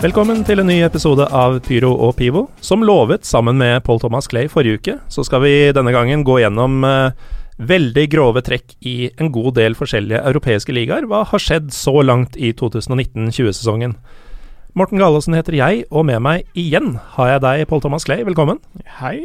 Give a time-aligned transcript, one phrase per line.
[0.00, 2.46] Velkommen til en ny episode av Pyro og Pivo.
[2.64, 6.38] Som lovet sammen med Paul Thomas Clay forrige uke, så skal vi denne gangen gå
[6.40, 7.26] gjennom eh,
[7.60, 11.04] veldig grove trekk i en god del forskjellige europeiske ligaer.
[11.04, 13.92] Hva har skjedd så langt i 2019-20-sesongen?
[14.72, 18.24] Morten Galaasen heter jeg, og med meg igjen har jeg deg, Paul Thomas Clay.
[18.24, 18.64] Velkommen.
[19.02, 19.18] Hei,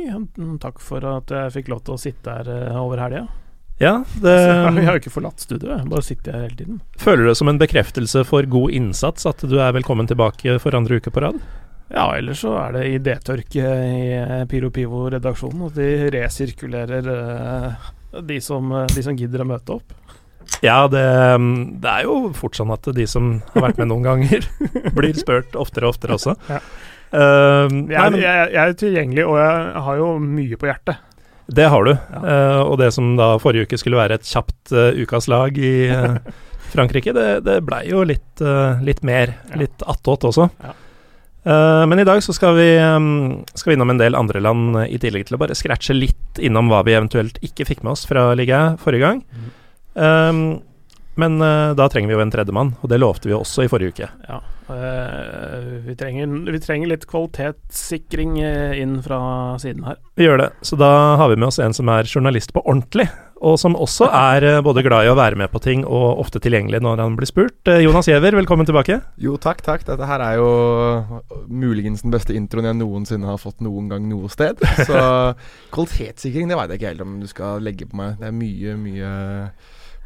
[0.60, 3.24] takk for at jeg fikk lov til å sitte her eh, over helga.
[3.82, 4.34] Ja, det
[4.80, 6.82] Jeg har jo ikke forlatt studioet, bare sitter her hele tiden.
[7.02, 10.78] Føler du det som en bekreftelse for god innsats at du er velkommen tilbake for
[10.78, 11.40] andre uke på rad?
[11.94, 15.68] Ja, ellers så er det idétørke i eh, Piro Pivo-redaksjonen.
[15.68, 17.92] At de resirkulerer uh,
[18.26, 19.94] de, som, de, som, gidder å møte opp.
[20.66, 21.04] Ja, det,
[21.82, 24.48] det, er jo fort sånn at de som har vært med noen ganger,
[24.98, 26.36] blir spurt oftere og oftere også.
[26.50, 26.62] Ja.
[27.16, 31.15] Uh, jeg, jeg, jeg, er tilgjengelig, og jeg har jo mye på hjertet.
[31.48, 31.92] Det har du.
[31.94, 32.22] Ja.
[32.22, 35.76] Uh, og det som da forrige uke skulle være et kjapt uh, ukas lag i
[35.92, 36.18] uh,
[36.74, 38.42] Frankrike, det, det blei jo litt,
[38.84, 39.36] litt mer.
[39.52, 39.62] Ja.
[39.62, 40.50] Litt attåt også.
[40.60, 40.74] Ja.
[41.88, 44.98] men i dag så skal vi, um, skal vi innom en del andre land, i
[45.00, 48.26] tillegg til å bare scratche litt innom hva vi eventuelt ikke fikk med oss fra
[48.36, 49.22] ligaen forrige gang.
[49.30, 49.54] Mm.
[49.96, 50.42] Um,
[51.22, 54.10] men da trenger vi jo en tredjemann, og det lovte vi også i forrige uke.
[54.28, 54.42] Ja.
[54.70, 59.20] Uh, vi, trenger, vi, trenger, litt kvalitetssikring uh, inn fra
[59.62, 60.00] siden her.
[60.18, 60.50] Vi gjør det.
[60.66, 60.90] Så da
[61.22, 63.06] har vi med oss en som er journalist på ordentlig,
[63.46, 66.42] og som også er uh, både glad i å være med på ting og ofte
[66.42, 67.70] tilgjengelig når han blir spurt.
[67.84, 68.98] Jonas Giæver, velkommen tilbake.
[69.22, 69.86] Jo, takk, takk.
[69.86, 70.50] Dette her er jo
[71.46, 74.66] muligens den beste introen jeg noensinne har fått noen gang noe sted.
[74.82, 74.98] Så
[75.76, 78.18] kvalitetssikring, det veit jeg ikke helt om du skal legge på meg.
[78.18, 79.14] Det er mye, mye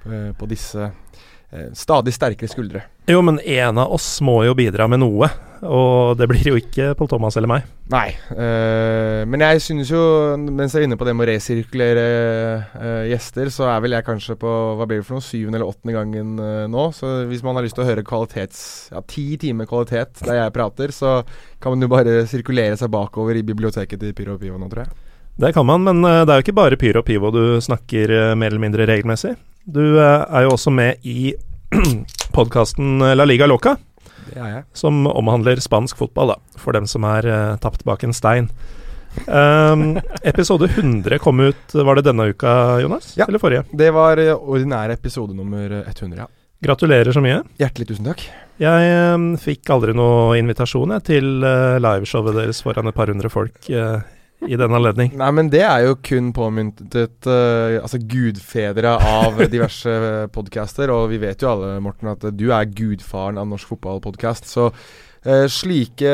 [0.03, 0.91] på disse
[1.51, 2.83] Eh, stadig sterkere skuldre.
[3.09, 5.25] Jo, men en av oss må jo bidra med noe,
[5.65, 7.65] og det blir jo ikke Pål Thomas eller meg.
[7.89, 10.03] Nei, øh, men jeg synes jo,
[10.37, 12.05] mens jeg er inne på det med å resirkulere
[12.61, 15.73] øh, gjester, så er vel jeg kanskje på hva blir det for noe, syvende eller
[15.73, 16.85] åttende gangen øh, nå.
[16.93, 20.53] Så hvis man har lyst til å høre kvalitets Ja, ti timer kvalitet der jeg
[20.53, 21.17] prater, så
[21.57, 24.85] kan man jo bare sirkulere seg bakover i biblioteket til Pyro og Pivo nå, tror
[24.85, 25.05] jeg.
[25.39, 28.53] Det kan man, men det er jo ikke bare Pyro og Pivo du snakker mer
[28.53, 29.33] eller mindre regelmessig.
[29.69, 31.33] Du eh, er jo også med i
[32.35, 33.75] podkasten La Liga Loca.
[34.73, 38.49] Som omhandler spansk fotball, da, for dem som er uh, tapt bak en stein.
[39.25, 39.97] Um,
[40.31, 42.51] episode 100 kom ut, var det denne uka,
[42.83, 43.15] Jonas?
[43.17, 43.65] Ja, Eller forrige?
[43.73, 46.29] Det var ordinær episode nummer 100, ja.
[46.61, 47.41] Gratulerer så mye.
[47.61, 48.25] Hjertelig tusen takk.
[48.59, 53.31] Jeg um, fikk aldri noe invitasjon jeg, til uh, liveshowet deres foran et par hundre
[53.33, 54.01] folk uh,
[54.47, 55.13] i den anledning.
[55.19, 59.93] Nei, men det er jo kun påmyntet uh, altså gudfedre av diverse
[60.35, 64.49] podcaster, og vi vet jo alle, Morten, at du er gudfaren av norsk fotballpodkast.
[64.49, 66.13] Så uh, slike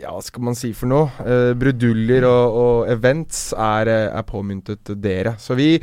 [0.00, 1.10] Ja, hva skal man si for noe?
[1.20, 5.36] Uh, bruduljer og, og events er, er, påmyntet dere.
[5.42, 5.74] Så vi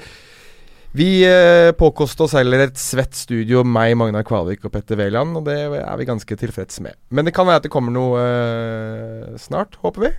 [0.95, 5.43] vi eh, påkoster oss heller et svett studio, meg, Magnar Kvalvik og Petter Wæland, og
[5.49, 6.95] det er vi ganske tilfreds med.
[7.11, 10.13] Men det kan være at det kommer noe eh, snart, håper vi.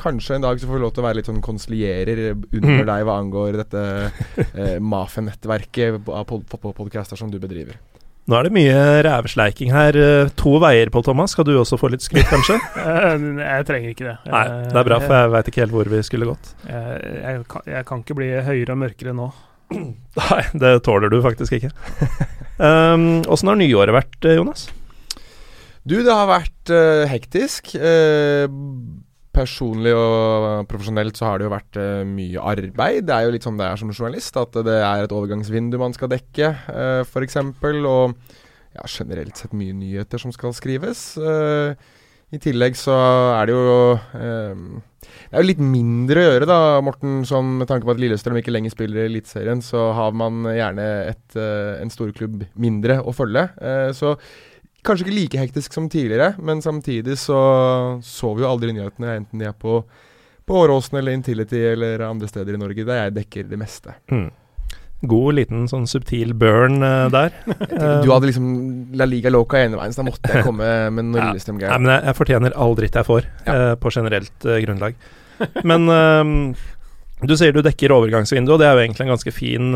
[0.00, 2.88] Kanskje en dag så får vi lov til å være litt sånn konsulierer under mm.
[2.90, 3.84] deg hva angår dette
[4.52, 7.78] eh, mafia-nettverket av podcaster som du bedriver.
[8.28, 9.96] Nå er det mye rævsleiking her.
[9.96, 11.32] Eh, to veier, Pål Thomas.
[11.34, 12.60] Skal du også få litt skryt, kanskje?
[12.80, 14.16] Eh, jeg trenger ikke det.
[14.30, 16.52] Nei, Det er bra, for jeg veit ikke helt hvor vi skulle gått.
[16.68, 19.30] Jeg, jeg, kan, jeg kan ikke bli høyere og mørkere nå.
[20.20, 21.72] Nei, det tåler du faktisk ikke.
[22.60, 24.68] Åssen um, har nyåret vært, eh, Jonas?
[25.82, 27.72] Du, det har vært uh, hektisk.
[27.80, 28.46] Uh,
[29.34, 33.06] personlig og profesjonelt så har det jo vært uh, mye arbeid.
[33.06, 35.94] Det er jo litt sånn det er som journalist, at det er et overgangsvindu man
[35.96, 37.38] skal dekke, uh, f.eks.
[37.38, 38.16] Og
[38.74, 41.12] ja, generelt sett mye nyheter som skal skrives.
[41.18, 41.74] Uh,
[42.34, 42.94] I tillegg så
[43.34, 43.64] er det jo
[44.14, 47.22] Det er jo litt mindre å gjøre, da, Morten.
[47.26, 50.86] Sånn, med tanke på at Lillestrøm ikke lenger spiller i Eliteserien, så har man gjerne
[51.10, 53.48] et, en storklubb mindre å følge.
[53.98, 54.16] så
[54.86, 57.40] Kanskje ikke like hektisk som tidligere, men samtidig så
[58.04, 59.82] så vi jo aldri nyhetene, enten de er på,
[60.48, 63.96] på Åråsen eller Intility eller andre steder i Norge, der jeg dekker det meste.
[64.12, 64.30] Mm.
[65.10, 67.32] God liten sånn subtil burn uh, der.
[68.04, 68.50] du hadde liksom
[68.96, 71.30] La Liga Loca ene veien, så da måtte jeg komme med noe ja.
[71.30, 71.80] Lillestrøm-greier.
[71.80, 73.54] men jeg, jeg, fortjener all dritt jeg får, ja.
[73.54, 75.00] uh, på generelt uh, grunnlag.
[75.64, 75.88] Men
[77.24, 79.70] du sier du dekker overgangsvinduet, og det er jo egentlig en ganske fin,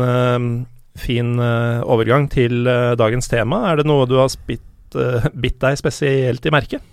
[1.01, 2.69] fin overgang til
[3.01, 3.63] dagens tema.
[3.71, 4.61] Er det noe du har spitt
[4.97, 6.91] uh, bitt deg spesielt i merket?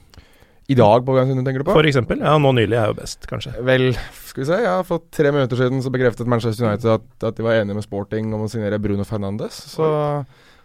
[0.71, 1.75] I dag, på Gansund, tenker du på?
[1.75, 2.21] For eksempel.
[2.23, 3.57] Ja, nå nylig er jo best, kanskje.
[3.67, 3.91] Vel,
[4.29, 4.61] skal vi se.
[4.63, 7.87] Ja, for tre minutter siden så bekreftet Manchester United at, at de var enige med
[7.87, 9.59] Sporting om å signere Bruno Fernandes.
[9.75, 9.91] Så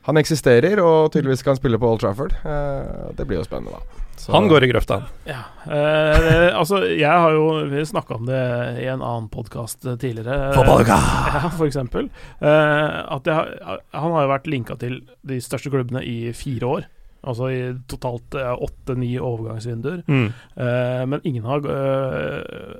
[0.08, 2.32] han eksisterer, og tydeligvis kan spille på Old Trafford.
[2.48, 4.04] Eh, det blir jo spennende, da.
[4.18, 4.32] Så.
[4.32, 5.26] Han går i grøfta, han.
[5.28, 5.42] Ja.
[5.68, 8.40] Eh, altså, jeg har jo snakka om det
[8.82, 10.54] i en annen podkast tidligere.
[10.56, 10.96] Fotballga!
[11.38, 12.08] Ja, for eksempel.
[12.40, 16.88] Eh, at jeg, han har jo vært linka til de største klubbene i fire år.
[17.24, 20.04] Altså i totalt åtte-ni overgangsvinduer.
[20.08, 20.28] Mm.
[20.60, 22.78] Uh, men ingen har uh,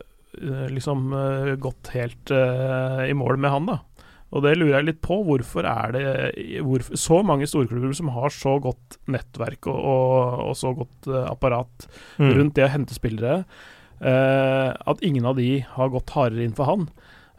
[0.72, 3.80] liksom uh, gått helt eh, i mål med han, da.
[4.36, 5.22] Og det lurer jeg litt på.
[5.26, 6.04] Hvorfor er det
[6.62, 11.88] hvorfor, så mange storklubber som har så godt nettverk og, og, og så godt apparat
[12.20, 12.32] Mm.
[12.36, 13.46] rundt det å hente spillere,
[14.02, 16.88] eh, at ingen av de har gått hardere inn for han?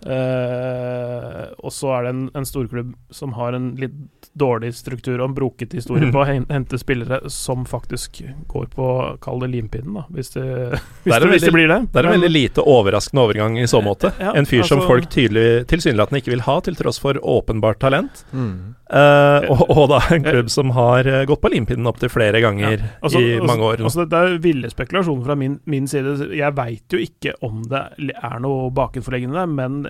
[0.07, 5.31] Eh, og så er det en, en storklubb som har en litt dårlig struktur og
[5.31, 6.13] en broket historie Mm.
[6.15, 8.87] på å hente spillere som faktisk går på,
[9.25, 10.45] kall det limpinnen, da, hvis det,
[11.03, 11.81] hvis det, det, hvis det blir det.
[11.93, 14.13] Det er en veldig lite overraskende overgang i så måte.
[14.23, 17.81] Ja, en fyr som altså- folk tydelig tilsynelatende ikke vil ha, til tross for åpenbart
[17.83, 18.23] talent.
[18.33, 18.77] Mm.
[18.89, 22.81] Uh, og, og da en klubb som har eh, gått på limpinnen opptil flere ganger
[23.05, 23.83] Altså, i mange år.
[23.85, 26.15] Altså, det er ville spekulasjoner fra min, min side.
[26.39, 27.83] Jeg veit jo ikke om det
[28.15, 29.83] er noe bakenforleggende, der, men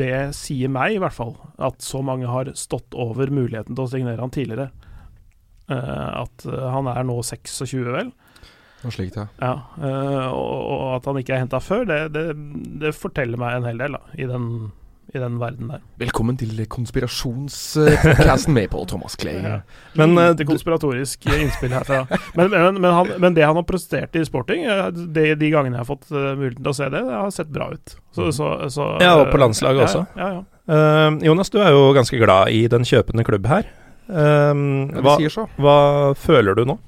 [0.00, 3.90] det sier meg i hvert fall at så mange har stått over muligheten til å
[3.90, 4.70] signere han tidligere.
[5.66, 8.12] Uh, at eh, han er nå 26, vel.
[8.84, 9.26] Noe slikt, ja.
[9.42, 12.26] Ja, uh, og, og at han ikke er henta før, det, det,
[12.84, 14.46] det forteller meg en hel del da, i den,
[15.14, 15.82] i den verden der.
[16.00, 19.38] Velkommen til konspirasjonspodkasten med Paul Thomas Clay.
[19.42, 19.60] Ja.
[19.94, 22.02] Men, uh, Lite konspiratorisk innspill herfra.
[22.34, 25.78] Men, men, men, han, men det han har prestert i sporting, eh, de, de gangene
[25.78, 27.96] jeg har fått eh, muligheten til å se det, det har sett bra ut.
[28.16, 30.04] Så, så, så, Ja, og på landslaget ja, også.
[30.18, 30.44] Ja, ja.
[30.66, 33.70] Eh, Jonas, du er jo ganske glad i den kjøpende klubb her.
[34.10, 34.66] Eh,
[35.06, 35.16] hva,
[35.62, 35.78] hva
[36.18, 36.80] føler du nå?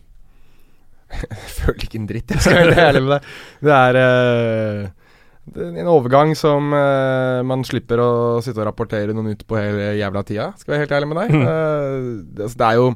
[1.08, 3.28] Jeg føler ikke en dritt, jeg skal være ærlig med deg.
[3.64, 5.07] Det er uh, det
[5.56, 8.10] en overgang som uh, man slipper å
[8.44, 11.20] sitte og rapportere noe nytt på hele jævla tida, skal jeg være helt ærlig med
[11.22, 11.32] deg.
[11.34, 11.46] Mm.
[11.46, 12.90] Uh, det, altså, det er jo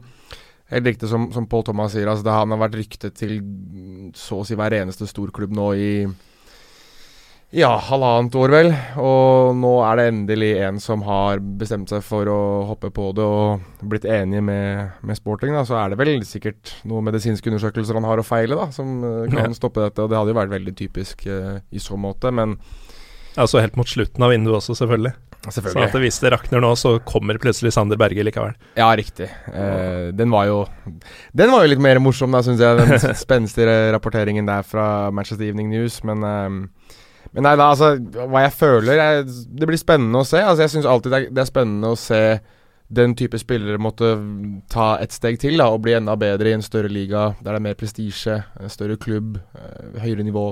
[0.72, 3.38] helt riktig som, som Paul Thomas sier, altså, det, han har vært ryktet til
[4.18, 5.92] så å si hver eneste storklubb nå i
[7.52, 8.70] ja, halvannet år, vel.
[9.00, 12.38] Og nå er det endelig en som har bestemt seg for å
[12.70, 15.52] hoppe på det og blitt enige med, med sporting.
[15.56, 15.66] Da.
[15.68, 19.26] Så er det vel sikkert noen medisinske undersøkelser han har å feile, da, som eh,
[19.32, 20.00] kan stoppe dette.
[20.00, 22.56] Og det hadde jo vært veldig typisk uh, i så måte, men
[23.32, 25.14] Altså helt mot slutten av vinduet også, selvfølgelig.
[25.50, 28.52] Sånn at hvis det rakner nå, så kommer plutselig Sander Berge likevel.
[28.78, 29.26] Ja, riktig.
[29.50, 30.58] Eh, den var jo
[31.34, 32.78] Den var jo litt mer morsom, da, syns jeg.
[32.78, 36.02] Den spenstige rapporteringen der fra Manchester Evening News.
[36.06, 36.81] Men, eh,
[37.32, 37.94] men nei da, altså
[38.28, 39.26] Hva jeg føler jeg,
[39.56, 40.36] Det blir spennende å se.
[40.44, 42.20] Altså Jeg syns alltid det er, det er spennende å se
[42.92, 44.10] den type spillere måtte
[44.68, 47.60] ta et steg til da og bli enda bedre i en større liga der det
[47.62, 48.34] er mer prestisje,
[48.68, 50.50] større klubb, eh, høyere nivå.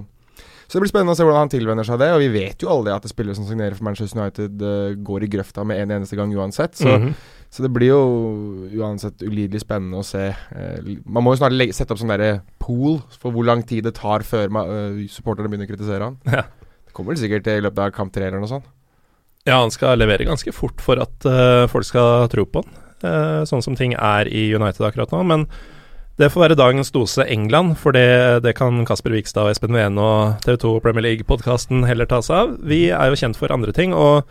[0.65, 2.09] Så det blir spennende å se hvordan han tilvenner seg det.
[2.15, 5.31] Og vi vet jo alle at spillere som signerer for Manchester United, eh, går i
[5.35, 6.79] grøfta med en eneste gang uansett.
[6.81, 7.13] Så Mhm.
[7.51, 10.29] så det blir jo uansett ulidelig spennende å se.
[10.55, 13.97] Eh, man må jo snart sette opp sånn derre pool for hvor lang tid det
[13.97, 14.49] tar før
[15.11, 16.17] supporterne begynner å kritisere han.
[16.25, 16.45] Ja.
[17.01, 18.69] Kommer vel sikkert i løpet av kamp tre eller noe sånt.
[19.49, 23.43] Ja, han skal levere ganske fort for at uh, folk skal tro på han, uh,
[23.49, 25.23] sånn som ting er i United akkurat nå.
[25.25, 25.47] Men
[26.21, 29.97] det får være dagens dose England, for det, det kan Kasper Vikstad og Espen Wene
[30.05, 32.53] og TV2 Premier League-podkasten heller ta seg av.
[32.69, 34.29] Vi er jo kjent for andre ting, og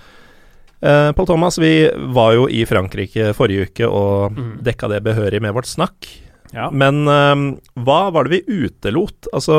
[0.86, 1.74] uh, Paul Thomas, vi
[2.13, 4.51] var jo i Frankrike forrige uke og Mm.
[4.69, 6.06] dekka det behørig med vårt snakk.
[6.54, 6.69] Ja.
[6.69, 9.26] Men uh, hva var det vi utelot?
[9.33, 9.57] Altså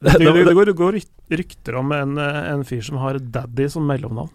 [0.00, 3.18] Det, det, det- det, går, det går rykter om en, eh, en fyr som har
[3.18, 4.30] Daddy som mellomnavn.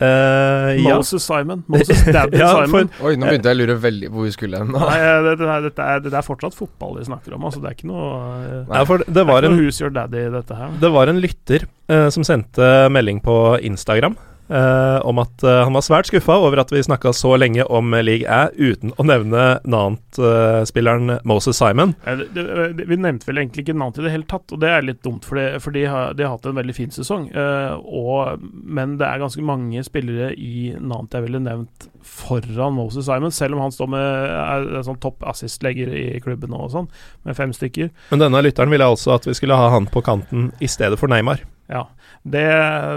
[0.00, 0.96] eh, ja.
[0.96, 1.64] Moses Simon.
[1.66, 2.90] Moses Daddy Ja, Simon.
[3.02, 4.70] Oi, nå begynte jeg å lure veldig hvor vi skulle hen.
[4.76, 7.48] Nei, det, det, det, er, det er fortsatt fotball vi snakker om.
[7.48, 8.12] Altså, det er ikke noe,
[8.44, 10.76] eh, det det var er ikke en noe Who's Your Daddy, dette her.
[10.84, 14.14] Det var en lytter uh, som sendte melding på Instagram
[14.48, 17.94] eh, om at uh, han var svært skuffa over at vi snakka så lenge om
[17.96, 21.94] League Æ uten å nevne Nant-spilleren Moses Simon.
[22.04, 24.62] Eh, det, det, det, vi nevnte vel egentlig ikke Nant i det hele tatt, og
[24.62, 27.28] det er litt dumt, for, for de, har, de har hatt en veldig fin sesong.
[27.32, 33.06] eh, og, men det er ganske mange spillere i Nant jeg ville nevnt foran Moses
[33.08, 36.88] Simon, selv om han står med er, er sånn topp assist-legger i klubben og sånn,
[37.26, 37.90] med fem stykker.
[38.12, 41.10] Men denne lytteren ville altså at vi skulle ha han på kanten i stedet for
[41.10, 41.44] Neymar.
[41.68, 41.86] Ja.
[42.24, 42.46] Det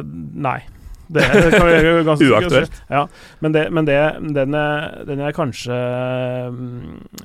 [0.06, 0.60] Nei.
[1.12, 2.76] Det kan vi gjøre ganske Uaktuelt.
[2.92, 3.06] Ja,
[3.44, 3.98] men, det, men det,
[4.38, 5.78] den, er, den er kanskje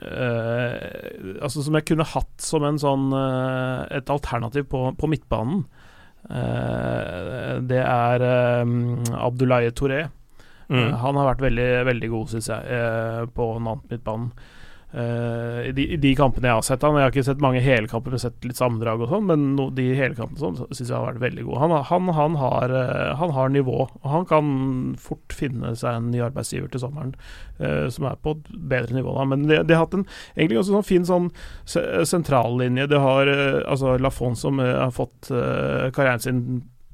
[0.02, 5.66] eh, Altså som jeg kunne hatt som en sånn eh, et alternativ på, på midtbanen.
[6.26, 8.22] Uh, det er
[8.66, 10.08] um, Abdoulaye Touré.
[10.66, 10.80] Mm.
[10.80, 13.86] Uh, Han har vært veldig, veldig god, syns jeg, uh, på Nant
[14.96, 18.14] Eh, i, de, de kampene jeg har sett han Jeg har ikke sett mange helkamper,
[18.14, 21.20] men sett litt sammendrag og sånn, men no, de helkampene sånn, syns jeg har vært
[21.20, 21.58] veldig gode.
[21.60, 24.46] Han, han, han, har, eh, han har nivå, og han kan
[25.00, 27.12] fort finne seg en ny arbeidsgiver til sommeren
[27.60, 29.12] uh, som er på et bedre nivå.
[29.18, 29.26] Da.
[29.28, 31.28] Men de, de har hatt en egentlig ganske sånn fin sånn
[32.08, 32.88] sentrallinje.
[32.88, 36.40] De har uh, altså Lafon som har fått karrieren sin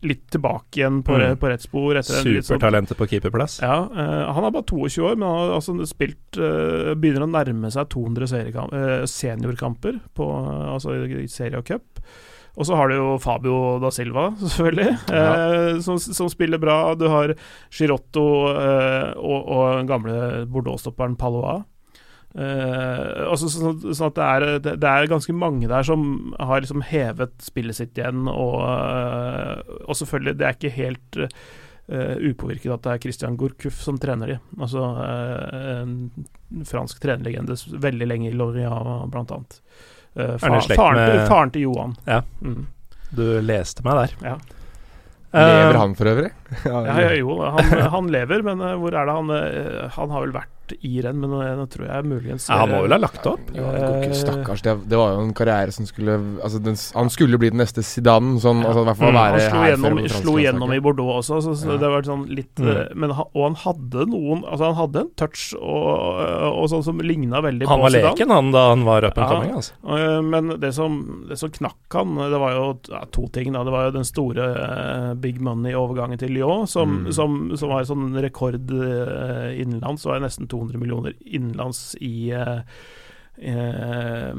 [0.03, 1.37] litt tilbake igjen på, Mm.
[1.39, 1.95] på rett spor.
[2.03, 3.61] sånn- Supertalentet på keeperplass.
[3.63, 7.31] Ja, uh, Han er bare 22 år, men han har altså spilt uh, begynner å
[7.31, 10.27] nærme seg 200 seriekamp, eh, seniorkamper på,
[10.75, 11.83] altså i Serie og cup.
[12.55, 16.95] Og så har du jo Fabio da Silva, selvfølgelig, eh, som, som spiller bra.
[16.95, 17.33] Du har
[17.73, 21.63] Girotto eh, og, og gamle Bordeaux-stopperen Palois.
[22.33, 26.63] Eh, altså sånn, sånn at det er, det, det er ganske mange der som har
[26.65, 32.73] liksom hevet spillet sitt igjen, og, uh, og selvfølgelig, det er ikke helt uh, upåvirket
[32.73, 34.39] at det er Christian Gourcuff som trener de.
[34.59, 38.73] Altså en fransk trenerlegende veldig lenge i Loria,
[39.13, 39.61] blant annet.
[40.17, 41.95] Fa- faren, til, med- faren til Johan.
[42.09, 42.23] Ja.
[42.41, 42.65] Mm.
[43.13, 44.17] Du leste meg der.
[44.25, 44.39] Ja.
[45.33, 46.33] Lever han for øvrig?
[46.73, 50.27] Ja, ja, jo, han, han lever, men eh, hvor er det han eh, Han har
[50.27, 52.99] vel vært i renn, men eh, nå tror jeg muligens Ja, han må vel ha
[53.03, 53.51] lagt opp?
[53.53, 54.63] Ja, ikke, stakkars.
[54.65, 57.83] Det, det var jo en karriere som skulle altså den, Han skulle bli den neste
[57.85, 59.19] Zidane, sånn, altså, hvert fall Mm.
[59.19, 60.79] være Han slo her gjennom, slo gjennom i.
[60.85, 61.79] Bordeaux også, så, så Ja.
[61.83, 62.95] det var sånn litt Mm.
[63.03, 67.41] men, Og han hadde noen Altså Han hadde en touch og, og sånn som ligna
[67.45, 69.31] veldig Han på var leken, han, da han var up and Ja.
[69.35, 70.23] coming, altså.
[70.31, 70.97] Men det som,
[71.29, 73.53] det som knakk han, det var jo ja, to ting.
[73.53, 74.49] da Det var jo den store
[75.21, 77.13] big money-overgangen til Lyon, som, Mm.
[77.13, 80.03] som, som var sånn rekord uh, innenlands.
[80.03, 82.61] Det var nesten 200 millioner innenlands i eh,
[83.39, 84.35] eh,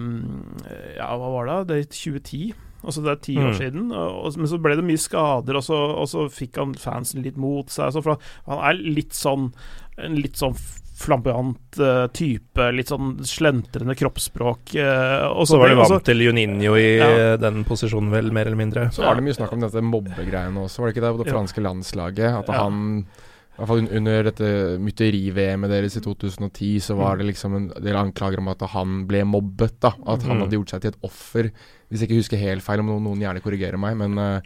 [0.97, 1.57] Ja, hva var det?
[1.71, 2.53] Det er 2010.
[2.83, 3.57] Altså Det er ti år Mm.
[3.57, 3.91] siden.
[3.95, 7.37] Og, men så ble det mye skader, og så, og så fikk han fansen litt
[7.37, 7.85] mot seg.
[7.93, 9.53] Altså han er litt sånn
[9.97, 10.55] En litt sånn
[10.93, 14.75] flamboyant uh, type, litt sånn slentrende kroppsspråk.
[14.77, 17.07] Uh, og Så var de det- vant til Juninho i Ja.
[17.33, 18.87] eh, den posisjonen, vel, mer eller mindre.
[18.91, 21.13] Så var det mye snakk om dette mobbegreiene også, var det ikke det?
[21.17, 21.33] På det Ja.
[21.39, 22.39] franske landslaget.
[22.39, 22.63] At Ja.
[22.63, 23.05] han
[23.53, 27.17] i hvert fall under dette mytteri-VM-et deres i 2010, så var Mm.
[27.19, 29.79] det liksom en del anklager om at han ble mobbet.
[29.79, 30.41] da At han Mm.
[30.43, 31.51] hadde gjort seg til et offer.
[31.91, 33.95] Hvis jeg ikke husker helt feil, om noen, noen gjerne korrigerer meg.
[33.97, 34.41] Men uh,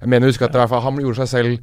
[0.00, 1.58] jeg mener å huske at det i hvert fall, han gjorde seg selv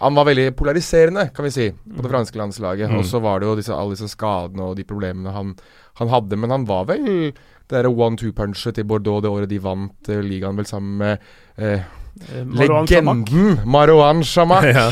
[0.00, 2.12] Han var veldig polariserende, kan vi si, på det Mm.
[2.12, 2.90] franske landslaget.
[2.90, 2.98] Mm.
[2.98, 5.54] Og så var det jo disse, alle disse skadene og de problemene han,
[6.00, 6.36] han hadde.
[6.36, 7.34] Men han var vel det
[7.68, 11.18] derre one-two-punchet til Bordeaux det året de vant uh, ligaen, vel sammen med
[11.58, 12.44] uh, eh.
[12.44, 13.24] Legenden
[13.64, 14.90] Marwan Chamac ja.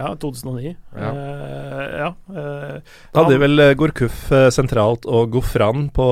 [0.00, 0.76] Ja, 2009.
[0.96, 1.10] Ja.
[1.12, 2.76] Uh, ja eh,
[3.12, 6.06] Da hadde vel eh, sentralt og Gofran på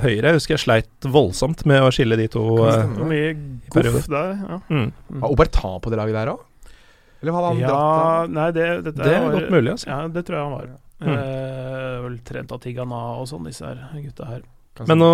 [0.00, 0.30] høyre.
[0.30, 2.44] Jeg husker jeg sleit voldsomt med å skille de to.
[2.64, 3.34] Uh, mye
[3.68, 4.38] goff der.
[4.40, 4.60] Ja.
[4.70, 4.88] Mm.
[5.20, 6.44] Var Obertan på det laget der òg?
[7.22, 9.86] Eller hadde han ja, dratt nei, det, dette Det er var- godt mulig, altså.
[9.88, 10.66] Ja, det tror jeg han var.
[10.96, 11.08] Mm.
[11.12, 14.44] Eh, vel trent av Tigana og sånn, disse her gutta her.
[14.86, 15.06] Men nå,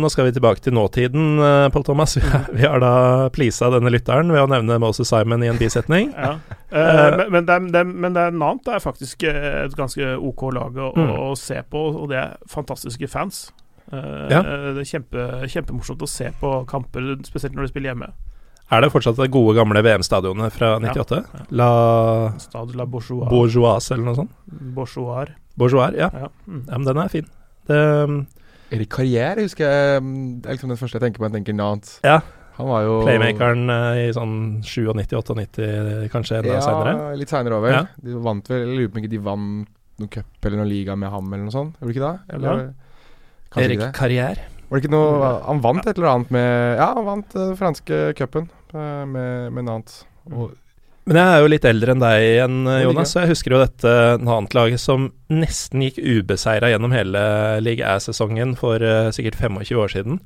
[0.00, 2.14] nå skal vi tilbake til nåtiden, eh, Pål Thomas.
[2.16, 5.58] Vi, har- vi har da pleasa denne lytteren ved å nevne Moses Simon i en
[5.60, 6.14] bisetning.
[6.16, 6.38] Ja.
[6.72, 9.74] Eh, men, men, det er, det, er- men det er Nant er faktisk eh, et
[9.76, 11.10] ganske OK lag å, Mm.
[11.10, 13.50] å, å se på, og det er fantastiske fans.
[13.92, 14.40] Eh, Ja.
[14.72, 18.12] Det er kjempe, kjempemorsomt å se på kamper, spesielt når de spiller hjemme.
[18.70, 21.16] Er det fortsatt det gode, gamle VM-stadionet fra 98?
[21.20, 21.46] Ja.
[21.58, 21.70] La
[22.38, 23.26] Stade la Bourgeois.
[23.30, 24.36] Bourgeois, eller noe sånt?
[24.46, 25.32] Bourgeois.
[25.58, 26.10] Bourgeois, ja.
[26.14, 26.28] Ja.
[26.46, 26.60] Mm.
[26.68, 26.76] ja.
[26.76, 27.26] Men den er fin.
[27.66, 27.80] Det,
[28.70, 31.26] Erik Karriere husker jeg mm, Det er liksom den første jeg tenker på.
[31.26, 31.90] Jeg tenker Nant.
[32.06, 32.20] Ja.
[32.60, 35.66] Han var jo Playmakeren eh, i sånn 97-98,
[36.12, 36.94] kanskje enda ja, senere.
[36.94, 37.74] Ja, litt seinere over.
[37.74, 37.82] Ja.
[38.04, 40.96] De vant vel Jeg lurer på om ikke de vant noen cup eller noen liga
[40.96, 41.74] med ham, eller noe sånt?
[41.80, 42.36] Gjorde de ikke det?
[42.36, 42.64] Eller,
[43.50, 43.84] kanskje Erik.
[43.96, 44.48] Karriere.
[44.70, 48.02] Var det ikke noe Han vant et eller annet med Ja, han vant den franske
[48.18, 49.94] cupen eh, med, med Nant.
[50.30, 50.52] Og
[51.08, 53.62] Men jeg er jo litt eldre enn deg igjen, eh, Jonas, så jeg husker jo
[53.62, 57.22] dette Nant-laget som nesten gikk ubeseira gjennom hele
[57.64, 60.20] League A-sesongen for uh, sikkert 25 år siden.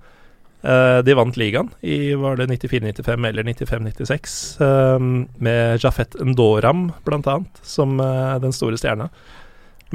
[0.65, 5.09] Uh, de vant ligaen i var det 94-95 eller 95-96, uh,
[5.45, 9.11] med Jafet Ndoram blant annet som eh, den store stjerna.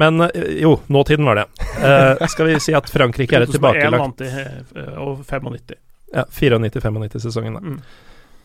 [0.00, 1.46] Men eh, jo, nåtiden var det.
[1.84, 4.28] Eh, skal vi si at Frankrike er et 2001 tilbakelagt vant de,
[4.80, 5.76] eh, og 95.
[6.14, 7.60] ja, 94-95-sesongen, da.
[7.60, 7.80] Mm.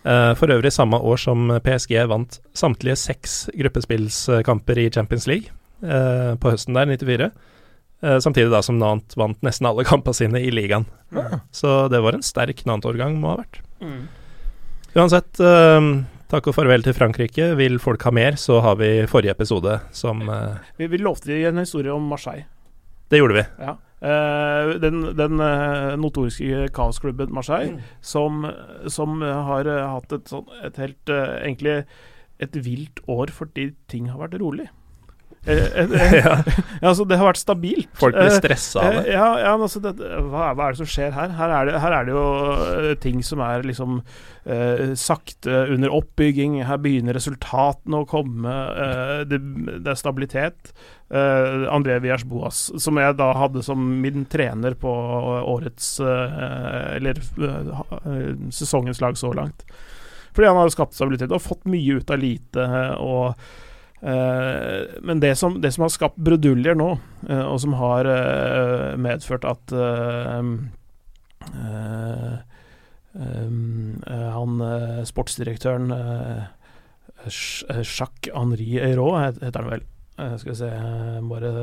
[0.05, 5.49] Eh, for øvrig samme år som PSG vant samtlige seks gruppespillskamper i Champions League
[5.81, 7.31] eh, på høsten der, 94.
[8.05, 10.85] Eh, samtidig da som Nant vant nesten alle kampene sine i ligaen.
[11.15, 11.39] Ja.
[11.51, 13.61] Så det var en sterk Nant-årgang, må ha vært.
[13.81, 14.03] Mm.
[14.95, 15.89] Uansett, eh,
[16.31, 17.53] takk og farvel til Frankrike.
[17.57, 21.63] Vil folk ha mer, så har vi forrige episode som eh, Vi, vi lovte en
[21.63, 22.45] historie om Marseille.
[23.09, 23.47] Det gjorde vi.
[23.61, 23.77] Ja.
[24.05, 28.45] Eh, den den uh, notoriske kaosklubben Marseille, som,
[28.87, 31.79] som har uh, hatt et sånt, et helt Egentlig
[32.43, 34.67] et vilt år fordi ting har vært rolig.
[35.45, 36.35] Eh, eh, eh, ja,
[36.81, 37.89] altså, det har vært stabilt.
[37.99, 39.03] folk blir stressa av det.
[39.13, 41.35] Ja, ja men altså det, hva, hva er det som skjer her?
[41.37, 46.57] Her er det, her er det jo ting som er liksom eh, sakte under oppbygging.
[46.65, 48.55] Her begynner resultatene å komme.
[48.85, 49.41] eh, det,
[49.85, 50.73] det er stabilitet.
[51.13, 54.89] Eh, André Vias Boas, som jeg da hadde som min trener på
[55.45, 57.19] årets Eller
[58.49, 59.61] sesongens lag så langt.
[60.35, 62.65] Fordi han har skapt stabilitet og fått mye ut av lite.
[62.97, 63.37] og
[64.05, 66.91] men det som, det som, har skapt bruduljer nå,
[67.29, 69.73] uh, og som har uh, medført at
[74.35, 74.53] han
[75.07, 75.93] sportsdirektøren
[77.25, 79.85] Jacques Henri Eiraud, heter han vel.
[80.41, 80.71] skal vi se
[81.29, 81.53] Bare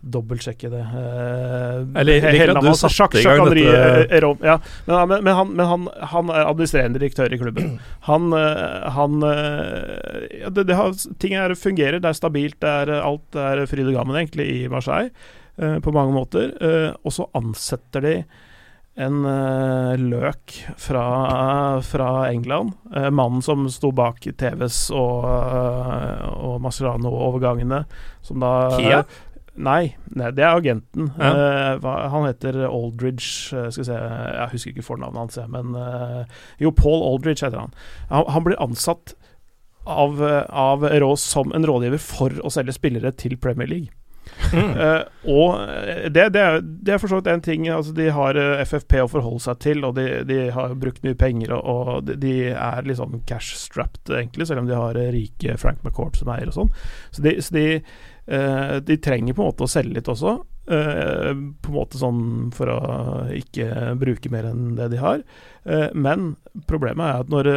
[0.00, 0.80] dobbeltsjekke det.
[0.80, 4.58] Eh, Eller liker at du satte i gang dette eh, Rom, ja.
[4.86, 7.78] men, men, men, han, men han, han, er administrerende direktør i klubben.
[8.08, 12.92] Han, eh, han ja, det, det har, Ting er, fungerer, det er stabilt, det er,
[13.02, 15.10] alt er fryd og gammen egentlig i Marseille
[15.58, 16.54] eh, på mange måter.
[16.62, 18.14] Eh, og så ansetter de
[18.98, 19.22] en
[20.10, 21.02] løk fra,
[21.86, 22.72] fra England.
[23.14, 27.84] Mannen som sto bak TVs og, uh, og Mascherano-overgangene.
[28.26, 29.04] Som da Kia?
[29.58, 31.10] Nei, nei, det er agenten.
[31.18, 31.76] Ja.
[31.82, 36.24] Uh, han heter Aldridge uh, Skal vi se Jeg husker ikke fornavnet hans, men uh,
[36.62, 37.74] Jo, Paul Aldridge heter han.
[38.12, 39.16] Han, han blir ansatt
[39.88, 43.94] av, av Rås som en rådgiver for å selge spillere til Premier League.
[44.52, 44.74] Mm.
[45.38, 45.54] og
[46.12, 48.36] det, det, er, det er for så vidt en ting altså De har
[48.68, 52.18] FFP å forholde seg til, og de, de har brukt mye penger, og, og de,
[52.20, 56.52] de, er litt sånn cash-strapped, egentlig, selv om de har rike Frank McCourt som eier
[56.52, 56.72] og sånn.
[57.16, 57.66] Så de, så de
[58.28, 60.34] de trenger på en måte å selge litt også.
[60.68, 61.32] Uh,
[61.64, 62.80] på en måte sånn for å
[63.32, 65.22] ikke bruke mer enn det de har.
[65.64, 66.34] Uh, men
[66.68, 67.48] problemet er at når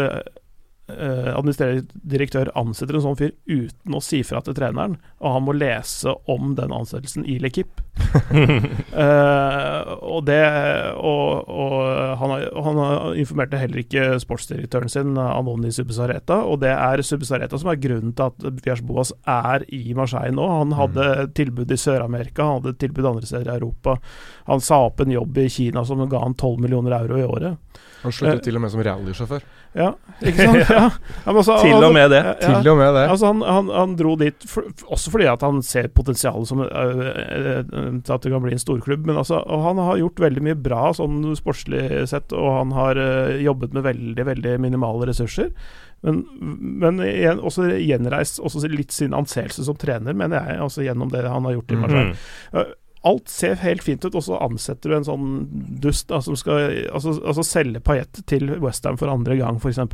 [0.98, 5.46] uh, administrerende direktør ansetter en sånn fyr uten å si fra til treneren, og han
[5.48, 7.82] må lese om den ansettelsen i Lekip.
[9.04, 10.42] eh, og det
[10.96, 11.74] Og, og
[12.22, 12.80] han, har, han
[13.20, 18.32] informerte heller ikke sportsdirektøren sin, Anoni Subsareta, og det er Subsareta som er grunnen til
[18.32, 20.48] at Vias Boas er i Marseille nå.
[20.62, 21.34] Han hadde mm.
[21.38, 23.98] tilbud i Sør-Amerika, han hadde tilbud andre steder i Europa.
[24.50, 27.82] Han sa opp en jobb i Kina som ga han 12 millioner euro i året.
[28.02, 29.44] Han sluttet uh, til og med som rallysjåfør.
[29.78, 30.70] Ja, ikke sant?
[30.72, 30.88] Ja.
[31.32, 32.20] Altså, til og med det.
[32.26, 33.04] Ja, til og med det.
[33.14, 36.68] Altså, han, han, han dro dit for, også fordi at han ser potensialet som uh,
[36.68, 39.08] til at det kan bli en storklubb.
[39.08, 43.00] Men altså, og han har gjort veldig mye bra sånn sportslig sett, og han har
[43.00, 45.54] uh, jobbet med veldig, veldig minimale ressurser.
[46.02, 46.24] Men,
[46.82, 51.28] men igjen, også gjenreist også litt sin anseelse som trener, mener jeg, altså gjennom det
[51.30, 52.16] han har gjort i Marseille.
[52.52, 55.30] Mm alt ser helt fint ut, og så ansetter du en sånn
[55.82, 59.82] dust da, som skal altså, altså selge Paillette til Westham for andre gang, f.eks.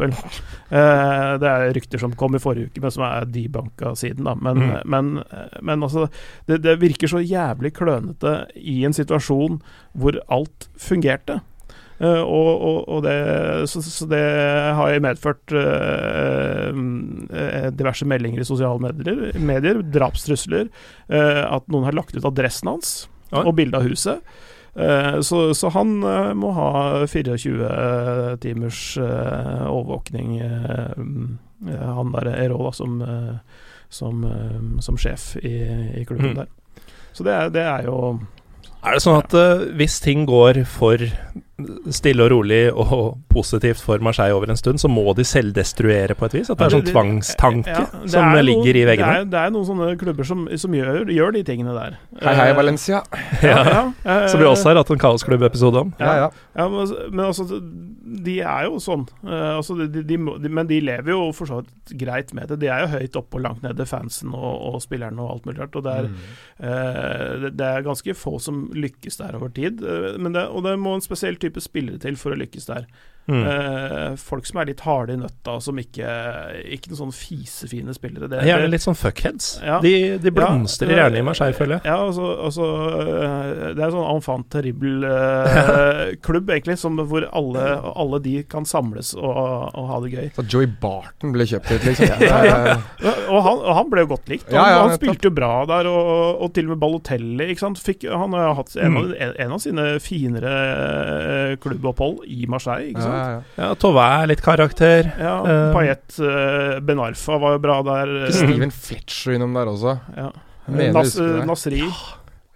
[0.67, 4.33] Eh, det er rykter som kom i forrige uke, men som er debanka siden, da.
[4.35, 4.73] Men, mm.
[4.91, 5.11] men,
[5.63, 6.07] men altså
[6.49, 9.61] det, det, virker så jævlig klønete i en situasjon
[9.97, 11.39] hvor alt fungerte.
[11.97, 13.15] Uh, og, og, og det,
[13.71, 14.21] så, så, det
[14.77, 16.69] har medført uh,
[17.73, 20.69] diverse meldinger i sosiale medier, medier drapstrusler,
[21.09, 22.91] at noen har lagt ut adressen hans
[23.31, 24.21] og bilde av huset.
[25.25, 25.95] Så, så, han
[26.37, 30.35] må ha 24 timers overvåkning,
[31.65, 32.99] han der Erola som,
[33.89, 34.21] som,
[34.85, 35.55] som, sjef i,
[35.97, 36.39] i klubben mm.
[36.43, 36.85] der.
[37.17, 37.97] Så det er, det er jo
[38.85, 39.47] er det sånn at ja.
[39.79, 41.01] hvis ting går for
[41.89, 46.27] stille og rolig og positivt for Marseille over en stund, så må de selvdestruere på
[46.27, 46.51] et vis?
[46.53, 49.07] At det er sånn tvangstanke ja, som noen, ligger i veggene?
[49.07, 51.97] Det er, det er, noen sånne klubber som, som gjør, gjør, de tingene der.
[52.21, 53.01] Hei, hei, eh, Valencia.
[53.41, 55.93] ja, ja, ja, som vi også har hatt en kaosklubbepisode om.
[55.97, 57.47] Ja, men, men, altså,
[58.27, 59.07] de er jo sånn.
[59.25, 62.59] Uh, altså, de, de, de, men de lever jo for så vidt greit med det.
[62.61, 65.63] De er jo høyt oppe og langt nede, fansen og, og spillerne og alt mulig
[65.63, 65.81] rart.
[65.81, 66.21] Og det er, mm.
[66.61, 69.81] uh, det er ganske få som lykkes der over tid.
[70.21, 72.87] Men det, og det må en spesiell type spillere til for å lykkes der.
[73.27, 73.43] Mm.
[73.43, 76.07] Uh, folk som er litt harde i nøtta, som ikke
[76.71, 78.29] Ikke noen sånn fisefine spillere.
[78.31, 79.49] Det, gjerne litt sånn fuckheads.
[79.67, 79.81] Ja.
[79.83, 81.89] De, de blomstrer ja, gjerne i Marseille, føler jeg.
[81.91, 82.69] Ja, altså, altså
[83.73, 89.11] Det er en sånn enfant terrible-klubb, uh, egentlig, som, hvor alle, alle, de kan samles
[89.17, 90.31] og, og, ha det gøy.
[90.37, 92.23] Så Joey Barton ble kjøpt ut, liksom?
[92.23, 92.77] ja,
[93.27, 94.47] og, han, og, han, ble jo godt likt.
[94.55, 97.51] Han, han spilte jo bra der, og, og, til og med Balotelli.
[97.51, 97.83] Ikke sant?
[97.83, 99.13] Fikk, han har hatt en, mm.
[99.19, 100.55] en, en av sine finere
[101.63, 102.93] klubbopphold i Marseille.
[102.93, 103.16] Ikke sant?
[103.17, 103.69] Ja, ja.
[103.81, 105.11] Tove er litt karakter.
[105.19, 108.13] Ja, uh, Payet uh, Ben Arfa var jo bra der.
[108.35, 109.97] Steven Fletcher innom der også.
[110.17, 110.31] Ja.
[110.67, 111.15] Nas
[111.47, 111.83] Nasri.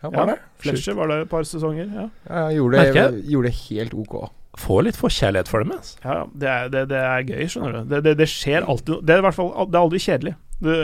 [0.02, 0.38] Ja, var det?
[0.62, 1.90] Fletcher var der et par sesonger.
[1.94, 4.16] Ja, ja gjorde, det, gjorde det helt ok.
[4.60, 5.74] Får litt forkjærlighet for dem.
[5.78, 5.98] Altså.
[6.04, 8.00] Ja, det er, det, det er, gøy, skjønner du.
[8.04, 10.34] Det, det, skjer alltid Det er i hvert fall Det er aldri kjedelig.
[10.62, 10.80] Det,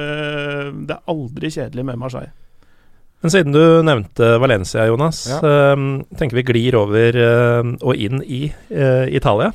[0.96, 2.32] er aldri kjedelig med Marseille.
[3.26, 5.40] Men siden du nevnte Valencia, Jonas, ja.
[5.42, 9.50] uh, tenker vi glir over uh, og inn i uh, Italia.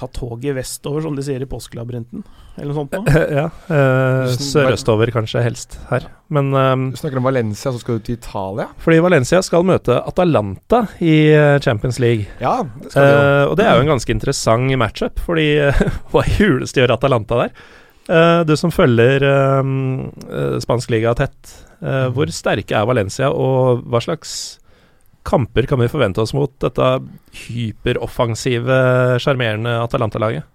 [0.00, 2.24] Ta toget vestover, som de sier i påskelabyrinten,
[2.56, 3.24] eller noe sånt noe.
[3.38, 3.44] ja.
[3.70, 6.08] Eh, sørøstover kanskje helst her.
[6.32, 8.68] Men eh, Du snakker om Valencia, så skal du til Italia?
[8.80, 12.26] fordi Valencia skal møte Atalanta i eh, Champions League.
[12.42, 13.20] Ja, det skal de jo.
[13.26, 16.96] Eh, og det er jo en ganske interessant matchup, fordi eh, hva i huleste gjør
[16.96, 17.54] Atalanta der?
[18.10, 19.74] Eh, du som følger eh,
[20.30, 22.12] eh, spansk liga tett, eh, Mm.
[22.12, 24.58] hvor sterke er Valencia, og hva slags
[25.26, 26.86] kamper kan vi forvente oss mot dette
[27.46, 28.80] hyperoffensive,
[29.20, 30.48] sjarmerende Atalanta-laget?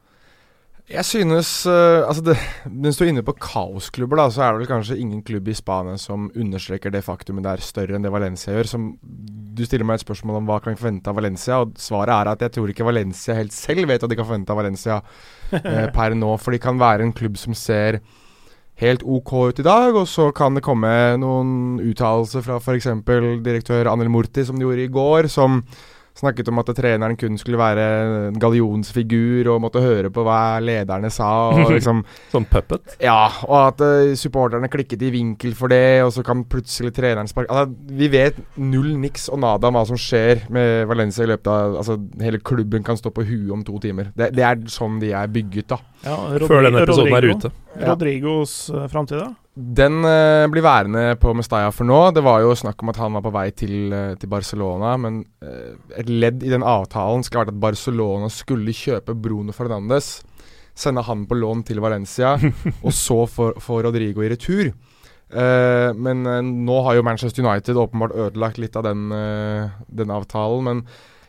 [0.85, 2.35] Jeg synes eh, Altså, det,
[2.69, 5.55] mens du er inne på kaosklubber, da, så er det vel kanskje ingen klubb i
[5.57, 8.69] Spania som understreker det faktumet det er større enn det Valencia gjør.
[8.69, 12.13] Som, du stiller meg et spørsmål om hva kan vi forvente av Valencia, og svaret
[12.13, 14.99] er at jeg tror ikke Valencia helt selv vet hva de kan forvente av Valencia
[15.57, 16.35] eh, per nå.
[16.43, 18.03] For de kan være en klubb som ser
[18.81, 22.89] helt OK ut i dag, og så kan det komme noen uttalelser fra f.eks.
[23.45, 25.61] direktør Anel Murti, som de gjorde i går, som
[26.15, 27.85] snakket om at treneren kun skulle være
[28.29, 31.27] en gallionsfigur og måtte høre på hva lederne sa.
[31.51, 32.95] Og liksom Sånn puppet?
[33.03, 37.29] Ja, og at uh, supporterne klikket i vinkel for det, og så kan plutselig treneren
[37.31, 41.31] sparke altså, Vi vet null niks og nada om hva som skjer med Valencia i
[41.33, 44.11] løpet av Altså, hele klubben kan stå på huet om to timer.
[44.15, 45.81] Det, det er sånn de er bygget, da.
[46.05, 47.51] Ja, Før denne episoden er ute.
[47.75, 47.91] Ja.
[47.91, 49.33] Rodrigos uh, framtid, da?
[49.55, 51.99] Den uh, blir værende på Mestalla for nå.
[52.15, 55.21] Det var jo snakk om at han var på vei til, uh, til Barcelona, men
[55.43, 60.17] uh, et ledd i den avtalen skal ha vært at Barcelona skulle kjøpe Bruno Fernandes,
[60.75, 62.35] sende han på lån til Valencia,
[62.85, 64.73] og så få Rodrigo i retur.
[65.29, 70.13] Eh, men eh, nå har jo Manchester United åpenbart ødelagt litt av den, eh, den
[70.13, 70.63] avtalen.
[70.63, 70.83] Men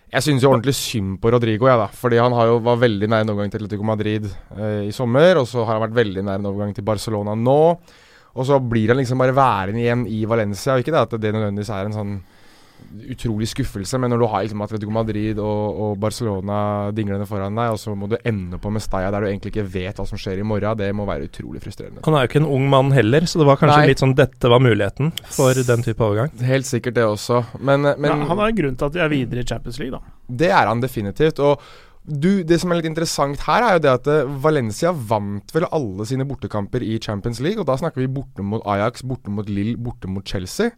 [0.07, 1.87] jeg synes jo ordentlig synd på Rodrigo, jeg da.
[1.90, 5.40] Fordi han har jo var veldig nær en overgang til Atletico Madrid eh, i sommer,
[5.40, 7.61] og så har han vært veldig nær en overgang til Barcelona nå.
[8.37, 10.75] Og så blir han liksom bare værende igjen i Valencia.
[10.77, 12.16] Og ikke det at det nødvendigvis er en sånn
[13.10, 16.58] utrolig skuffelse, men når du har liksom Atletico Madrid og, og Barcelona
[16.96, 20.00] dinglende foran deg, og så må du ende på Mestalla der du egentlig ikke vet
[20.00, 22.04] hva som skjer i morgen, det må være utrolig frustrerende.
[22.06, 23.88] Han er jo ikke en ung mann heller, så det var kanskje Nei.
[23.92, 26.32] litt sånn dette var muligheten for den type overgang.
[26.46, 29.42] Helt sikkert det også, men, men ja, han er grunnen til at de er videre
[29.44, 30.16] i Champions League, da.
[30.26, 31.42] Det er han definitivt.
[31.42, 31.60] Og
[32.06, 35.66] du, det som er litt interessant her, er jo det at eh, Valencia vant vel
[35.74, 37.58] alle sine bortekamper i Champions League.
[37.58, 40.70] Og da snakker vi borte mot Ajax, borte mot Lill, borte mot Chelsea.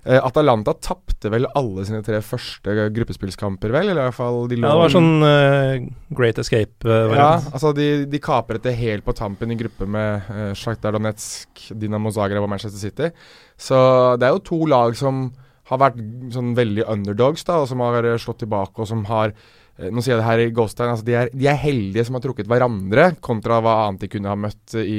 [0.00, 3.90] Eh, Atalanta tapte vel alle sine tre første gruppespillskamper, vel?
[3.90, 7.50] Eller i hvert fall de Ja, det var sånn uh, Great Escape-variant.
[7.52, 12.12] altså de, de kapret det helt på tampen i gruppe med uh, Shakhtar Donetsk, Dinamo
[12.16, 13.12] Zagreb og Manchester City.
[13.60, 13.76] Så
[14.16, 15.28] det er jo to lag som
[15.68, 16.00] har vært
[16.32, 19.36] sånn veldig underdogs, da, og som har slått tilbake, og som har
[19.80, 22.24] nå sier jeg det her i Ghostein, altså de er, de er heldige som har
[22.24, 24.98] trukket hverandre, kontra hva annet de kunne ha møtt i,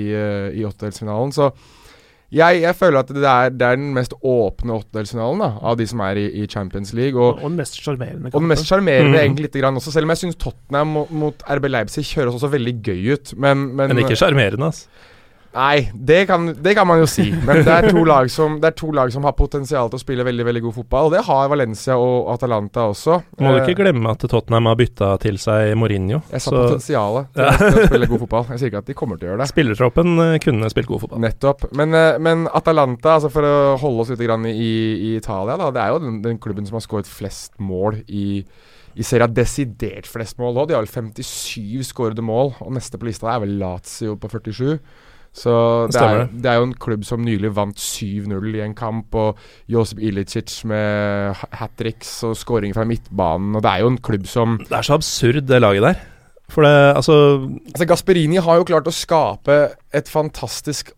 [0.57, 1.35] i åttedelsfinalen.
[1.35, 1.51] Så
[2.31, 5.99] jeg, jeg føler at det er, det er den mest åpne åttedelsfinalen av de som
[6.05, 7.19] er i, i Champions League.
[7.19, 9.19] Og Og den mest sjarmerende og den mest sjarmerende mm.
[9.19, 12.75] egentlig lite grann også, selv om jeg syns Tottenham mot, RB Leipzig høres også veldig
[12.87, 13.33] gøy ut.
[13.35, 14.87] Men, men, Men ikke sjarmerende, altså.
[15.51, 17.25] Nei, det kan, det kan man jo si.
[17.31, 20.01] Men det er, to lag som, det er to lag som har potensial til å
[20.01, 21.09] spille veldig veldig god fotball.
[21.09, 23.17] Og det har Valencia og Atalanta også.
[23.41, 26.21] Må du Eh, ikke glemme at Tottenham har bytta til seg Mourinho.
[26.31, 28.47] Jeg sa Så potensialet til, til å spille god fotball.
[28.53, 29.49] Jeg sier ikke at de kommer til å gjøre det.
[29.51, 31.23] spillertroppen eh, kunne spilt god fotball.
[31.27, 31.67] Nettopp.
[31.75, 35.71] Men, eh, men Atalanta, altså for å holde oss litt grann i, i Italia, da,
[35.75, 38.27] det er jo den, den klubben som har skåret flest mål i
[38.91, 40.65] i serien desidert flest mål òg.
[40.67, 44.79] De har vel 57 skårede mål, og neste på lista er vel Lazio på 47.
[45.31, 49.15] Så Det er, det er jo en klubb som nylig vant 7-0 i en kamp,
[49.15, 49.39] og
[49.71, 54.27] Josip Ilicic med hat tricks og scoring fra midtbanen, og det er jo en klubb
[54.27, 56.01] som Det er så absurd, det laget der.
[56.51, 57.15] For det, altså
[57.71, 59.61] Altså Gasperini har jo klart å skape
[59.95, 60.91] et fantastisk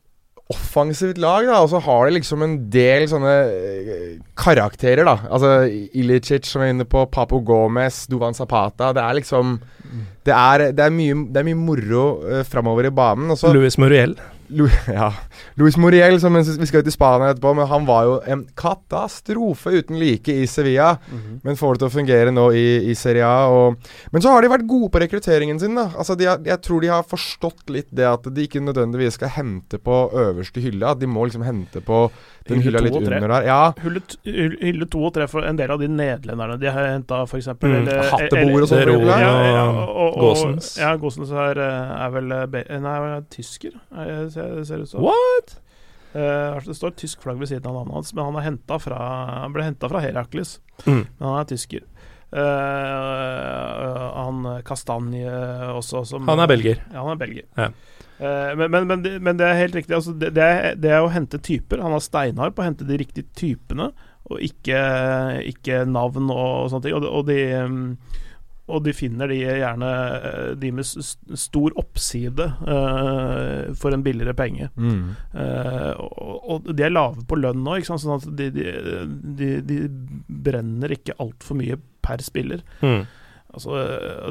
[0.54, 4.04] offensivt lag, da, og så har de liksom en del sånne eh,
[4.40, 5.18] karakterer, da.
[5.34, 5.66] Altså
[5.98, 8.94] Ilicic som er inne på, Papo Gomez, Duvan Zapata.
[8.96, 9.58] Det er liksom
[10.24, 13.30] Det er, det er, mye, det er mye moro uh, framover i banen.
[13.34, 14.16] Og så Luis Muriel.
[14.94, 15.12] Ja.
[15.56, 19.72] Luis Muriel, som vi skal ut i Spania etterpå, men han var jo en katastrofe
[19.80, 20.98] uten like i Sevilla.
[21.12, 21.40] Mhm.
[21.44, 23.48] Men får det til å fungere nå i, i Serie A.
[23.52, 23.78] Og,
[24.12, 25.76] men så har de vært gode på rekrutteringen sin.
[25.76, 29.18] da Altså de har, Jeg tror de har forstått litt det at de ikke nødvendigvis
[29.20, 30.86] skal hente på øverste hylle.
[30.94, 32.06] At de må liksom hente på
[32.48, 33.46] den Hylle hylla litt under der.
[33.48, 37.48] Ja, Hylle, to og tre for en del av de nederlenderne de har henta, f.eks.
[37.56, 39.24] Mm, hattebord og sånn, Ron eksempel.
[39.24, 40.72] ja, ja, og og, og, Gåsens.
[40.82, 44.90] Ja, Gåsens er, eh, er vel eh, be- Nei, er tysker, er- ser, ser det
[44.90, 45.06] ut som.
[45.06, 45.56] What?!
[46.14, 49.00] Uh, det står tysk flagg ved siden av navnet hans, men han, er fra,
[49.46, 50.60] han ble henta fra Herakles.
[50.86, 51.02] Mm.
[51.08, 51.88] Men han er tysker.
[52.34, 55.34] Eh, han Kastanje
[55.70, 56.80] også som Han er belgier.
[56.90, 57.46] Ja, han er belgier.
[57.54, 57.68] Ja.
[58.58, 59.94] Men, men, men, det, men det er helt riktig.
[59.94, 61.82] Altså, det, det, er, det er å hente typer.
[61.84, 63.92] Han har steinhard på å hente de riktige typene,
[64.30, 64.80] og ikke,
[65.52, 66.96] ikke navn og, og sånne ting.
[66.98, 67.82] Og, og de um,
[68.72, 74.70] og de finner de gjerne eh, de med stor oppside uh, for en billigere penge.
[74.80, 75.02] Mm.
[75.36, 78.70] Uh, og, og, de er lave på lønn nå, sånn at de, de,
[79.42, 79.82] de, de
[80.48, 82.64] brenner ikke altfor mye per spiller.
[82.80, 83.04] Mm.
[83.54, 83.78] Altså,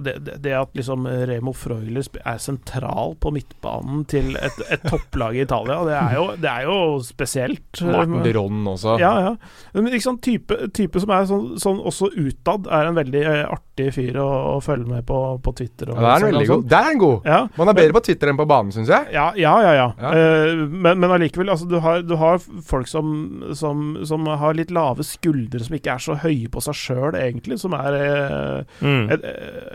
[0.03, 5.45] det, det, at liksom Remo Freuler er sentral på midtbanen til et, et topplag i
[5.45, 7.83] Italia, det er jo, det er jo spesielt.
[7.87, 8.97] Martin Ron også.
[8.99, 9.33] Ja, ja.
[9.77, 13.93] Men liksom, type, type som er sånn, sånn, også utad, er en veldig eh, artig
[13.95, 15.89] fyr å, å følge med på på Twitter.
[15.89, 16.65] ja, det er veldig god.
[16.71, 17.29] Det er en god!
[17.29, 17.41] Ja.
[17.57, 19.09] Man er bedre på Twitter enn på banen, syns jeg.
[19.15, 19.73] Ja, ja, ja.
[19.77, 19.87] ja.
[20.03, 20.13] ja.
[20.13, 23.15] Uh, men, men allikevel, altså, du har, du har folk som,
[23.59, 27.59] som, som, har litt lave skuldre, som ikke er så høye på seg sjøl, egentlig,
[27.63, 29.27] som er uh, mm et,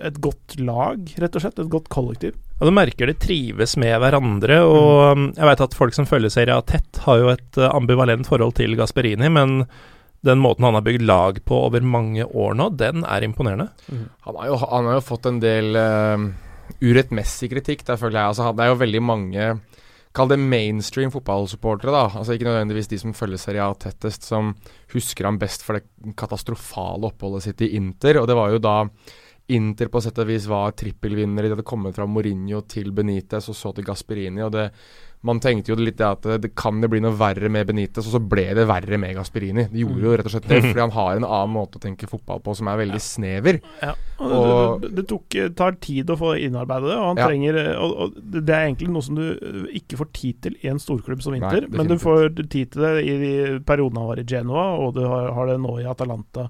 [0.09, 1.59] et, godt lag, rett og slett.
[1.61, 2.37] Et godt kollektiv.
[2.57, 4.61] Ja, Du merker de trives med hverandre.
[4.65, 5.27] og mm.
[5.27, 8.27] Um, jeg vet at Folk som følger serien A tett, har jo et uh, ambivalent
[8.27, 9.61] forhold til Gasperini, men
[10.25, 13.69] den måten han har bygd lag på over mange år nå, den er imponerende.
[13.87, 14.07] Mm.
[14.25, 16.27] Han, har jo, han, har jo, fått en del uh,
[16.81, 18.33] urettmessig kritikk, der føler jeg.
[18.33, 19.51] Altså, det er jo veldig mange
[20.17, 22.07] Kall det mainstream fotballsupportere, da.
[22.17, 24.55] Altså Ikke nødvendigvis de som følger Serie A tettest, som
[24.95, 28.17] husker ham best for det katastrofale oppholdet sitt i Inter.
[28.21, 28.77] Og det var jo da
[29.47, 31.45] Inter på sett og vis var trippelvinner.
[31.45, 34.41] De hadde kommet fra Mourinho til Benitez og så til Gasperini.
[34.43, 34.65] og det,
[35.23, 38.17] Man tenkte jo litt at det, det kan det bli noe verre med Benitez, og
[38.17, 39.69] så ble det verre med Gasperini.
[39.71, 42.09] De gjorde jo rett og slett det, fordi han har en annen måte å tenke
[42.11, 43.59] fotball på som er veldig snever.
[43.79, 47.29] Ja, og, og det, det, tok, tar tid å få innarbeidet det, og han ja.
[47.29, 50.81] trenger og, og, det er egentlig noe som du ikke får tid til i en
[50.83, 53.31] storklubb som Inter, Nei, men du får tid til det i de
[53.63, 56.49] periodene han var i Genoa, og du har, har det nå i Atalanta.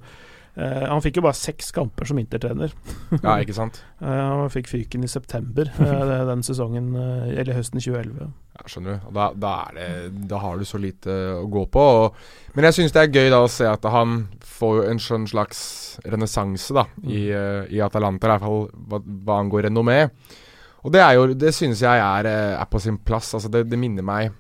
[0.58, 2.72] Uh, han fikk jo bare seks kamper som intertrener.
[3.14, 3.76] ja, ikke sant?
[4.02, 4.10] Uh,
[4.42, 8.32] han fikk fyken i september uh, den sesongen, eller høsten 2011.
[8.58, 9.12] Ja, skjønner du.
[9.14, 9.90] Da, da, det,
[10.32, 11.84] da, har du så lite å gå på.
[12.02, 12.18] Og,
[12.58, 14.24] men jeg syns det er gøy da å se at han
[14.58, 15.62] får en slags
[16.10, 17.06] renessanse da, mm.
[17.14, 17.22] i,
[17.78, 20.02] i, Atalanta, i hvert fall hva, hva angår renommé.
[20.82, 23.36] Og det, er jo, det synes jeg er, er på sin plass.
[23.38, 24.34] Altså det, det minner meg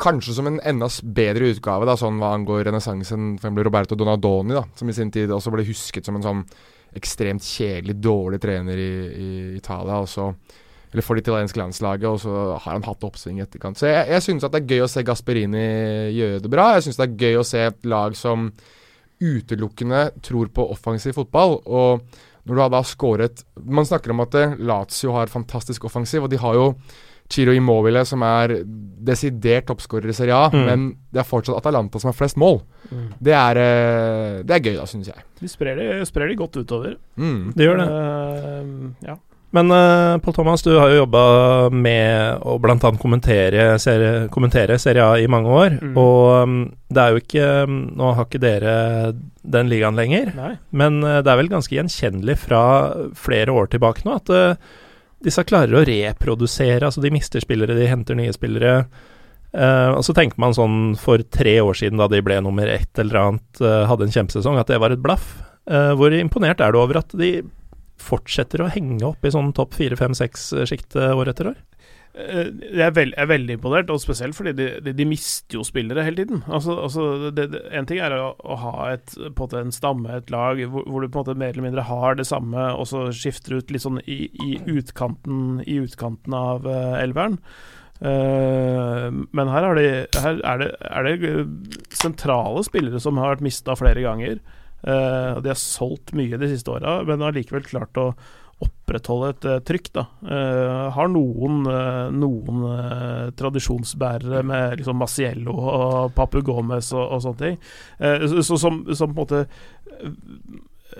[0.00, 4.64] Kanskje som en enda bedre utgave, da, sånn hva angår renessansen for Roberto Donadoni, da,
[4.78, 6.42] som i sin tid også ble husket som en sånn
[6.96, 10.00] ekstremt kjedelig, dårlig trener i, i Italia.
[10.00, 10.30] Også,
[10.90, 13.78] eller for det italienske landslaget, og så har han hatt oppsving i etterkant.
[13.78, 15.66] Så jeg, jeg synes at det er gøy å se Gasperini
[16.16, 16.70] gjøre det bra.
[16.76, 18.50] Jeg synes det er gøy å se et lag som
[19.20, 21.60] utelukkende tror på offensiv fotball.
[21.66, 26.30] og når du har da skåret Man snakker om at Lazio har fantastisk offensiv, og
[26.32, 26.66] de har jo
[27.30, 28.60] Chiro Immobile, som er
[29.00, 30.66] desidert toppskårer i Serie A, mm.
[30.66, 32.60] men det er fortsatt Atalanta som har flest mål.
[32.90, 33.08] Mm.
[33.18, 35.26] Det, er, eh, det, er, gøy, da, syns jeg.
[35.40, 36.96] De sprer de, sprer de godt utover.
[37.20, 37.52] Mm.
[37.56, 37.90] Det gjør det.
[37.90, 39.16] Uh, ja.
[39.50, 41.22] Men uh, Paul Thomas, du har jo jobba
[41.74, 42.76] med å bl.a.
[43.02, 45.78] Kommentere, serie, kommentere Serie A i mange år.
[45.80, 45.96] Mm.
[45.98, 48.76] Og um, det er jo ikke Nå har ikke dere
[49.40, 50.52] den ligaen lenger, Nei.
[50.76, 52.62] men uh, det er vel ganske gjenkjennelig fra
[53.18, 54.78] flere år tilbake nå at uh,
[55.24, 56.86] disse klarer å reprodusere.
[56.86, 58.74] Altså, de mister spillere, de henter nye spillere.
[59.50, 63.00] Uh, og så tenker man sånn for tre år siden, da de ble nummer ett
[63.02, 65.32] eller annet, uh, hadde en kjempesesong, at det var et blaff.
[65.70, 67.40] Uh, hvor imponert er du over at de
[68.00, 71.58] fortsetter å henge opp i sånn topp fire, fem, seks-sjiktet år etter år?
[72.10, 75.60] Eh, jeg er, veld, jeg er, veldig imponert, og spesielt fordi de, de, de mister
[75.60, 76.42] jo spillere hele tiden.
[76.50, 80.10] Altså, altså det, det, En ting er å, å ha et, på en, en stamme,
[80.16, 82.88] et lag, hvor, hvor, du på en måte mer eller mindre har det samme, og
[82.90, 87.38] så skifter ut litt sånn i, i, utkanten, i utkanten av uh, elveren.
[88.00, 89.88] Uh, men her, de,
[90.24, 94.40] her er, det, er, det, sentrale spillere som har vært mista flere ganger.
[94.82, 98.10] Uh, de har solgt mye de siste åra, men har likevel klart å
[98.64, 99.90] opprettholde et uh, trykk.
[99.96, 100.06] da.
[100.24, 102.64] Uh, har noen, uh, noen
[103.38, 107.56] tradisjonsbærere med liksom Maciello og Papu Gomez og, og sånne ting,
[108.00, 109.40] så, som, som, på en måte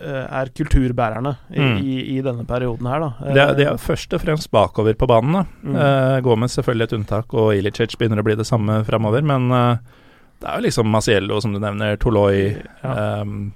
[0.01, 1.79] er kulturbærerne i, mm.
[1.83, 3.31] i, i, denne perioden her, da.
[3.35, 5.43] Det det er, først og fremst bakover på banen, da.
[5.67, 5.79] Mm.
[6.25, 10.61] Gomez selvfølgelig et unntak, og Ilicic begynner å bli det samme framover, men det er
[10.61, 12.95] jo liksom Maciello, som du nevner, Toloi ja.
[13.21, 13.51] um,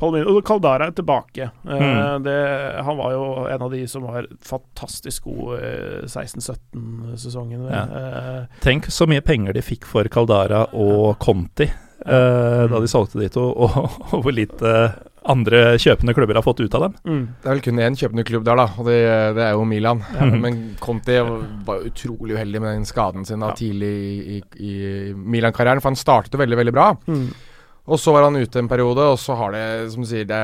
[0.00, 0.34] Palomino.
[0.34, 1.48] Og Caldara er tilbake.
[1.64, 2.24] Eh, mm.
[2.26, 2.36] Det,
[2.86, 5.72] han var jo en av de som var fantastisk god i
[6.10, 7.64] 16-17-sesongen.
[7.70, 7.86] Ja.
[7.88, 11.68] Uh, Tenk så mye penger de fikk for Caldara og Conti
[12.04, 13.76] uh, da de solgte de to, og,
[14.10, 14.74] og, hvor lite
[15.24, 16.96] andre kjøpende klubber har fått ut av dem.
[17.08, 17.22] Mm.
[17.40, 18.98] Det er vel kun én kjøpende klubb der, da, og det,
[19.38, 20.02] det er jo Milan.
[20.12, 20.28] Ja.
[20.28, 21.16] Men Conti
[21.64, 23.56] var utrolig uheldig med den skaden sin da, ja.
[23.56, 24.74] tidlig i, i, i
[25.16, 26.90] Milan-karrieren, for han startet veldig, veldig bra.
[27.08, 27.26] Mm.
[27.86, 30.42] Og så var han ute en periode, og så har det, som du sier, det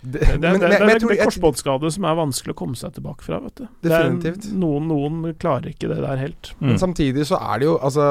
[0.00, 2.94] det, det, men, det, det, det, det er korsbåndskade som er vanskelig å komme seg
[2.96, 3.36] tilbake fra.
[3.44, 3.66] vet du.
[3.84, 4.46] Definitivt.
[4.56, 6.54] noen, noen klarer ikke det der helt.
[6.60, 6.70] Mm.
[6.70, 8.06] Men samtidig så er det jo altså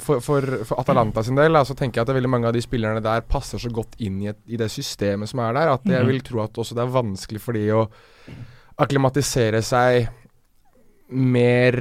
[0.00, 3.02] for, for, for Atalanta sin del så tenker jeg at veldig mange av de spillerne
[3.04, 6.00] der passer så godt inn i, et, i det systemet som er der, at jeg
[6.02, 6.08] Mhm.
[6.14, 7.84] vil tro at også det er vanskelig for de å
[8.80, 10.08] akklimatisere seg
[11.12, 11.78] mer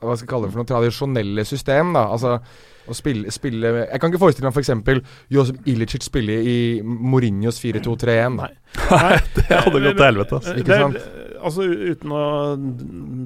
[0.00, 2.06] Hva skal jeg kalle det for noe tradisjonelle system, da.
[2.14, 2.38] Altså
[2.90, 5.10] å spille, spille Jeg kan ikke forestille meg f.eks.
[5.32, 8.38] Josip Ilicic spille i Mourinhos 4-2-3-1.
[8.40, 8.52] Nei.
[8.90, 10.56] Nei, Det hadde gått til helvete, Altså.
[10.60, 11.02] Ikke sant?
[11.40, 12.22] Altså Uten å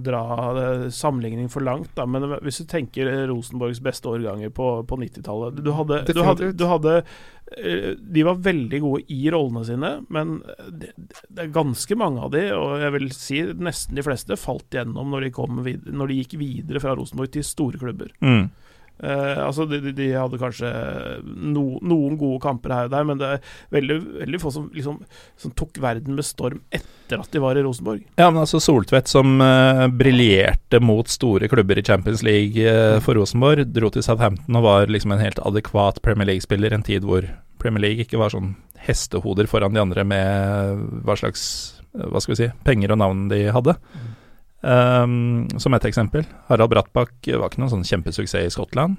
[0.04, 0.22] dra
[0.54, 5.58] det sammenligning for langt, da, men hvis du tenker Rosenborgs beste årganger på, på 90-tallet
[5.58, 10.36] du, du, du hadde eh, De var veldig gode i rollene sine, men
[10.70, 14.78] det, det er ganske mange av de, og jeg vil si nesten de fleste, falt
[14.78, 18.14] gjennom når de, kom vid når de gikk videre fra Rosenborg til store klubber.
[18.24, 18.46] Mm.
[19.02, 20.68] Eh, altså de, de, de hadde kanskje
[21.24, 25.00] no, noen gode kamper her og der, men det er veldig, veldig få som, liksom,
[25.40, 28.04] som tok verden med storm etter at de var i Rosenborg.
[28.20, 33.18] Ja, men altså Soltvedt som uh, briljerte mot store klubber i Champions League eh, for
[33.18, 37.26] Rosenborg, dro til Southampton og var liksom en helt adekvat Premier League-spiller en tid hvor
[37.60, 38.54] Premier League ikke var sånn
[38.84, 41.44] hestehoder foran de andre med hva slags
[41.96, 43.74] eh, hva skal vi si, penger og navn de hadde.
[44.64, 46.24] Um, som et eksempel.
[46.48, 48.96] Harald Brattbakk var ikke noen sånn kjempesuksess i Skottland.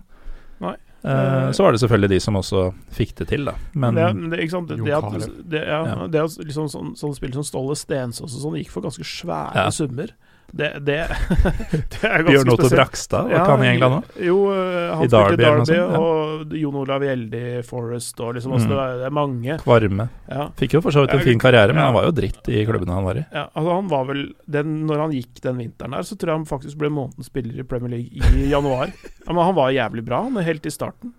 [0.62, 0.76] Nei.
[1.06, 2.62] Uh, så var det selvfølgelig de som også
[2.98, 3.54] fikk det til, da.
[3.78, 4.70] Men det, det, ikke sant?
[4.72, 6.08] Det, det, at, det, ja, Ja.
[6.10, 9.68] det at liksom sånn, sånne spillere som Ståle Stensås og sånn gikk for ganske svære
[9.68, 9.74] Ja.
[9.74, 10.14] summer.
[10.56, 10.96] Det, det,
[11.92, 12.76] det er ganske Bjørn Otto spesielt.
[12.80, 14.12] Brakstad, var ja, han i England òg?
[14.24, 15.88] Jo, eh, han I Darby Derby sånt, ja.
[16.00, 18.72] og Jon Olav Gjeldi, Forest og liksom også, Mm.
[18.72, 19.58] det, er, det er mange.
[19.66, 20.06] Kvarme.
[20.32, 20.46] Ja.
[20.62, 21.90] Fikk jo for så vidt en fin karriere, men ja.
[21.90, 23.26] han var jo dritt i klubbene han var i.
[23.36, 26.40] Ja, altså han var vel den, Når han gikk den vinteren der, så tror jeg
[26.40, 28.94] han faktisk ble månedens spiller i Premier League i januar.
[29.26, 31.12] Ja, men han var jævlig bra, han, helt i starten.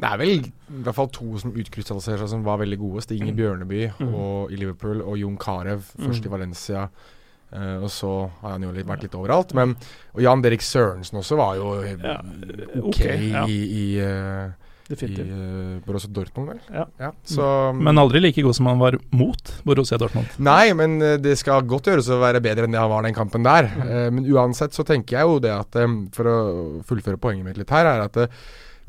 [0.00, 3.02] Det er vel i hvert fall to som utkrystalliserer seg som var veldig gode.
[3.04, 3.40] Stig Inge Mm.
[3.42, 4.14] Bjørneby Mm.
[4.16, 6.26] og, i Liverpool, og Jon Carew først Mm.
[6.26, 6.86] i Valencia.
[7.52, 9.54] Eh, og så har han jo litt, vært litt overalt.
[9.58, 9.76] Men,
[10.14, 12.18] og Jan Derek Sørensen også var jo eh, Ja,
[12.80, 13.46] ok, ja.
[13.46, 16.80] i, i, eh, i uh, Borussia Dortmund, vel.
[16.98, 17.12] Ja.
[17.24, 17.44] Så
[17.76, 20.34] Men aldri like god som han var mot Borussia Dortmund.
[20.42, 23.16] Nei, men eh, det skal godt gjøres å være bedre enn det han var den
[23.16, 23.70] kampen der.
[23.86, 26.36] Eh, men uansett så tenker jeg jo det at um, For å
[26.88, 28.42] fullføre poenget mitt litt her, er at eh,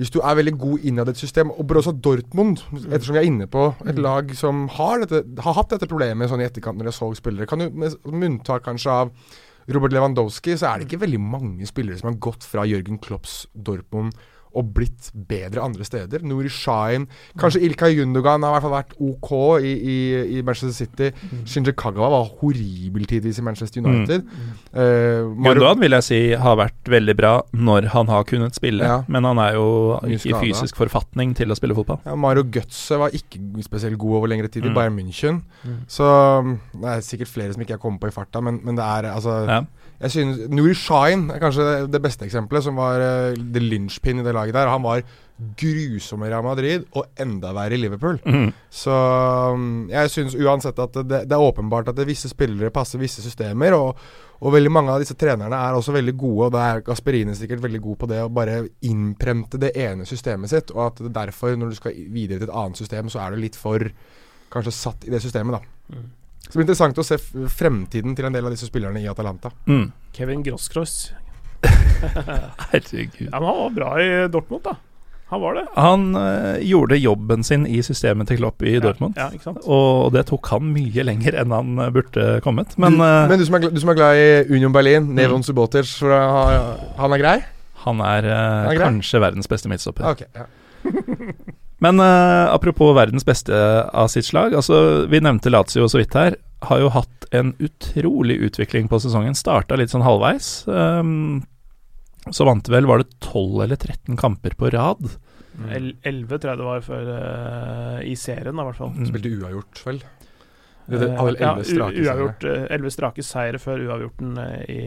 [0.04, 3.48] hvis du er veldig god innad et system Og Borussia Dortmund, ettersom vi er inne
[3.48, 6.96] på et lag som har, dette, har hatt dette problemet sånn i etterkant når de
[6.98, 9.13] så spillere kan du, med unntak kanskje av
[9.72, 13.46] Robert Lewandowski, så er det ikke veldig mange spillere som har gått fra Jørgen Klopps
[13.56, 14.12] Dortmund
[14.56, 16.22] og blitt bedre andre steder.
[16.24, 17.08] Nuri Shahin,
[17.39, 19.32] kanskje Ilkay Jundogan har i hvert fall vært OK
[19.66, 19.98] i, i,
[20.38, 21.10] i Manchester City.
[21.50, 24.24] Shinji Kagawa var horribel tidvis i Manchester United.
[24.24, 24.52] Mm.
[24.74, 29.00] Uh, Gundogan vil jeg si har vært veldig bra når han har kunnet spille, Ja.
[29.08, 29.68] men han er jo
[30.06, 32.00] ikke i fysisk forfatning til å spille fotball.
[32.06, 34.76] ja, Mario Götze var ikke spesielt god over lengre tid i Mm.
[34.76, 35.42] Bayern München.
[35.63, 35.78] Mm.
[35.88, 36.04] Så
[36.39, 38.84] um, det er sikkert flere som ikke jeg kommer på i farta, men, men det
[38.86, 39.62] er altså Ja.
[40.04, 44.26] Jeg synes Nuri Shine er kanskje det beste eksempelet, som var uh, the linchpin i
[44.26, 44.72] det laget der.
[44.72, 45.04] Han var
[45.60, 48.20] grusom i Real Madrid, og enda verre i Liverpool.
[48.26, 48.52] Mm.
[48.70, 48.94] Så
[49.56, 53.76] um, jeg syns uansett at det, det er åpenbart at visse spillere passer visse systemer.
[53.78, 54.04] Og,
[54.44, 57.63] og veldig mange av disse trenerne er også veldig gode, og da er Gasperini sikkert
[57.63, 60.76] veldig god på det å bare innprente det ene systemet sitt.
[60.76, 63.60] Og at derfor, når du skal videre til et annet system, så er du litt
[63.60, 63.88] for
[64.54, 65.96] kanskje satt i det systemet, da.
[65.96, 66.12] Mm.
[66.43, 69.08] Så det blir interessant å se f fremtiden til en del av disse spillerne i
[69.10, 69.51] Atalanta.
[69.65, 69.91] Mm.
[70.13, 71.12] Kevin Grosskross.
[72.71, 73.29] Herregud.
[73.32, 74.75] Ja, men han var bra i Dortmund, da.
[75.34, 75.63] Han var det.
[75.79, 79.15] Han eh, gjorde jobben sin i systemet til Klopp i Dortmund.
[79.17, 79.63] Ja, ja, ikke sant?
[79.65, 82.75] Og det tok han mye lenger enn han eh, burde kommet.
[82.77, 85.41] Men, du, eh, men du, som er, du som er glad i Union Berlin, Nevon
[85.47, 87.38] Subotic, for han, han er grei?
[87.84, 88.86] han er, eh, Han er grei.
[88.91, 90.06] kanskje verdens beste midtstopper.
[90.12, 90.45] Ok, ja.
[91.84, 93.58] Men uh, apropos verdens beste
[93.91, 94.56] av sitt slag.
[94.56, 96.38] Altså, vi nevnte Lazio så vidt her.
[96.63, 99.36] Har jo hatt en utrolig utvikling på sesongen.
[99.36, 100.63] Starta litt sånn halvveis.
[100.69, 101.43] Um,
[102.32, 105.12] så vant vel, var det 12 eller 13 kamper på rad.
[105.60, 105.69] Mm.
[106.02, 108.93] 11 tror jeg det var før uh, i serien, da, i hvert fall.
[108.96, 109.10] Mm.
[109.10, 110.04] Spilte uavgjort, vel?
[110.86, 112.08] Det, det, vel 11 ja, strake seire.
[112.08, 114.34] uavgjort, eh, Elleve strake seire før uavgjorten
[114.67, 114.82] i,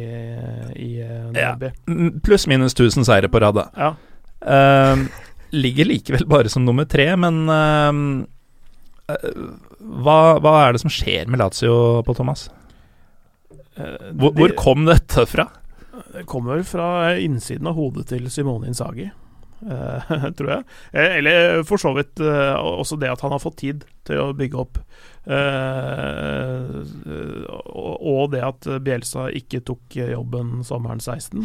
[0.76, 1.54] i eh, Ja.
[1.88, 3.70] Mm, Pluss minus 1000 seire på rad, da.
[3.80, 3.94] Ja.
[4.92, 5.06] Um,
[5.50, 7.92] ligger likevel bare som nummer tre, men eh,
[9.78, 12.48] hva, hva er det som skjer med Lazio på Thomas?
[13.76, 15.48] Eh, Hvor, hvor kom dette fra?
[16.12, 19.06] Det kommer fra innsiden av hodet til Simone Insagi,
[19.64, 20.64] uh, tror jeg.
[20.92, 23.86] Eh, Eller for så vidt uh, også det at han har fått tid.
[24.06, 24.78] til å bygge opp.
[25.26, 26.84] Uh,
[27.74, 31.42] og, det at Bjelsa ikke tok jobben sommeren 16.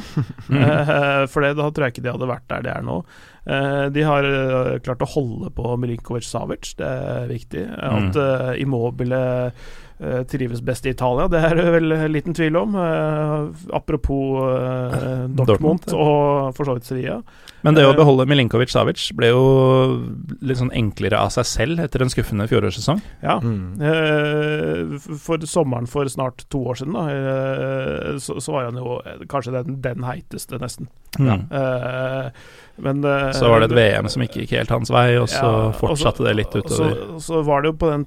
[0.50, 0.60] Mm.
[0.62, 3.00] Eh, for det, da tror jeg ikke de hadde vært der de er nå.
[3.46, 7.66] Eh, de har eh, klart å holde på Milinkovic Savic, det er viktig.
[7.74, 8.60] At mm.
[8.62, 9.24] Immobile
[10.02, 12.74] trives best i Italia, det er det vel liten tvil om.
[13.70, 14.40] Apropos
[15.38, 16.00] Dortmund, Dortmund ja.
[16.02, 17.20] og for så vidt Sevilla.
[17.62, 19.44] Men det å beholde Milinkovic Savic ble jo
[20.42, 23.04] litt sånn enklere av seg selv etter en skuffende fjorårssesong.
[23.22, 23.38] Ja.
[23.46, 24.98] Mm.
[25.22, 28.98] for sommeren for snart to år siden, da, så, var han jo
[29.30, 30.90] kanskje den, den heiteste, nesten.
[31.22, 31.46] Mm.
[32.82, 33.06] Men
[33.38, 36.26] Så var det et VM som ikke gikk helt hans vei, og så ja, fortsatte
[36.26, 36.96] det litt utover.
[36.98, 38.06] Så, så var det jo på den,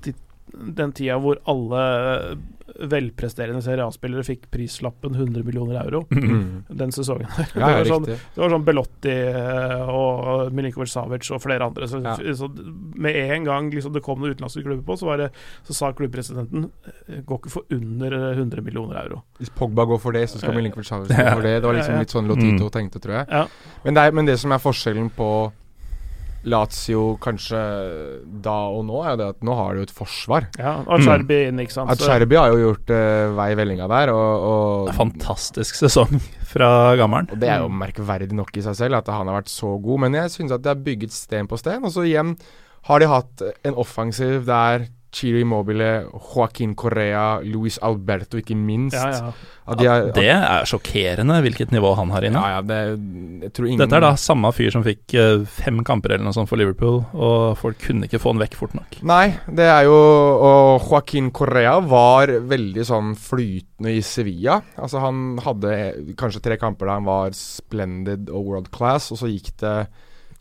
[0.80, 1.84] den tida hvor alle
[2.74, 6.64] velpresterende Serie A-spillere fikk prislappen 100 millioner euro mm.
[6.80, 7.28] den sesongen.
[7.54, 11.88] Ja, det, var sånn, det, var sånn, Belotti eh, og Milinkovic Savic og flere andre.
[11.90, 12.16] Så, ja.
[12.36, 15.30] så med en gang liksom, det kom noen utenlandske klubber på, så, det,
[15.68, 19.22] så sa klubbpresidenten eh, går ikke for under 100 eh, millioner euro.
[19.38, 21.58] Hvis Pogba går for det, så skal Milinkovic Savic gå for det.
[21.60, 22.72] Det var liksom litt sånn Lotito mm.
[22.74, 23.44] tenkte, tror jeg.
[23.84, 25.30] Men det, er, men det som er forskjellen på
[26.50, 27.60] Lazio kanskje
[28.44, 30.48] da og nå, er det at nå har de jo et forsvar.
[30.60, 31.46] Ja, Acerbi mm.
[31.50, 31.92] inn, ikke sant.
[31.94, 34.12] Acerbi har jo gjort uh, vei i vellinga der.
[34.14, 36.18] Og, og Fantastisk sesong
[36.52, 36.68] fra
[37.00, 37.30] gammelen.
[37.32, 40.04] Og Det er jo merkverdig nok i seg selv at han har vært så god,
[40.06, 41.84] men jeg synes at det er bygget sten på sten.
[41.84, 42.36] Og så igjen
[42.88, 48.96] har de hatt en offensiv der Chiro Immobile, Joaquin Correa, Luis Alberto, ikke minst.
[48.98, 49.76] Ja, ja.
[49.78, 52.40] De er, det er sjokkerende hvilket nivå han har inne.
[52.52, 52.80] Ja, det,
[53.62, 53.80] ingen...
[53.80, 57.00] Dette er da samme fyr som fikk uh, fem kamper eller noe sånt for Liverpool,
[57.14, 58.98] og folk kunne ikke få han vekk fort nok.
[59.08, 64.58] Nei, det er jo Og Joaquin Correa var veldig sånn flytende i Sevilla.
[64.76, 65.76] Altså Han hadde
[66.18, 69.78] kanskje tre kamper der han var splendid og world class, og så gikk det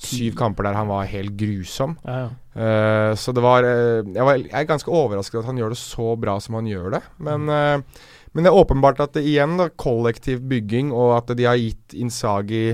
[0.07, 1.97] syv kamper der han var helt grusom.
[2.05, 2.31] Ja, ja.
[2.53, 5.79] Uh, så det var, uh, jeg var Jeg er ganske overrasket at han gjør det
[5.81, 7.01] så bra som han gjør det.
[7.17, 11.45] Men, uh, men det er åpenbart at det igjen da, kollektiv bygging, og at de
[11.45, 12.71] har gitt Insagi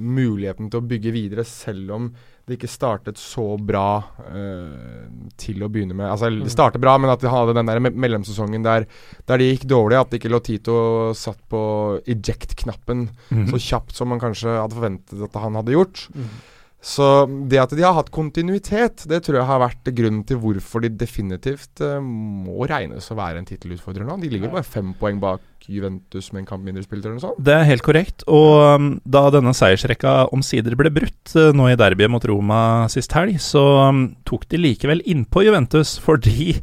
[0.00, 2.06] muligheten til å bygge videre, selv om
[2.50, 5.06] det ikke startet så bra uh,
[5.40, 6.08] til å begynne med.
[6.10, 6.52] Altså, det mm.
[6.52, 8.88] startet bra, men at de hadde den der mellomsesongen der,
[9.30, 10.00] der det gikk dårlig.
[10.00, 10.78] At ikke Lotito
[11.16, 11.62] satt på
[12.02, 13.46] eject-knappen mm.
[13.52, 16.08] så kjapt som man kanskje hadde forventet at han hadde gjort.
[16.10, 16.32] Mm.
[16.80, 17.04] Så
[17.50, 20.88] det at de har hatt kontinuitet, det tror jeg har vært grunnen til hvorfor de
[20.96, 24.16] definitivt uh, må regnes å være en tittelutfordrer nå.
[24.22, 27.42] De ligger bare fem poeng bak Juventus med en kamp mindre spilt eller noe sånt.
[27.44, 28.24] Det er helt korrekt.
[28.32, 32.62] Og um, da denne seiersrekka omsider ble brutt uh, nå i derbyet mot Roma
[32.92, 36.54] sist helg, så um, tok de likevel innpå Juventus fordi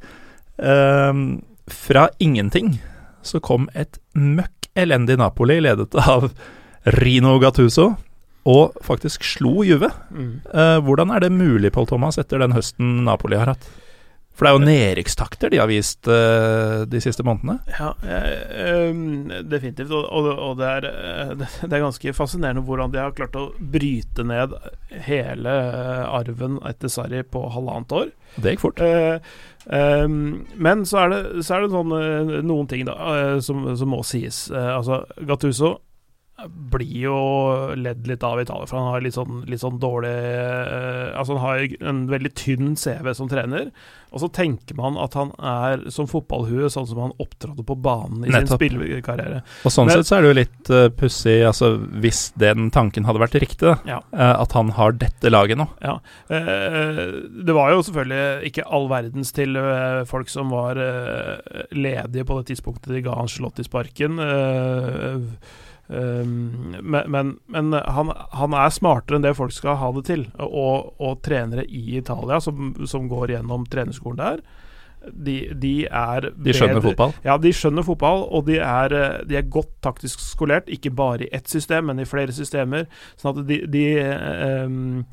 [0.57, 2.79] um, fra ingenting
[3.21, 6.31] så kom et møkk elendig Napoli ledet av
[6.97, 7.91] Rino Gattuso
[8.47, 9.89] og faktisk slo Juve.
[10.11, 10.31] Mm.
[10.53, 13.67] Uh, hvordan er det mulig, Paul Thomas, etter den høsten Napoli har hatt?
[14.37, 17.57] For det er jo nedrykkstakter de har vist uh, de siste månedene.
[17.73, 17.89] Ja,
[18.91, 19.89] um, definitivt.
[19.89, 20.85] Og, og, og det, er,
[21.39, 24.53] det, er, ganske fascinerende hvordan de har klart å bryte ned
[25.07, 25.55] hele
[26.05, 28.13] arven etter Sarri på halvannet år.
[28.37, 28.85] Det gikk fort.
[28.85, 29.17] Uh,
[30.05, 31.97] men så er det, så er det sånn,
[32.45, 32.95] noen ting da,
[33.43, 34.45] som, som, må sies.
[34.53, 35.79] altså, Gattuso
[36.45, 37.19] blir jo
[37.73, 41.33] ledd litt av i Italia, for han har litt sånn, litt sånn dårlig uh, Altså
[41.33, 43.71] Han har en veldig tynn CV som trener,
[44.13, 48.21] og så tenker man at han er som fotballhue, sånn som han opptrådte på banen
[48.21, 48.61] i Nettopp.
[48.61, 49.41] sin spillekarriere.
[49.65, 51.73] Og sånn Men, sett så er det jo litt uh, pussig, altså
[52.05, 53.99] hvis den tanken hadde vært riktig, ja.
[54.13, 55.67] uh, at han har dette laget nå.
[55.81, 55.97] Ja.
[56.29, 57.17] Uh,
[57.49, 59.57] det var jo selvfølgelig ikke all verdens til
[60.07, 60.77] folk som var
[61.73, 64.21] ledige på det tidspunktet de ga han slått i sparken.
[64.21, 70.25] Uh, Um, men, men, han, han, er smartere enn det folk skal ha det til.
[70.43, 74.41] Og, og trenere i Italia som, som, går gjennom trenerskolen der,
[75.07, 77.13] de, de er De skjønner bedre, fotball?
[77.23, 78.97] Ja, de skjønner fotball, og de er,
[79.29, 80.67] de er, godt taktisk skolert.
[80.67, 82.89] Ikke bare i ett system, men i flere systemer.
[83.15, 83.85] Sånn at de, de
[84.67, 85.05] um,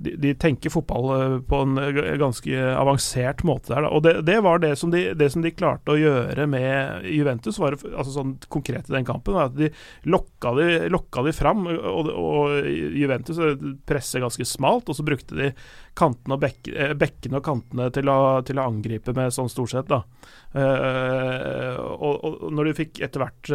[0.00, 1.76] de, de, tenker fotball eh, på en
[2.20, 3.84] ganske avansert måte der.
[3.84, 3.90] Da.
[3.92, 7.58] Og det, det var det som, de, det som, de, klarte å gjøre med Juventus,
[7.60, 9.36] var altså sånn konkret i den kampen.
[9.36, 9.70] Var at de
[10.08, 12.56] lokka de, lokka de fram, og, og,
[12.96, 13.40] Juventus
[13.88, 14.88] presser ganske smalt.
[14.90, 15.52] Og så brukte de
[15.98, 19.74] kantene og bek, eh, bekkene og kantene til å, til å, angripe med sånn stort
[19.74, 19.90] sett.
[19.90, 20.04] da.
[20.50, 23.50] Og, og, når de fikk etter hvert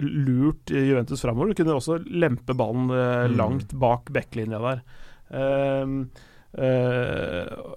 [0.00, 4.82] lurt Juventus framover, kunne de også lempe ballen uh, langt bak bekklinja der.
[5.32, 6.04] Uh,
[6.60, 7.74] uh,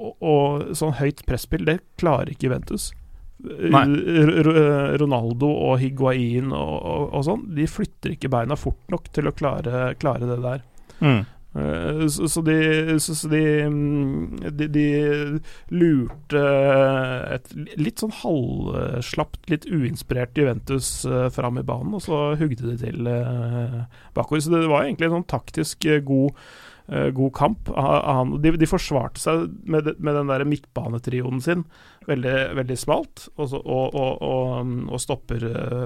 [0.00, 2.90] og, og, sånn høyt presspill, det klarer ikke Juventus.
[5.00, 9.34] Ronaldo og Higuain og, og, og, sånn, de flytter ikke beina fort nok til å
[9.36, 10.64] klare, klare det der.
[11.00, 11.22] Mm.
[11.50, 14.86] Eh, så, så, de, så, de, mm, de, de,
[15.74, 16.42] lurte
[17.34, 22.76] et litt sånn halvslapt, litt uinspirert Juventus uh, fram i banen, og så hugde de
[22.78, 23.82] til uh,
[24.14, 24.44] bakover.
[24.44, 26.38] Så det var egentlig en sånn taktisk god
[27.14, 27.68] god kamp.
[27.76, 31.64] Han, de, de, forsvarte seg med, med den der midtbanetrioen sin
[32.08, 35.44] veldig, veldig smalt, og, så, og, og, og, og stopper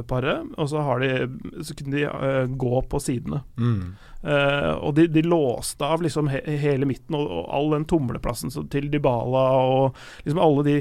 [0.08, 0.48] paret.
[0.56, 1.12] Og så, har de,
[1.60, 3.42] så kunne de uh, gå på sidene.
[3.60, 3.94] Mm.
[4.24, 8.88] Uh, og de, de, låste av liksom he, hele midten og, all den tumleplassen til
[8.92, 10.78] Dybala og liksom alle de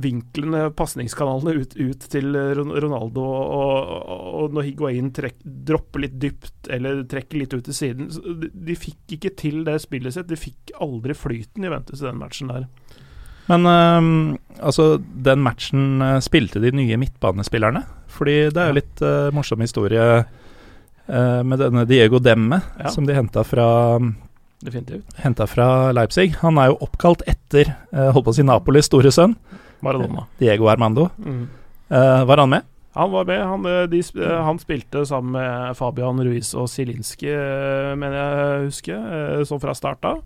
[0.00, 3.92] vinklene, pasningskanalene ut, ut, til Ronaldo, og,
[4.40, 8.76] og når Higuain trekk, dropper litt dypt eller trekker litt ut til siden de, de,
[8.78, 10.28] fikk ikke til det spillet sitt.
[10.30, 12.68] De fikk aldri flyten i Ventus i den matchen der.
[13.50, 17.82] Men uh, altså, den matchen uh, spilte de nye midtbanespillerne?
[18.10, 20.06] Fordi det er jo litt uh, morsom historie
[21.10, 22.90] med denne Diego Demme, ja.
[22.94, 23.64] som de henta fra
[24.60, 25.06] Definitivt.
[25.16, 26.34] Henta fra Leipzig.
[26.42, 29.36] Han er jo oppkalt etter uh, holdt på å si Napolis store sønn.
[29.84, 30.26] Maradona.
[30.40, 31.08] Diego Armando.
[31.16, 31.46] Mm.
[31.88, 32.68] Uh, var han med?
[32.98, 33.40] Han var med.
[33.46, 37.30] Han, eh, de, han, spilte sammen med Fabian Ruiz og Zielinski,
[37.94, 40.18] mener jeg husker, sånn fra start av.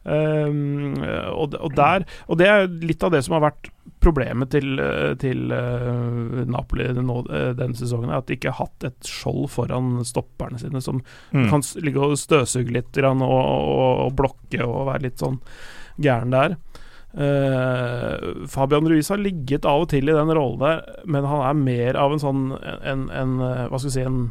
[0.00, 0.94] Um,
[1.36, 3.68] og, og, der, og det er litt av det som har vært
[4.00, 4.80] problemet til,
[5.20, 9.98] til uh, Napoli nå, uh, denne sesongen, at de ikke har hatt et skjold foran
[10.08, 11.02] stopperne sine som
[11.34, 11.46] mm.
[11.52, 15.36] kan ligge og støvsuge litt og, og, blokke og være litt sånn
[16.00, 16.56] gæren der.
[17.10, 21.60] Uh, Fabian Ruiz har ligget av og til i den rollen der, men han er
[21.60, 24.22] mer av en sånn en, en, Hva skal vi si en,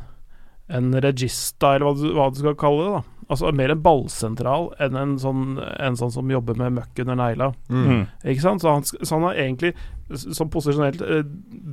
[0.70, 3.00] en regista, eller hva du, hva du skal kalle det.
[3.00, 7.18] da Altså mer en ballsentral enn en sånn, en sånn som jobber med møkk under
[7.20, 7.52] negla.
[7.70, 7.84] Mm.
[7.86, 8.04] mm.
[8.34, 8.64] Ikke sant?
[8.64, 9.76] Så han, så han, er egentlig,
[10.10, 11.22] sånn posisjonelt, eh,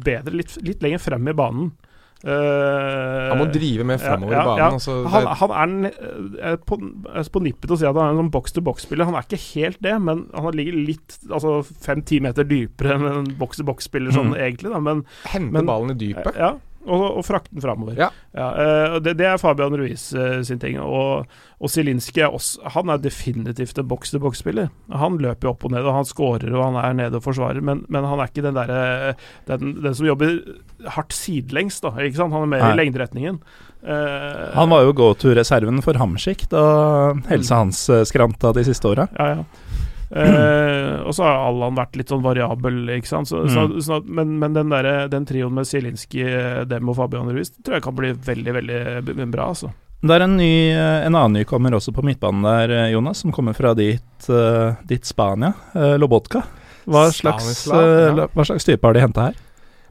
[0.05, 1.71] bedre litt, litt lenger frem i banen.
[2.27, 4.61] Uh, han må drive mer framover ja, ja, i banen.
[4.61, 4.69] Ja.
[4.75, 5.75] Altså, han, han,
[6.41, 6.79] er på,
[7.33, 9.09] på, nippet til å si at han er en sånn box-to-box-spiller.
[9.09, 13.29] Han er ikke helt det, men han ligger litt altså fem-ti meter dypere enn en
[13.41, 14.39] box-to-box-spiller sånn mm.
[14.43, 14.73] egentlig.
[14.77, 16.37] Da, men, Hente ballen i dypet?
[16.41, 16.57] Ja,
[16.87, 17.99] og, og frakte den framover.
[17.99, 18.09] Ja.
[18.37, 20.79] Ja, uh, det, det, er Fabian Ruiz uh, sin ting.
[20.83, 21.27] Og,
[21.57, 24.71] og Zielinski er også Han er definitivt en boks-til-boks-spiller.
[25.03, 27.85] Han løper opp og ned, og han scorer og han er nede og forsvarer, men,
[27.93, 29.15] men han er ikke den derre
[29.49, 30.39] den, den, som jobber
[30.97, 31.95] hardt sidelengs, da.
[32.05, 32.35] Ikke sant?
[32.37, 32.75] Han er mer Nei.
[32.75, 33.41] i lengderetningen.
[33.87, 36.65] Uh, han var jo go-to-reserven for Hamsik da
[37.31, 37.61] helsa mm.
[37.61, 39.07] hans skranta de siste åra.
[39.19, 39.66] Ja, ja.
[40.07, 43.31] Uh, og så har Allan vært litt sånn variabel, ikke sant.
[43.31, 43.55] Så, mm.
[43.55, 46.23] så, så, men, men, den, der, den trioen med Zielinski,
[46.71, 49.73] Dem og Fabian Ruiz tror jeg kan bli veldig, veldig bra, altså.
[50.07, 53.73] Det er en, ny, en annen nykommer også på midtbanen der, Jonas, som kommer fra
[53.75, 54.29] ditt,
[54.87, 55.55] ditt Spania,
[55.99, 56.45] Lobotka.
[56.87, 59.41] Hva slags, hva slags type har de henta her?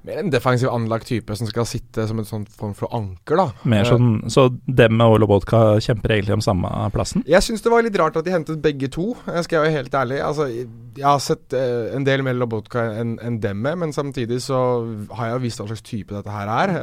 [0.05, 3.47] Mer en defensiv anlagt type som skal sitte som en sånn form for anker, da.
[3.69, 7.25] Mer sånn, Så Demme og Lobotka kjemper egentlig om samme plassen?
[7.29, 9.99] Jeg syns det var litt rart at de hentet begge to, jeg skal være helt
[9.99, 10.21] ærlig.
[10.23, 14.59] Altså, jeg har sett uh, en del mer Lobotka enn en Demme, men samtidig så
[15.17, 16.75] har jeg jo visst hva slags type dette her er.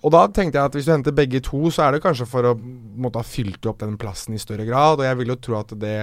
[0.00, 2.46] Og da tenkte jeg at hvis du henter begge to, så er det kanskje for
[2.48, 5.58] å måtte ha fylt opp den plassen i større grad, og jeg vil jo tro
[5.60, 5.98] at det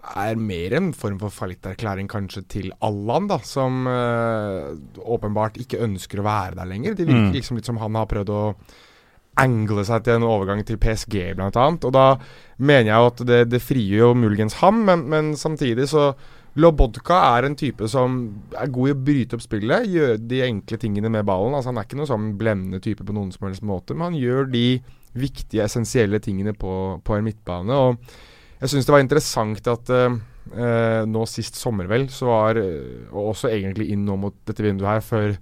[0.00, 6.20] er mer en form for fallitterklæring kanskje til Allan, da, som øh, åpenbart ikke ønsker
[6.20, 6.96] å være der lenger.
[6.96, 7.34] Det virker mm.
[7.36, 8.42] liksom litt som han har prøvd å
[9.40, 11.86] angle seg til en overgang til PSG, blant annet.
[11.86, 12.06] Og da
[12.58, 16.12] mener jeg at det, det frigjør jo muligens ham, men, men, samtidig så
[16.58, 18.16] Lobodka er en type som
[18.58, 21.54] er god i å bryte opp spillet, gjøre de enkle tingene med ballen.
[21.54, 24.18] Altså Han er ikke noen sånn blendende type på noen som helst måte, men han
[24.18, 24.64] gjør de
[25.14, 26.72] viktige, essensielle tingene på,
[27.06, 27.78] på en midtbane.
[27.78, 28.18] og
[28.60, 30.18] jeg syns det var interessant at uh,
[31.08, 34.90] nå sist sommer, vel, så var uh, Og også egentlig inn nå mot dette vinduet
[34.90, 35.36] her, før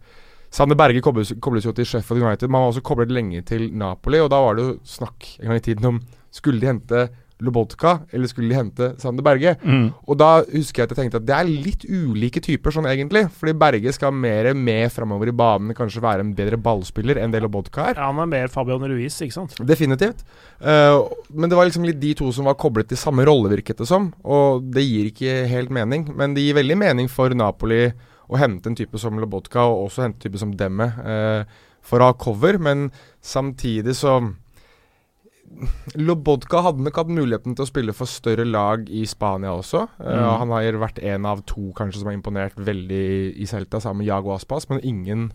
[0.55, 2.49] Sander Berge kobles, kobles, jo til Sheffield United.
[2.49, 5.61] Man var også koblet lenge til Napoli, og da var det jo snakk en gang
[5.61, 5.99] i tiden om
[6.33, 7.03] skulle de hente
[7.45, 9.55] Lobotka, eller skulle de hente Sander Berge?
[9.63, 9.93] Mm.
[10.11, 13.25] Og da husker jeg at jeg tenkte at det er litt ulike typer sånn egentlig.
[13.39, 17.43] Fordi Berge skal mer med framover i banen, kanskje være en bedre ballspiller enn det
[17.45, 18.01] Lobotka er.
[18.01, 19.55] Ja, han er mer Fabian Ruiz, ikke sant?
[19.69, 20.25] Definitivt.
[20.59, 23.79] Uh, men det var liksom litt de to som var koblet til samme rolle, virket
[23.85, 24.11] det som.
[24.27, 26.09] Og det gir ikke helt mening.
[26.19, 27.87] Men det gir veldig mening for Napoli
[28.29, 32.03] å hente en type som Lobotka, og også hente en type som Demme, uh, for
[32.03, 32.59] å ha cover.
[32.59, 32.89] Men
[33.25, 34.19] samtidig så
[35.99, 39.85] Lobodka hadde nok hatt muligheten til å spille for større lag i Spania også.
[39.99, 40.23] Eh, mm.
[40.23, 44.03] Uh, han har vært en av to kanskje som har imponert veldig i Celta, sammen
[44.03, 45.29] med Jago Aspas, men ingen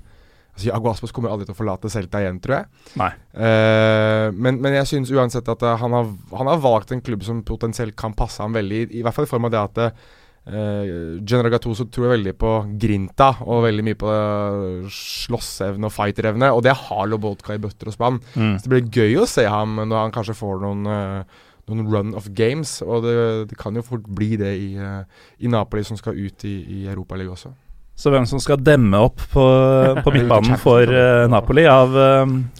[0.53, 2.89] altså Jago Aspas kommer aldri til å forlate Celta igjen, tror jeg.
[3.01, 3.11] Nei.
[3.36, 7.26] Uh, men, men, jeg synes uansett at uh, han, har, han, har, valgt en klubb
[7.26, 10.03] som potensielt kan passe ham veldig, i, i hvert fall i form av det at
[10.44, 12.50] Uh, General Gattuso tror jeg veldig på
[12.82, 17.88] grinta og veldig mye på uh, slåssevne og fighterevne, og det har Lobotka i bøtter
[17.88, 18.20] og spann.
[18.36, 18.58] Mm.
[18.60, 22.12] Så det blir gøy å se ham når han kanskje får noen, uh, noen run
[22.20, 23.16] of games, og det,
[23.54, 25.08] det, kan jo fort bli det i, uh,
[25.39, 27.54] i Napoli, som skal ut i, i Europaligaen også.
[27.96, 29.48] Så hvem som skal demme opp på,
[30.04, 30.89] på midtbanen for
[31.32, 31.94] Napoli av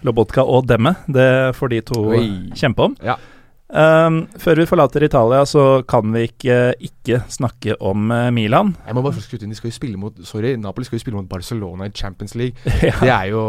[0.05, 2.25] Lobotka og Demme, det får de to Oi.
[2.55, 2.95] kjempe om.
[3.03, 3.17] Ja.
[3.74, 8.76] Um, før vi forlater Italia, så kan vi ikke ikke snakke om uh, Milan.
[8.86, 11.17] Jeg må bare skutte inn, de skal jo spille mot Sorry, Napoli skal jo spille
[11.17, 12.53] mot Barcelona i Champions League.
[12.86, 12.93] ja.
[13.01, 13.41] Det er jo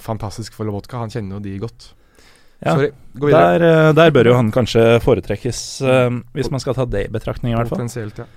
[0.00, 1.02] fantastisk for Lobotka.
[1.02, 1.90] Han kjenner jo de godt.
[2.64, 2.72] Ja.
[2.72, 3.58] Sorry, gå videre.
[3.60, 7.12] Der, uh, der, bør jo han kanskje foretrekkes, uh, hvis man skal ta det i
[7.12, 7.82] betraktning, i hvert fall.
[7.82, 8.30] Potensielt, ja.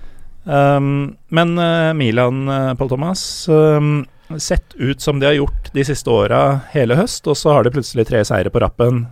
[0.48, 1.58] Um, men
[1.98, 2.46] Milan,
[2.78, 3.20] Paul Thomas
[3.52, 4.06] um,
[4.40, 7.72] Sett ut som de har gjort de siste åra hele høst, og så har de
[7.74, 9.02] plutselig tre seire på rappen.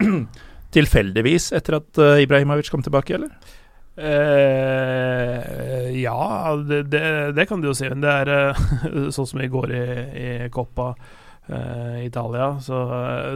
[0.74, 3.56] tilfeldigvis etter at uh, Ibrahimovic kom tilbake, eller?
[4.00, 7.88] Uh, ja, det, det, det, kan du jo si.
[7.90, 9.82] Men det er uh, sånn som i går i,
[10.16, 12.80] i Coppa uh, Italia, så,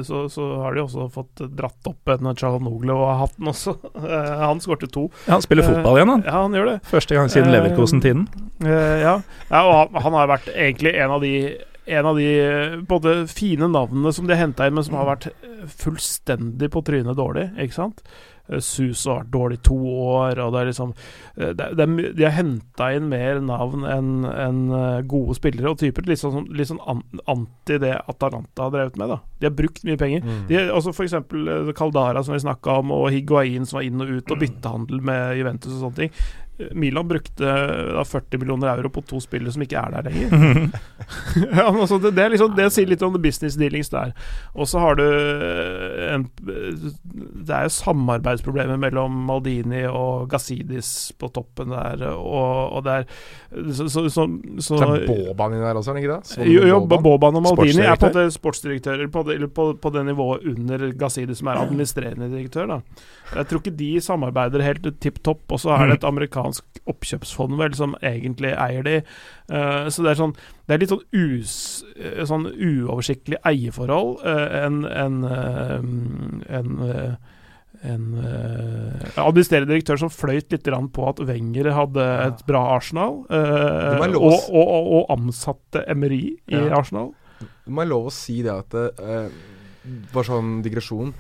[0.07, 3.77] så, så, har de også fått dratt opp en Chalanoglu og hatten også.
[3.91, 4.15] også.
[4.47, 5.09] han skårte to.
[5.27, 6.27] Ja, han spiller fotball igjen, han.
[6.31, 6.79] Ja, han gjør det.
[6.89, 8.27] Første gang siden Leverkosen-tiden.
[8.65, 9.19] ja.
[9.21, 11.35] ja, og han, han har vært egentlig en av de
[11.87, 12.29] en av de
[12.89, 15.31] både fine navnene som de har henta inn, men som har vært
[15.81, 18.05] fullstendig på trynet dårlig, ikke sant?
[18.49, 21.87] Eh, Sus har vært dårlig to år, og det er liksom eh, det, det,
[22.19, 26.07] De har henta inn mer navn enn en eh, gode spillere og typer.
[26.09, 29.15] Litt sånn, litt sånn anti det Atalanta har drevet med.
[29.15, 30.25] da De har brukt mye penger.
[30.25, 30.45] Mm.
[30.51, 31.17] De, altså F.eks.
[31.79, 35.39] Caldara, som vi snakka om, og Higuain, som var inn og ut, og byttehandel med
[35.41, 36.27] Juventus og sånne ting.
[36.73, 37.45] Milan brukte
[37.95, 40.69] da 40 millioner euro på to spillere som ikke er der lenger.
[41.59, 44.13] ja, altså det, det, liksom, det, sier litt om the business dealings der.
[44.55, 45.05] Og så har du
[46.15, 52.95] en Det er jo samarbeidsproblemer mellom Maldini og Gazidis på toppen der, og, og det
[53.01, 53.09] er
[53.75, 54.29] så, så, så,
[54.63, 56.49] så er Boban inni der også, er det ikke det?
[56.53, 60.47] Jo, jo Boban og Maldini er på det sportsdirektører på det, på, på det nivået
[60.55, 62.71] under Gazidis, som er administrerende direktør.
[62.77, 62.81] da
[63.35, 66.83] Jeg tror ikke de samarbeider helt tipp topp, og så er det et amerikansk amerikansk
[66.91, 68.97] oppkjøpsfond vel som egentlig eier de.
[69.51, 70.35] Uh, så det er sånn
[70.67, 74.23] Det er litt sånn, us, eh, sånn uoversiktlig eierforhold.
[74.25, 75.79] En, en, uh,
[76.49, 77.17] en
[77.85, 84.15] en uh, administrerende direktør som fløyt litt på at Wenger hadde et bra Arsenal, og,
[84.17, 86.71] og, og, og, ansatte Emery i ja.
[86.79, 87.11] Arsenal.
[87.43, 88.79] Det må være lov å si det at
[90.15, 91.13] Bare sånn digresjon.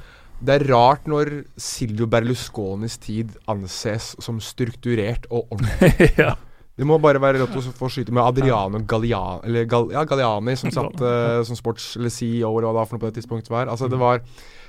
[0.45, 1.31] Det er rart når
[1.61, 6.11] Silvio Berlusconis tid anses som strukturert og ordentlig.
[6.25, 6.35] ja.
[6.75, 10.57] Det må bare være til å få skyte med Adriano Galliani, eller Gal, ja, Galliani
[10.59, 13.21] som satt uh, som sports- eller CEO eller hva det var for noe på det
[13.21, 13.71] tidspunktet var.
[13.71, 14.25] Altså, det var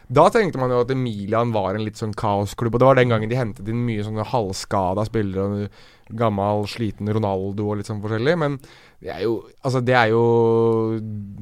[0.05, 2.75] da tenkte man jo at Emilian var en litt sånn kaosklubb.
[2.75, 5.69] Og det var den gangen de hentet inn mye sånne halvskada spillere.
[6.13, 8.35] Gammel, sliten Ronaldo og litt sånn forskjellig.
[8.37, 8.59] Men
[9.03, 9.33] det er jo,
[9.65, 10.21] altså det er jo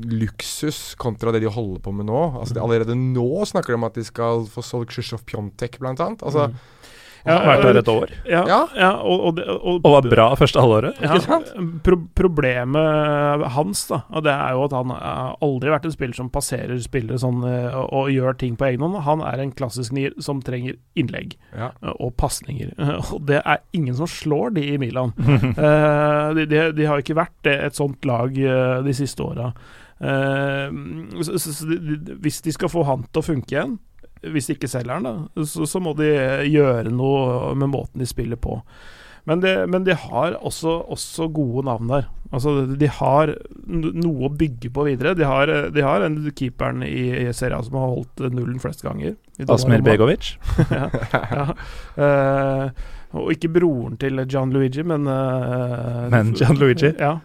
[0.10, 2.22] luksus kontra det de holder på med nå.
[2.40, 6.02] Altså det, allerede nå snakker de om at de skal få solgt Krzysztof Pjontek, blant
[6.04, 6.26] annet.
[6.26, 6.58] Altså mm.
[7.24, 8.12] Ja, vært der et år.
[8.28, 8.60] Ja, ja.
[8.76, 11.00] ja og, og, og, og, var bra første halvåret.
[11.00, 11.40] Ja,
[11.86, 16.18] pro problemet hans da Og det er jo at han har aldri vært en spiller
[16.18, 19.00] som passerer spillere sånn eh, og, gjør ting på egen hånd.
[19.08, 21.72] Han er en klassisk nier som trenger innlegg ja.
[21.80, 22.74] Eh, og pasninger.
[23.14, 25.16] Og det er ingen som slår de i Milan.
[26.36, 29.52] de, de, de, har ikke vært et sånt lag de siste åra.
[32.24, 33.78] Hvis de skal få han til å funke igjen
[34.32, 36.10] hvis de ikke selger den, da, så, så, må de
[36.48, 38.62] gjøre noe med måten de spiller på.
[39.24, 42.10] Men, det, men de har også, også, gode navn der.
[42.34, 43.32] Altså, de har
[43.70, 45.14] noe å bygge på videre.
[45.16, 49.16] De har, de har en keeperen i, i serien som har holdt nullen flest ganger.
[49.48, 50.34] Asmer Begovic?
[50.74, 50.90] ja.
[51.14, 51.48] ja.
[51.96, 56.92] Uh, og ikke broren til John Luigi, men uh, Men John Luigi?
[57.06, 57.20] Ja.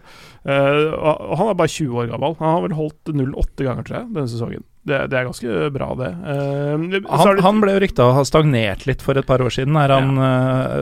[0.47, 2.37] Uh, han er bare 20 år gammel.
[2.39, 4.63] Han har vel holdt nullen åtte ganger, tror jeg, denne sesongen.
[4.89, 6.09] Det, det, er ganske bra, det.
[6.25, 9.77] Uh, han, han, ble jo rykta å ha stagnert litt for et par år siden.
[9.79, 10.29] Er han ja.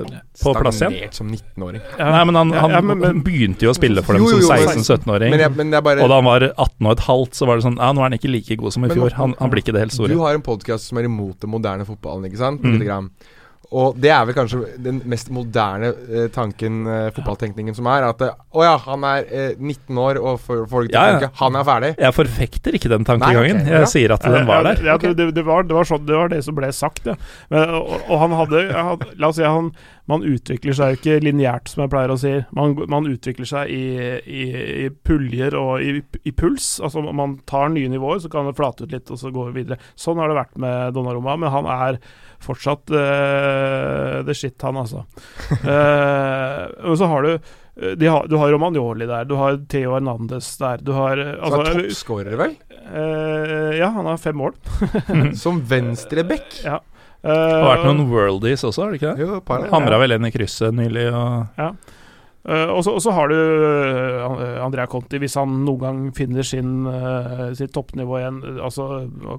[0.02, 0.96] uh, på stagnert plass igjen?
[0.96, 1.84] Stagnert som 19-åring.
[1.98, 2.10] Ja.
[2.16, 4.48] Nei, men han, han ja, men, men, begynte jo å spille for dem jo, jo,
[4.48, 5.38] som 16-17-åring.
[5.38, 8.10] Og da han var 18 og et halvt, så var det sånn Ja, nå er
[8.10, 9.16] han ikke like god som i fjor.
[9.20, 10.14] Han, han blir ikke det helt store.
[10.14, 12.64] Du har en podkast som er imot den moderne fotballen, ikke sant?
[12.64, 13.12] Mm.
[13.76, 18.24] Og det er vel kanskje den mest moderne eh, tanken, eh, fotballtenkningen, som er at
[18.24, 21.20] eh, å ja, han er eh, 19 år og får folk til ja, ja.
[21.20, 21.92] tenke han er ferdig.
[22.00, 23.62] Jeg forfekter ikke den tankegangen.
[23.64, 23.84] Okay, ja.
[23.84, 24.82] Jeg sier at den var der.
[24.88, 27.18] Ja, det, det, det, var, det, var sånn, det, var, det som ble sagt, ja.
[27.52, 29.72] Men, og, og, han hadde, hadde La oss si han
[30.08, 32.32] man utvikler seg jo ikke lineært, som jeg pleier å si.
[32.56, 33.84] Man, man utvikler seg i,
[34.24, 34.46] i,
[34.86, 36.78] i puljer og i, i, puls.
[36.84, 39.66] Altså Man tar nye nivåer, så kan det flate ut litt, og så går vi
[39.66, 39.82] videre.
[40.00, 42.00] Sånn har det vært med Donnarumma, men han er
[42.44, 45.06] fortsatt uh, the shit, han altså.
[45.64, 50.48] uh, og så har du de har, Du har Romagnoli der, du har Theo Hernandez
[50.58, 52.56] der, du har altså, Så er toppskårer, vel?
[53.78, 54.56] ja, han har fem mål.
[55.44, 56.56] Som venstreback?
[56.64, 56.80] Ja.
[57.22, 59.28] det har vært noen worldies også, har det ikke det?
[59.28, 61.06] Jo, par, Hamra vel inn i krysset nylig.
[61.12, 61.70] Og ja.
[62.48, 67.50] Uh, og så har du uh, Andrea Conti, hvis han noen gang finner sin, uh,
[67.58, 68.40] sitt toppnivå igjen.
[68.64, 68.88] Altså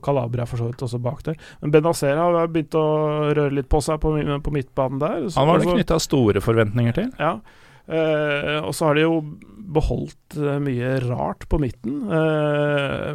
[0.05, 1.39] Calabria for så vidt også bak der.
[1.63, 2.85] Men Benazera har begynt å
[3.33, 4.13] røre litt på seg på,
[4.45, 5.25] på midtbanen der.
[5.29, 7.09] Så, han var det knytta store forventninger til.
[7.19, 7.39] Ja.
[8.61, 9.21] og så har de jo
[9.79, 12.03] beholdt mye rart på midten.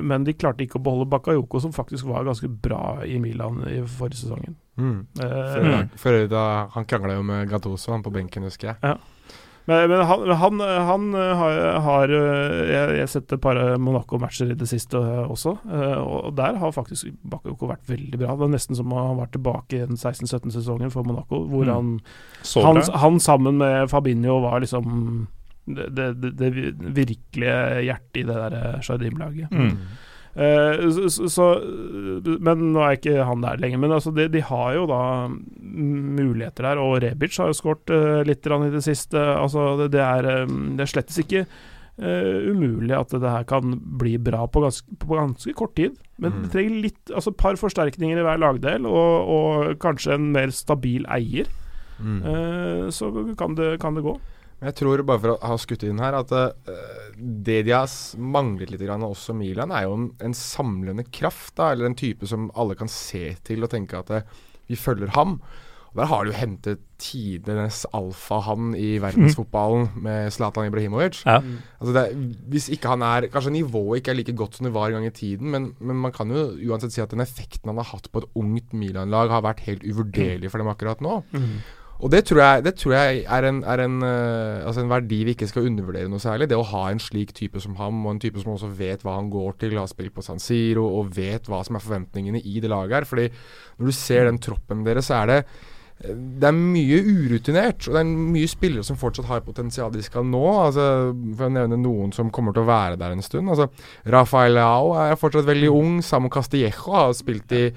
[0.02, 3.82] men de klarte ikke å beholde Bakayoko, som faktisk var ganske bra i Milan i
[3.86, 4.58] forrige sesongen.
[4.78, 5.06] Mm.
[5.18, 5.72] Før,
[6.02, 8.82] for da, han krangla jo med Gattoso, han på benken, husker jeg.
[8.82, 8.98] Ja.
[9.66, 14.68] Men, men han, han, han, har, har Jeg har sett et par Monaco-matcher i det
[14.68, 15.54] siste også,
[16.04, 18.34] og der har faktisk Bakayoko vært veldig bra.
[18.34, 21.72] Det var nesten som han var tilbake i den 16-17-sesongen for Monaco, hvor mm.
[22.60, 25.30] han, han, sammen med Fabinho var liksom
[25.66, 29.52] det, det, det, det virkelige hjertet i det der Jardim-laget.
[29.52, 29.78] Mm.
[30.34, 31.48] Uh, så, så,
[32.42, 33.82] men nå er ikke han der lenger.
[33.84, 38.24] Men altså, de, de har jo da muligheter der, og Rebic har jo skåret uh,
[38.26, 39.20] litt i det siste.
[39.20, 43.78] Altså, det, det, er, um, det er slettes ikke uh, umulig at det her kan
[44.02, 45.98] bli bra på ganske, på ganske kort tid.
[46.18, 46.42] Men mm.
[46.44, 50.54] det trenger litt Altså et par forsterkninger i hver lagdel, og, og kanskje en mer
[50.54, 51.50] stabil eier.
[52.04, 52.90] Mm.
[52.92, 53.08] så
[53.38, 54.16] kan det, kan det gå.
[54.64, 56.78] Jeg tror, bare for å ha skutt inn her, at uh,
[57.18, 61.56] det de har manglet litt, grann, også Milan, er jo en, en, samlende kraft.
[61.60, 65.14] da, Eller en type som alle kan se til og tenke at uh, vi følger
[65.18, 65.40] ham.
[65.94, 70.00] Og Der har de jo hentet tidenes alfahann i verdensfotballen mm.
[70.08, 71.20] med Zlatan Ibrahimovic.
[71.28, 71.38] Ja.
[71.78, 72.06] Altså det,
[72.50, 75.06] hvis ikke han er Kanskje nivået ikke er like godt som det var en gang
[75.12, 78.10] i tiden, men, men man kan jo uansett si at den effekten han har hatt
[78.10, 81.20] på et ungt Milan-lag, har vært helt uvurderlig for dem akkurat nå.
[81.36, 81.62] Mm.
[82.02, 85.22] Og det tror jeg, det tror jeg er, en, er en, uh, altså en, verdi
[85.24, 86.50] vi ikke skal undervurdere noe særlig.
[86.52, 89.20] Det å ha en slik type som ham, og en type som også vet hva
[89.20, 92.58] han går til, har spilt på San Siro og vet hva som er forventningene i
[92.64, 93.08] det laget her.
[93.08, 93.30] Fordi
[93.78, 95.40] når du ser den troppen deres, så er det
[96.04, 100.26] det er mye urutinert, og det er mye spillere som fortsatt har potensial de skal
[100.28, 100.44] nå.
[100.66, 100.86] Altså,
[101.38, 103.52] for å nevne noen som kommer til å være der en stund.
[103.54, 103.70] Altså,
[104.12, 106.02] Rafael Leao er fortsatt veldig ung.
[106.04, 107.68] Samu Castillejo har spilt i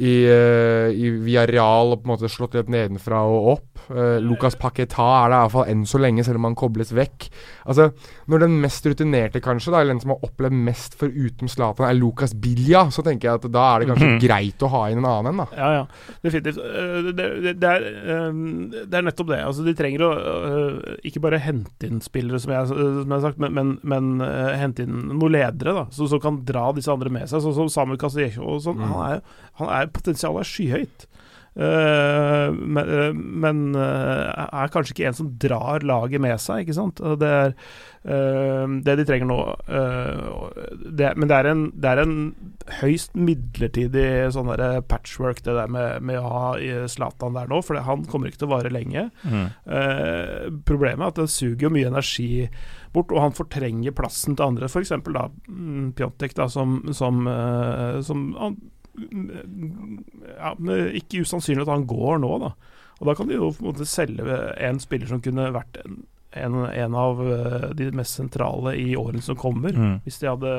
[0.00, 3.82] i, uh, i Villarreal og på en måte slått litt nedenfra og opp.
[3.90, 7.26] Uh, Lucas Paqueta er det iallfall enn så lenge, selv om han kobles vekk.
[7.68, 7.90] Altså,
[8.30, 11.98] Når den mest rutinerte, kanskje, da, eller den som har opplevd mest foruten Zlatan, er
[11.98, 14.22] Lucas Bilja, så tenker jeg at da er det kanskje mm -hmm.
[14.24, 15.46] greit å ha inn en annen en, da.
[15.56, 15.86] Ja, ja.
[16.22, 16.56] Definitivt.
[16.56, 17.28] Uh, det,
[17.60, 17.80] det, er,
[18.86, 19.44] det, er, nettopp det.
[19.44, 20.10] Altså, de trenger å
[21.04, 24.20] ikke bare hente inn spillere, som jeg, som jeg har sagt, men, men, men
[24.56, 27.40] hente inn noen ledere da, som, kan dra disse andre med seg.
[27.42, 28.76] Sånn som Samuel Castillejo og sånn.
[28.76, 28.88] Mm.
[28.92, 29.22] Han er,
[29.60, 31.08] han er potensialet er skyhøyt.
[31.50, 36.76] Uh, men, uh, men uh, er kanskje ikke en som drar laget med seg, ikke
[36.78, 37.02] sant.
[37.20, 37.54] Det er
[38.00, 39.36] det de trenger nå.
[39.68, 42.14] Det, men det er, en, det er en
[42.78, 46.46] høyst midlertidig sånn der patchwork, det der med, med å ha
[46.88, 49.10] Zlatan der nå, for han kommer ikke til å vare lenge.
[49.20, 49.52] Mm.
[50.64, 52.48] problemet er at det suger jo mye energi
[52.96, 54.96] bort, og han fortrenger plassen til andre, f.eks.
[54.96, 57.26] mm, Pjontek, da, som, som,
[58.00, 58.24] som
[60.36, 60.52] ja,
[61.00, 62.52] ikke usannsynlig at han går nå, da.
[63.00, 66.02] Og da kan de jo på en måte selge en spiller som kunne vært en,
[66.36, 69.94] en, en av eh, de mest sentrale i årene som kommer, mm.
[70.04, 70.52] hvis de hadde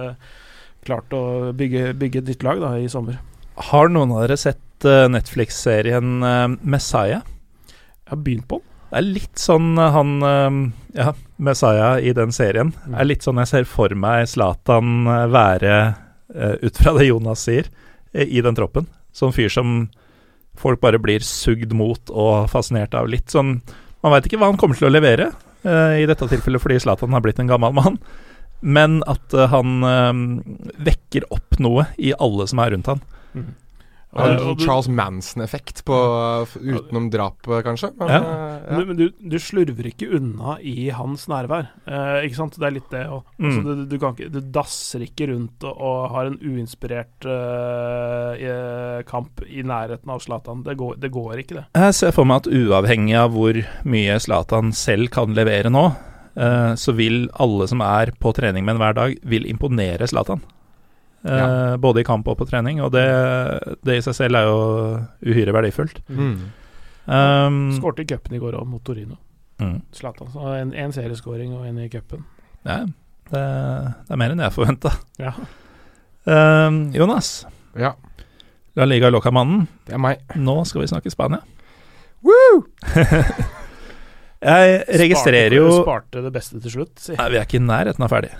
[0.88, 3.20] klart å bygge, bygge et nytt lag da, i sommer.
[3.70, 7.22] Har noen av dere sett uh, Netflix-serien uh, Messiah?
[7.22, 8.68] Jeg har begynt på den.
[8.92, 10.10] Det er litt sånn han
[10.92, 12.74] Ja, Messiah i den serien.
[12.84, 15.78] Det er litt sånn jeg ser for meg Zlatan være,
[16.60, 17.70] ut fra det Jonas sier
[18.14, 18.88] i den troppen.
[19.16, 19.86] Sånn fyr som
[20.59, 23.09] folk bare blir sugd mot og fascinert av.
[23.12, 23.59] Litt sånn
[24.01, 25.28] Man veit ikke hva han kommer til å levere,
[25.62, 27.99] uh, i dette tilfellet fordi Zlatan har blitt en gammel mann.
[28.66, 30.41] Men at uh, han
[30.82, 33.03] vekker opp noe i alle som er rundt han.
[33.38, 33.51] Mm.
[34.12, 37.93] Uh, Charles Manson-effekt utenom drap, kanskje.
[37.95, 38.20] Men, ja.
[38.20, 38.80] uh, ja.
[38.86, 41.70] men du, du, slurver ikke unna i hans nærvær.
[41.88, 42.57] Eh, ikke sant?
[42.59, 43.24] Det er litt det òg.
[43.39, 43.47] Mm.
[43.47, 47.28] Altså, du, du, ikke, du, dasser ikke rundt og, og har en uinspirert
[49.07, 50.64] kamp i nærheten av Zlatan.
[50.68, 51.66] Det, det, går ikke, det.
[51.80, 55.88] Jeg ser for meg at uavhengig av hvor mye Zlatan selv kan levere nå,
[56.80, 60.43] så vil alle som er på trening med en hver dag, vil imponere Zlatan.
[61.22, 61.72] Ja.
[61.72, 63.05] Eh, både i kamp og på trening, og det,
[63.86, 64.61] det, i seg selv er jo
[65.30, 66.01] uhyre verdifullt.
[66.09, 66.36] Mm.
[67.05, 69.19] Um, Skårte i cupen i går òg, mot Torino.
[69.61, 69.80] Mm.
[69.93, 70.32] Zlatan.
[70.34, 72.26] Så en, en serieskåring og en i cupen.
[72.65, 72.82] Ja,
[73.32, 74.95] det, det, er mer enn jeg forventa.
[75.22, 75.36] Ja.
[76.26, 77.41] Um, Jonas,
[77.78, 77.95] ja.
[78.78, 79.65] La Liga Loca-mannen.
[79.86, 80.22] Det er meg.
[80.39, 81.41] Nå skal vi snakke Spania.
[82.26, 82.61] Woo!
[84.41, 87.13] Jeg registrerer jo Sparte, sparte det beste til slutt, si.
[87.13, 88.32] Nei, vi er ikke i nærheten av ferdig.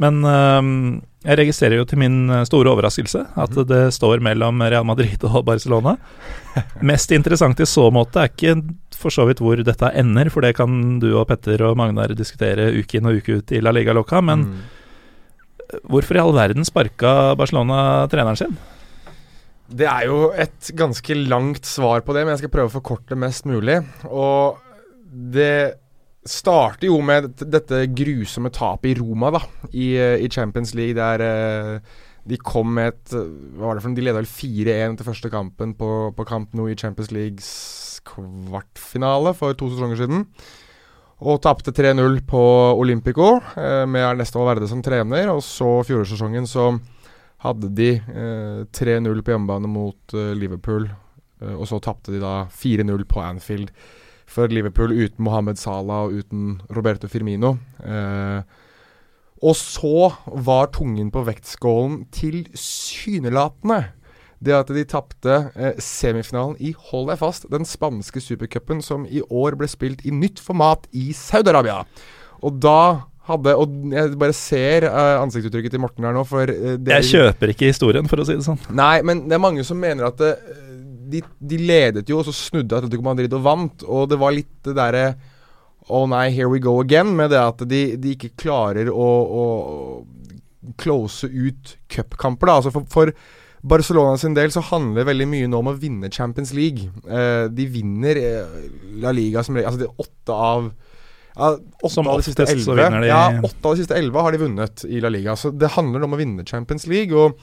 [0.00, 3.66] Men øhm, jeg registrerer jo til min øh, store overraskelse at Mhm.
[3.68, 5.96] det står mellom Real Madrid og Barcelona.
[6.82, 8.54] Mest interessant i så måte er ikke
[8.96, 12.70] for så vidt hvor dette ender, for det kan du og Petter og Magnar diskutere
[12.80, 14.60] uke inn og uke ut i La Liga Loca, men Mm.
[15.88, 18.56] hvorfor i all verden sparka Barcelona treneren sin?
[19.70, 23.16] Det er jo et ganske langt svar på det, men jeg skal prøve å forkorte
[23.16, 23.84] mest mulig.
[24.10, 24.56] Og
[25.12, 25.76] det
[26.26, 29.40] starter jo med dette- grusomme tapet i Roma, da,
[29.72, 31.80] i, eh, i Champions League, der eh,
[32.28, 33.96] de kom med et Hva var det for noe?
[33.96, 39.32] De leda vel 4-1 til første kampen på, på kamp nå i Champions Leagues kvartfinale
[39.36, 40.26] for to sesonger siden.
[41.20, 42.40] Og tapte 3-0 på
[42.80, 45.28] Olympico, eh, med Ernesto Valverde som trener.
[45.32, 46.70] Og så fjorårssesongen så
[47.44, 50.88] hadde de eh, 3-0 på hjemmebane mot eh, Liverpool,
[51.40, 53.72] eh, og så tapte de da 4-0 på Anfield
[54.30, 57.56] for Liverpool uten Mohammed Salah og uten Roberto Firmino.
[57.82, 58.42] Eh,
[59.40, 60.10] og så
[60.44, 63.86] var tungen på vektskålen tilsynelatende
[64.40, 69.20] det at de tapte eh, semifinalen i, hold deg fast, den spanske supercupen som i
[69.28, 71.82] år ble spilt i nytt format i Saudi-Arabia.
[72.40, 76.78] Og da hadde Og jeg bare ser eh, ansiktsuttrykket til Morten her nå, for eh,
[76.80, 78.58] det Jeg kjøper ikke historien, for å si det sånn.
[78.74, 80.32] Nei, men det er mange som mener at det,
[81.10, 83.84] de, de ledet jo, og så snudde Atletico Madrid og vant.
[83.86, 85.04] Og det var litt det derre
[85.90, 89.06] Å nei, here we go again, med det at de, de ikke klarer å,
[89.42, 89.44] å
[90.78, 92.56] close ut cupkamper, da.
[92.60, 93.12] Altså for, for
[93.66, 96.86] Barcelona sin del så handler veldig mye nå om å vinne Champions League.
[97.08, 98.54] Eh, de vinner eh,
[99.02, 100.70] La Liga som regel Altså det er åtte av
[101.40, 102.86] ja, åtte Som av de siste elleve.
[103.00, 105.36] de- Ja, de har de vunnet i La Liga.
[105.40, 107.16] Så det handler om å vinne Champions League.
[107.16, 107.38] Og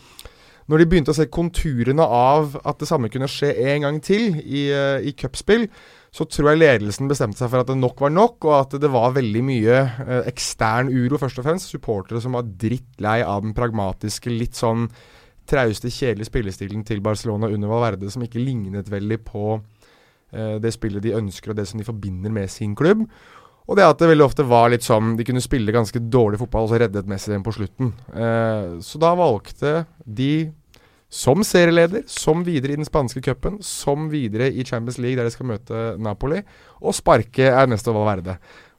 [0.68, 4.36] når de begynte å se konturene av at det samme kunne skje en gang til
[4.44, 5.68] i, uh, i cupspill,
[6.18, 8.90] så tror jeg ledelsen bestemte seg for at det nok var nok, og at det
[8.90, 11.70] var veldig mye eh, ekstern uro, først og fremst.
[11.70, 14.88] Supportere som var drittlei av den pragmatiske, litt sånn
[15.48, 21.06] trauste, kjedelige spillestilen til Barcelona under Valverde, som ikke lignet veldig på eh, det spillet
[21.06, 23.06] de ønsker, og det som de forbinder med sin klubb.
[23.68, 26.70] Og det at det veldig ofte var litt sånn De kunne spille ganske dårlig fotball
[26.70, 27.92] og så reddet Messi den på slutten.
[28.16, 30.48] Eh, så da valgte de,
[31.10, 35.34] som serieleder, som videre i den spanske cupen, som videre i Champions League, der de
[35.34, 36.42] skal møte Napoli,
[36.84, 38.38] og sparke Ernesto Valverde.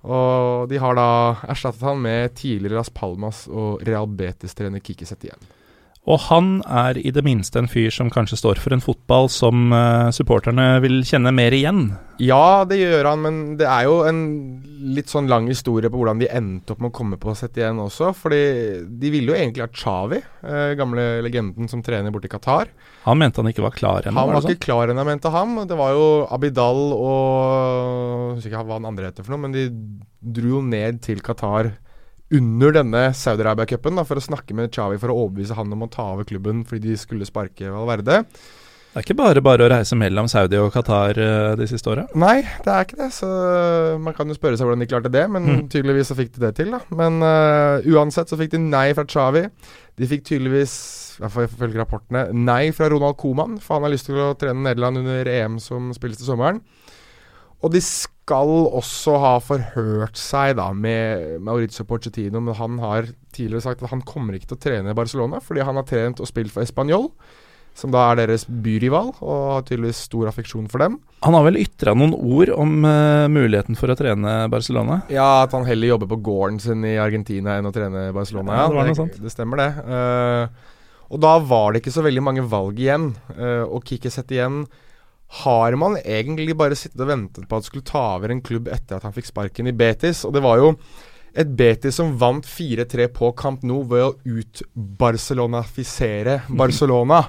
[0.08, 1.08] Og de har da
[1.50, 5.57] erstattet han med tidligere Las Palmas og Real Betis-trener Kiki Setien.
[6.08, 9.74] Og han er i det minste en fyr som kanskje står for en fotball som
[9.74, 11.90] uh, supporterne vil kjenne mer igjen.
[12.18, 14.22] Ja, det gjør han, men det er jo en
[14.96, 17.78] litt sånn lang historie på hvordan de endte opp med å komme på sett igjen
[17.82, 18.14] også.
[18.16, 18.40] Fordi
[18.88, 22.72] de ville jo egentlig ha Chavi, eh, gamle legenden som trener borte i Qatar.
[23.04, 24.16] Han mente han ikke var klar ennå.
[24.16, 25.54] Han var var ikke klar ennå, mente han.
[25.68, 27.18] Det var jo Abidal og
[28.32, 29.68] Jeg husker ikke hva han andre heter for noe, men de
[30.40, 31.74] dro jo ned til Qatar
[32.34, 36.10] under denne Saudi-Arabia-cupen for å snakke med Chavi for å overbevise han om å ta
[36.12, 38.22] over klubben fordi de skulle sparke Valverde.
[38.88, 42.06] Det er ikke bare bare å reise mellom Saudi og Qatar uh, de siste åra.
[42.18, 43.08] Nei, det er ikke det.
[43.14, 43.28] Så
[44.02, 45.60] man kan jo spørre seg hvordan de klarte det, men Mm.
[45.70, 46.80] tydeligvis så fikk de det til, da.
[46.96, 49.44] Men uh, uansett så fikk de nei fra Chavi.
[50.00, 50.74] De fikk tydeligvis,
[51.18, 54.32] i hvert fall ifølge rapportene, nei fra Ronald Coman, for han har lyst til å
[54.40, 56.60] trene Nederland under EM som spilles til sommeren.
[57.58, 63.64] Og de skal også ha forhørt seg da med Maurizio Pochettino, men han har tidligere
[63.64, 66.30] sagt at han kommer ikke til å trene i Barcelona, fordi han har trent og
[66.30, 67.10] spilt for Español,
[67.78, 70.98] som da er deres byrival, og har tydeligvis stor affeksjon for dem.
[71.26, 75.02] Han har vel ytra noen ord om uh, muligheten for å trene Barcelona?
[75.14, 78.54] Ja, at han heller jobber på gården sin i Argentina enn å trene Barcelona.
[78.54, 79.18] Ja, det var noe sånt.
[79.22, 79.70] det stemmer, det.
[79.86, 80.74] Uh,
[81.08, 83.12] og da var det ikke så veldig mange valg igjen.
[83.34, 84.66] Uh, og Kikki sett igjen
[85.28, 88.96] har man egentlig bare sittet og ventet på at skulle ta over en klubb etter
[88.96, 90.24] at han fikk sparken i Betis.
[90.24, 90.68] Og det var jo
[91.38, 97.20] et Betis som vant 4-3 på Camp Nou ved å ut-barcelonafisere Barcelona.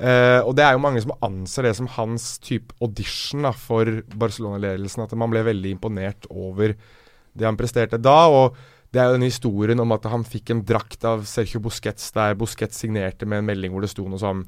[0.00, 3.84] Uh, og det er jo mange som anser det som hans type audition da, for
[4.10, 5.02] Barcelona-ledelsen.
[5.06, 8.26] At man ble veldig imponert over det han presterte da.
[8.26, 8.56] Og
[8.90, 12.34] det er jo denne historien om at han fikk en drakt av Sergio Busquets, der
[12.38, 14.42] Busquets signerte med en melding hvor det sto noe sånn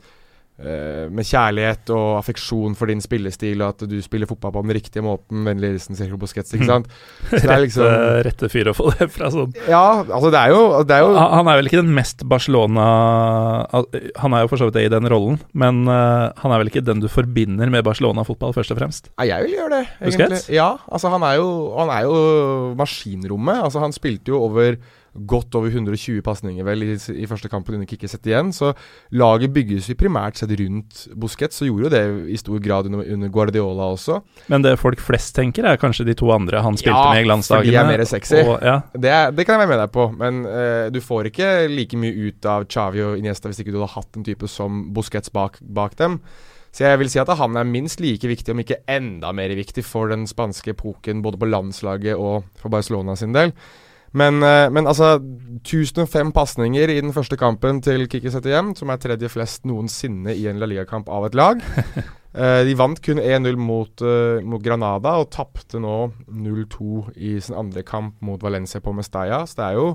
[0.63, 5.03] med kjærlighet og affeksjon for din spillestil, og at du spiller fotball på den riktige
[5.05, 5.43] måten.
[5.47, 6.87] Vennlig hilsen Sergio Busquets, ikke sant?
[7.33, 9.55] Så det er liksom Rette, rette fyr å få det fra sånn.
[9.67, 12.87] Ja, altså det er jo, det er jo Han er vel ikke den mest Barcelona
[14.23, 16.71] Han er jo for så vidt det i den rollen, men eh, han er vel
[16.71, 19.11] ikke den du forbinder med Barcelona-fotball, først og fremst.
[19.19, 20.17] Nei, jeg vil gjøre det, Busquets?
[20.17, 20.57] egentlig.
[20.57, 21.49] Ja, altså han er jo,
[21.79, 22.17] han er jo
[22.79, 23.63] maskinrommet.
[23.67, 24.79] Altså Han spilte jo over
[25.13, 28.53] godt over 120 pasninger vel i, i, første kampen under Kikki igjen.
[28.57, 28.73] Så
[29.13, 33.05] laget bygges jo primært sett rundt Busquets, og gjorde jo det i stor grad under,
[33.05, 34.21] under, Guardiola også.
[34.53, 37.29] Men det folk flest tenker, er kanskje de to andre han spilte ja, med i
[37.29, 37.73] glansdagene.
[37.73, 38.39] Ja, for de er mer sexy.
[38.41, 38.79] Og, ja.
[38.95, 42.01] det, er, det, kan jeg være med deg på, men uh, du får ikke like
[42.01, 45.33] mye ut av Chavi og Iniesta hvis ikke du hadde hatt en type som Busquets
[45.35, 46.21] bak, bak dem.
[46.73, 49.85] Så jeg vil si at han er minst like viktig, om ikke enda mer viktig,
[49.85, 53.53] for den spanske epoken, både på landslaget og for Barcelona sin del.
[54.13, 55.15] Men, eh, men altså
[55.65, 60.45] 1005 pasninger i den første kampen til Kiki Setiem, som er tredje flest noensinne i
[60.51, 61.63] en La Liga-kamp av et lag.
[62.37, 67.57] uh, de vant kun 1-0 mot, uh, mot, Granada og tapte nå 0-2 i sin
[67.57, 69.47] andre kamp mot Valencia på Mestalla.
[69.49, 69.87] Så det er jo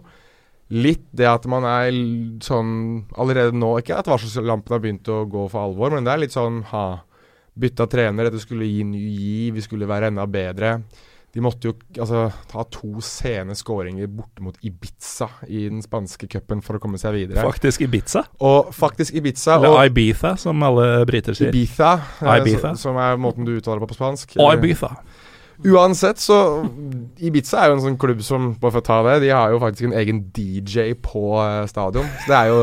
[0.74, 1.96] litt det at man er
[2.44, 2.72] sånn
[3.16, 6.36] allerede nå Ikke at varsellampen har begynt å gå for alvor, men det er litt
[6.36, 6.88] sånn ha,
[7.54, 10.80] bytta trener, dette skulle gi ny giv, vi skulle være enda bedre.
[11.38, 16.64] De måtte jo altså, ta to sene skåringer borte mot Ibiza i den spanske cupen
[16.66, 17.44] for å komme seg videre.
[17.46, 18.24] Faktisk Ibiza?
[18.42, 21.54] Og faktisk Ibiza Eller Ibiza, som alle briter sier.
[21.54, 21.92] Ibiza,
[22.24, 22.74] eh, Ibiza.
[22.82, 24.34] som er måten du uttaler på på spansk.
[24.34, 24.90] Ibiza.
[25.62, 26.40] Uansett, så
[27.22, 29.62] Ibiza er jo en sånn klubb som Bare for å ta det, de har jo
[29.62, 32.10] faktisk en egen DJ på uh, stadion.
[32.24, 32.60] Så det er jo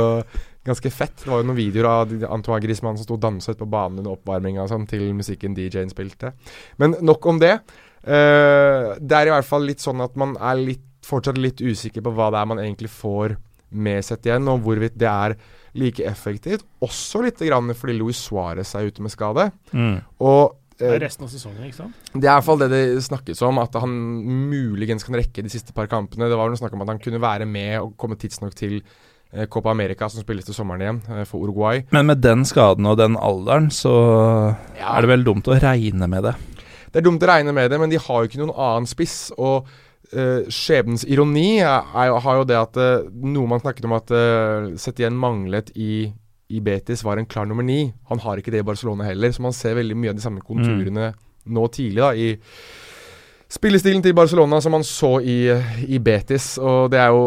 [0.64, 1.14] ganske fett.
[1.22, 4.16] Det var jo noen videoer av Antoine Griezmann som sto og danset på banen under
[4.16, 6.34] oppvarminga sånn, til musikken DJ-en spilte.
[6.82, 7.58] Men nok om det.
[8.04, 12.04] Uh, det er i hvert fall litt sånn at man er litt, fortsatt litt usikker
[12.04, 13.36] på hva det er man egentlig får
[13.74, 15.34] med sett igjen, og hvorvidt det er
[15.78, 16.64] like effektivt.
[16.84, 19.48] Også litt grann fordi Louis Suárez er ute med skade.
[19.74, 19.98] Mm.
[20.22, 21.98] Og det er resten av sesongen, ikke sant?
[22.10, 23.92] Det er i hvert fall det det snakkes om, at han
[24.50, 26.26] muligens kan rekke de siste par kampene.
[26.30, 29.46] Det var noe snakk om at han kunne være med og komme tidsnok til eh,
[29.46, 31.84] Copa America, som spilles til sommeren igjen, eh, for Uruguay.
[31.94, 33.94] Men med den skaden og den alderen, så
[34.74, 34.96] ja.
[34.96, 36.34] er det vel dumt å regne med det.
[36.94, 39.16] Det er dumt å regne med det, men de har jo ikke noen annen spiss.
[39.34, 39.66] Og
[40.14, 44.14] uh, skjebnens ironi er, er, har jo det at uh, noe man snakket om at
[44.14, 46.06] uh, Setien manglet i,
[46.54, 47.88] i, Betis, var en klar nummer ni.
[48.12, 50.44] Han har ikke det i Barcelona heller, så man ser veldig mye av de samme
[50.46, 51.20] konturene mm.
[51.58, 51.98] nå tidlig.
[51.98, 52.94] da, i
[53.54, 55.50] Spillestilen til Barcelona som man så i,
[55.90, 57.26] i Betis, og det er jo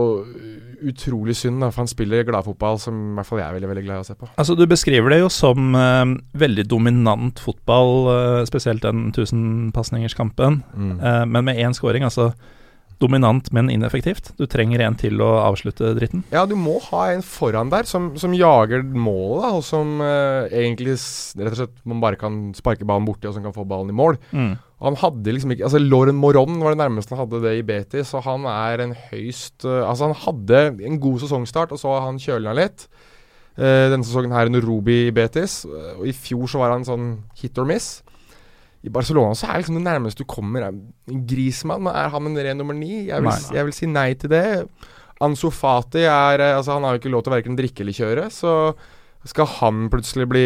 [0.85, 3.85] utrolig synd, da, for han spiller gladfotball som i hvert fall jeg er veldig veldig
[3.85, 4.29] glad i å se på.
[4.35, 6.03] Altså Du beskriver det jo som uh,
[6.37, 10.93] veldig dominant fotball, uh, spesielt den tusenpasningerskampen, mm.
[11.01, 12.05] uh, men med én scoring.
[12.07, 12.31] Altså
[12.97, 14.31] dominant, men ineffektivt.
[14.39, 16.23] Du trenger en til å avslutte dritten.
[16.33, 20.95] Ja, du må ha en foran der som, som jager målet, og som egentlig
[21.37, 23.97] rett og slett man bare kan sparke ballen borti, og som kan få ballen i
[23.99, 24.17] mål.
[24.33, 24.55] Mm.
[24.83, 28.13] Han hadde liksom ikke Altså Lauren Moron var det nærmeste han hadde det i Betis,
[28.13, 32.05] og han er en høyst uh, Altså, han hadde en god sesongstart, og så har
[32.05, 32.85] han kjølna litt.
[33.57, 35.63] Uh, denne sesongen her under Ruby i Betis.
[35.65, 38.03] Uh, og I fjor så var han sånn hit or miss.
[38.85, 41.89] I Barcelona så er liksom det nærmeste du kommer en Grismann.
[41.89, 43.07] Er han en ren nummer ni?
[43.09, 44.45] Jeg, jeg, vil si nei til det.
[45.25, 48.29] Anso Fati er Altså, han har jo ikke lov til å verken drikke eller kjøre,
[48.29, 48.53] så
[49.27, 50.45] skal han plutselig bli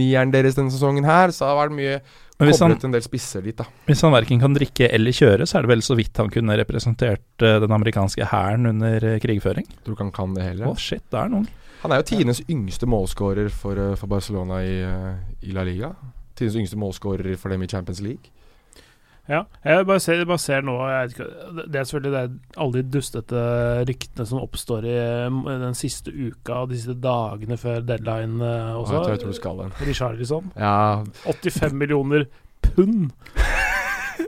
[0.00, 2.00] nieren deres denne sesongen her, så har det vært mye
[2.40, 3.66] koblet en del spisser dit, da.
[3.88, 6.56] Hvis han verken kan drikke eller kjøre, så er det vel så vidt han kunne
[6.56, 9.40] representert uh, den amerikanske hæren under krigføring?
[9.40, 9.66] krigføring?
[9.84, 10.68] Tror ikke han kan det heller?
[10.68, 11.48] Å, oh, shit, det er noen.
[11.82, 14.76] Han er jo tidenes yngste målskårer for, for Barcelona i,
[15.40, 15.94] i, La Liga.
[16.36, 18.32] Tidenes yngste målskårer for dem i Champions League.
[19.30, 20.74] Ja, jeg bare ser, bare ser nå
[21.06, 21.26] ikke,
[21.60, 23.42] Det er selvfølgelig det, alle de dustete
[23.86, 24.96] ryktene som oppstår i
[25.46, 28.96] den siste uka og de siste dagene før deadline uh, også.
[28.96, 29.76] Jeg tror, jeg tror du skal den.
[29.86, 30.50] Richarlison.
[30.58, 31.04] Ja.
[31.28, 32.26] 85 millioner
[32.66, 33.12] pund.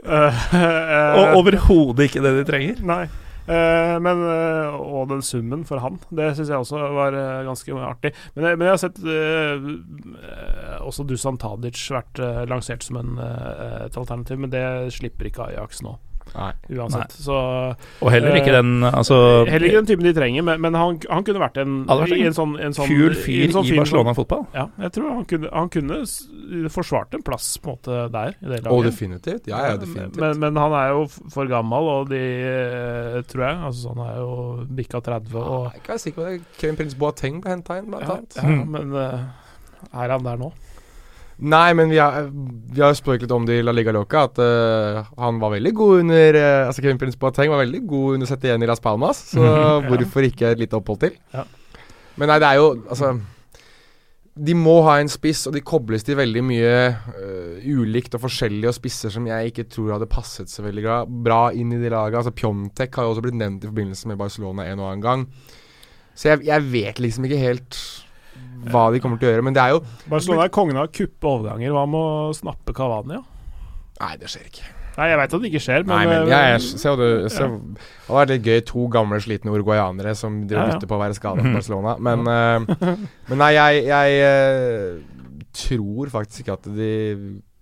[0.07, 2.79] uh, uh, og overhodet ikke det de trenger.
[2.87, 3.03] Nei.
[3.43, 7.75] Uh, men, uh, og den summen for han, det syns jeg også var uh, ganske
[7.75, 8.13] artig.
[8.35, 9.01] Men, men, jeg har sett
[10.83, 14.63] også Dusan Tadic vært lansert som en, et alternativ, men det
[14.95, 15.97] slipper ikke Ajax nå.
[16.33, 16.51] Nei.
[16.73, 17.13] Uansett.
[17.13, 17.23] Nei.
[17.25, 17.37] Så,
[18.01, 19.17] og heller ikke den altså,
[19.47, 22.23] Heller ikke den typen de trenger, men, men han, han, kunne vært en, vært en,
[22.29, 24.47] en, sånn, en sånn, kul fyr sånn i Barcelona-fotball.
[24.55, 25.99] Ja, jeg tror han kunne, han kunne
[26.73, 28.35] forsvart en plass på en måte der.
[28.39, 28.71] I det laget.
[28.73, 29.47] Oh, definitivt.
[29.51, 30.19] Ja, ja, definitivt.
[30.21, 34.19] Men, men, han er jo for gammel, og de eh, tror jeg Altså Han er
[34.19, 34.33] jo
[34.79, 35.37] bikka 30.
[35.39, 36.35] Og, jeg er ikke sikker på det.
[36.57, 38.37] Kevin Prince Boateng ble henta inn, blant ja, annet.
[38.39, 40.53] Ja, men uh, er han der nå?
[41.41, 44.27] Nei, men vi har, vi har spøkt litt om det i La Liga Loca.
[44.29, 48.17] At uh, han var veldig god under uh, Altså Kevin Prince Boateng var veldig god
[48.19, 49.25] under sett igjen i Las Palmas.
[49.33, 49.77] Så ja.
[49.87, 51.17] hvorfor ikke et lite opphold til?
[51.33, 51.45] Ja.
[52.19, 53.07] Men nei, det er jo Altså
[54.37, 58.67] De må ha en spiss, og de kobles til veldig mye uh, ulikt og forskjellig,
[58.69, 62.21] og spisser som jeg ikke tror hadde passet så veldig bra inn i de laget.
[62.21, 65.27] Altså Pjontek har jo også blitt nevnt i forbindelse med Barcelona en og annen gang.
[66.13, 67.77] Så jeg, jeg vet liksom ikke helt
[68.71, 69.45] hva de kommer til å gjøre.
[69.47, 71.73] Men det er jo Barcelona er kongen av kuppe overganger.
[71.75, 73.19] Hva med å snappe Cavani?
[73.19, 73.23] Ja?
[74.03, 74.71] Nei, det skjer ikke.
[74.93, 77.31] Nei, jeg veit at det ikke skjer, men, Nei, men ja, jeg, se, det jeg
[77.33, 77.45] Det
[78.05, 80.89] hadde vært litt gøy, to gamle, slitne uruguayanere som driver Ja, ja.
[80.91, 81.95] på å være skada for Barcelona.
[81.97, 82.99] Men, eh,
[83.31, 85.33] men nei, jeg, jeg eh,
[85.63, 86.91] tror faktisk ikke at de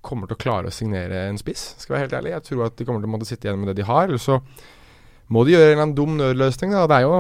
[0.04, 2.34] kommer til å klare å signere en spiss, skal være helt ærlig.
[2.36, 4.10] Jeg tror at de kommer til å måtte sitte igjen med det de har.
[4.10, 4.42] Eller så
[5.32, 6.84] må de gjøre en eller annen dum nødløsning, da.
[6.90, 7.16] Det er jo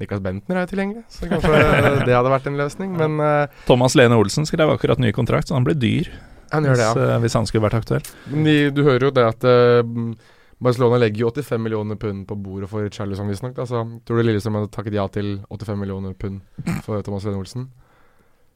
[0.00, 1.62] Niklas Bentner er jo tilgjengelig, så kanskje
[2.08, 2.96] det hadde vært en løsning.
[2.98, 6.10] Men uh, Thomas Lene Olsen skrev akkurat ny kontrakt, så han blir dyr
[6.50, 7.14] han gjør det, hvis, ja.
[7.14, 8.06] eh, hvis han skulle vært aktuell.
[8.32, 10.14] Men de, du hører jo det at uh,
[10.60, 13.58] Barcelona legger jo 85 millioner pund på bordet for Charlison, visstnok.
[13.58, 16.42] Altså, Så tror du Lillestrøm hadde takket ja til 85 millioner pund
[16.84, 17.68] for Thomas Lene Olsen?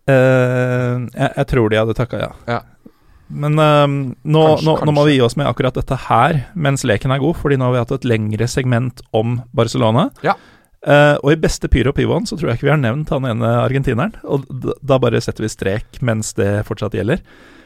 [0.05, 2.27] Eh, jeg, jeg tror de hadde takka ja.
[2.45, 2.59] Ja.
[3.33, 6.85] Men eh, nå, Kanskje- nå, nå må vi gi oss med akkurat dette her mens
[6.85, 10.11] leken er god, fordi nå har vi hatt et lengre segment om Barcelona.
[10.21, 10.37] Ja.
[10.85, 13.51] Eh, og i beste Pyro Pivoen så tror jeg ikke vi har nevnt han ene
[13.63, 14.13] argentineren.
[14.25, 14.45] Og
[14.85, 17.23] da bare setter vi strek mens det fortsatt gjelder.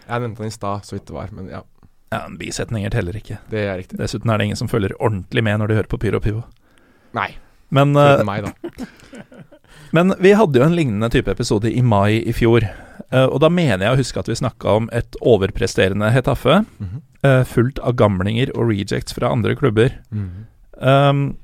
[0.08, 1.64] Jeg nevnte han i stad, så vidt det var, men ja,
[2.10, 3.36] Ja, Bisetninger teller ikke.
[3.50, 3.98] det er riktig.
[3.98, 6.44] Dessuten er det ingen som følger ordentlig med når de hører på Pyro Pivo.
[7.12, 7.34] Nei,
[7.70, 8.86] Men, uh, meg, da.
[9.96, 12.64] men vi hadde jo en lignende type episode i mai i fjor.
[13.12, 16.88] Uh, og da mener jeg å huske at vi snakka om et overpresterende Hetaffe, Mm
[16.88, 17.02] -hmm.
[17.28, 19.90] uh, fullt av gamlinger og rejects fra andre klubber.
[20.10, 20.46] Mhm.
[20.80, 21.36] Um,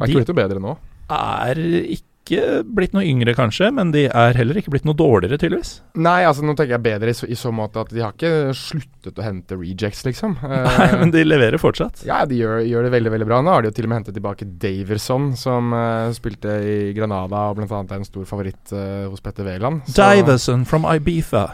[0.00, 0.76] Er ikke blitt noe bedre nå?
[1.12, 1.60] Er
[1.96, 5.74] ikke blitt noe yngre, kanskje, men de er heller ikke blitt noe dårligere, tydeligvis.
[6.00, 8.54] Nei, altså nå tenker jeg bedre i så, i så måte at de har ikke
[8.56, 10.38] sluttet å hente rejects, liksom.
[10.68, 12.06] Nei, men de leverer fortsatt.
[12.08, 13.42] Ja, de gjør, gjør det veldig veldig bra.
[13.44, 17.50] Nå har de jo til og med hentet tilbake Daverson, som uh, spilte i Granada
[17.52, 19.84] og annet er en stor favoritt uh, hos Petter Wæland.
[19.92, 21.46] Daverson Diverson from Ibiza.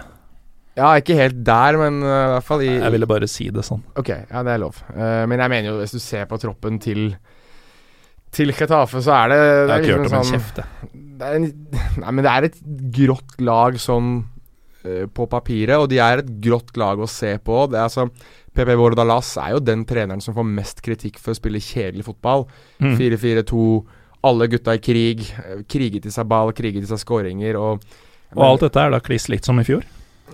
[0.78, 3.64] Ja, ikke helt der, men uh, i hvert fall i Jeg ville bare si det
[3.66, 3.82] sånn.
[3.98, 4.78] Ok, ja, det er lov.
[4.94, 7.10] Uh, men jeg mener jo, hvis du ser på troppen til
[8.32, 10.60] til Chetafe så er det, det er liksom sånn- kjeft,
[11.20, 11.46] det en,
[12.00, 12.60] Nei, men det er et
[12.96, 14.12] grått lag sånn
[14.86, 17.66] uh, på papiret, og de er et grått lag å se på.
[17.68, 18.06] Det er altså
[18.56, 22.46] PP Bordalas er jo den treneren som får mest kritikk for å spille kjedelig fotball.
[22.80, 22.96] Mm.
[22.98, 23.66] 4-4-2,
[24.26, 25.26] alle gutta i krig.
[25.44, 27.84] eh, Kriget i seg ball, kriget i seg skåringer og
[28.36, 29.82] Og alt dette er da kliss likt som i fjor.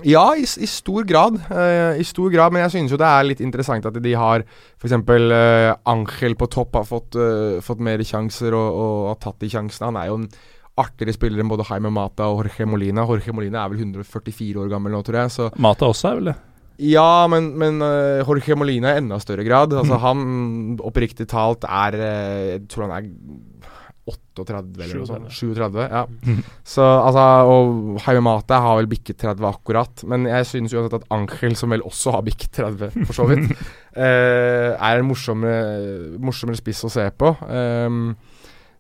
[0.05, 1.39] Ja, i, i stor grad.
[1.49, 4.45] Uh, I stor grad, men jeg synes jo det er litt interessant at de har
[4.77, 4.93] f.eks.
[4.93, 9.51] Uh, Angel på topp har fått, uh, fått mer sjanser og, og har tatt de
[9.53, 9.89] sjansene.
[9.93, 10.29] Han er jo en
[10.77, 13.07] artigere spiller enn både Jaime Mata og Jorge Molina.
[13.09, 15.33] Jorge Molina er vel 144 år gammel nå, tror jeg.
[15.33, 16.37] Så Mata også er vel det.
[16.93, 19.73] ja, men, men uh, Jorge Molina i enda større grad.
[19.73, 23.09] Altså Han oppriktig talt er eh, Jeg tror han er
[24.07, 25.33] 38 eller noe sånt.
[25.35, 25.81] 37.
[25.91, 26.05] Ja.
[26.07, 26.43] Mhm.
[26.63, 30.05] Så altså Og Haimata har vel bikket 30 akkurat.
[30.07, 33.51] Men jeg synes uansett at Angel, som vel også har bikket 30, for så vidt,
[33.97, 37.33] uh, er en morsommere, morsommere spiss å se på.
[37.51, 38.15] Um,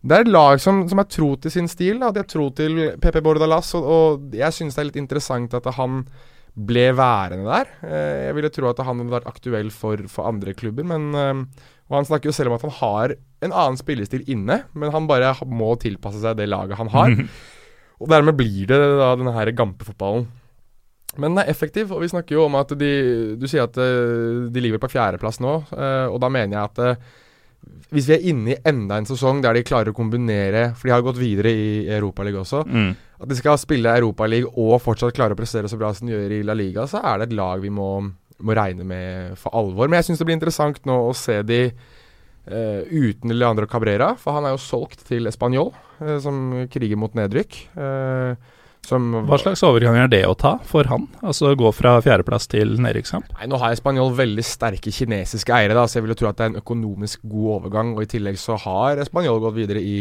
[0.07, 1.99] det er et lag som, som er tro til sin stil.
[1.99, 2.13] Da.
[2.15, 5.67] De er tro til PP Bordalas, og, og jeg synes det er litt interessant at
[5.79, 6.05] han
[6.57, 7.73] ble værende der.
[7.83, 11.65] Uh, jeg ville tro at han hadde vært aktuell for, for andre klubber, men uh,
[11.91, 15.09] Og han snakker jo selv om at han har en annen spillestil inne, men han
[15.11, 17.15] bare må tilpasse seg det laget han har.
[18.01, 20.27] Og dermed blir det da denne her gampefotballen.
[21.17, 22.91] Men den er effektiv, og vi snakker jo om at de
[23.41, 26.83] Du sier at eh, de ligger på fjerdeplass nå, eh, og da mener jeg at
[26.85, 27.07] eh,
[27.91, 30.95] hvis vi er inne i enda en sesong der de klarer å kombinere For de
[30.95, 32.63] har gått videre i Europaligaen også.
[32.67, 32.93] Mm.
[33.23, 36.37] At de skal spille Europaligaen og fortsatt klare å prestere så bra som de gjør
[36.37, 37.89] i La Liga, så er det et lag vi må,
[38.45, 39.89] må regne med for alvor.
[39.89, 41.61] Men jeg syns det blir interessant nå å se de
[42.47, 47.15] eh, uten Leandro Cabrera, for han er jo solgt til Español, uh, som kriger mot
[47.17, 47.59] nedrykk.
[47.77, 48.55] Uh,
[48.87, 51.09] som Hva slags overgang er det å ta for han?
[51.27, 53.33] Altså gå fra fjerdeplass til nedrykkskamp?
[53.35, 56.39] Nei, Nå har Español veldig sterke kinesiske eiere, da, så jeg vil jo tro at
[56.39, 57.97] det er en økonomisk god overgang.
[57.97, 59.99] Og I tillegg så har Español gått videre i,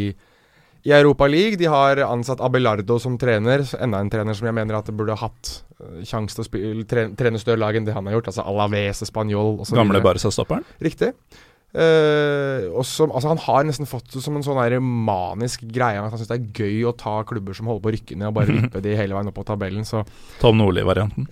[0.86, 1.58] i Europa League.
[1.58, 5.18] De har ansatt Abelardo som trener, enda en trener som jeg mener at det burde
[5.18, 8.30] hatt uh, sjanse til å spille, tre, trene større lag enn det han har gjort.
[8.30, 9.80] Altså Alaves, Español osv.
[9.80, 10.66] Gamle Barca-stopperen?
[10.84, 11.10] Riktig.
[11.76, 16.00] Eh, også, altså han har nesten fått det som en sånn manisk greie.
[16.00, 18.28] At han syns det er gøy å ta klubber som holder på å rykke ned,
[18.30, 19.84] og bare vippe de hele veien opp på tabellen.
[19.88, 20.04] Så
[20.40, 21.28] Tom Nordli-varianten.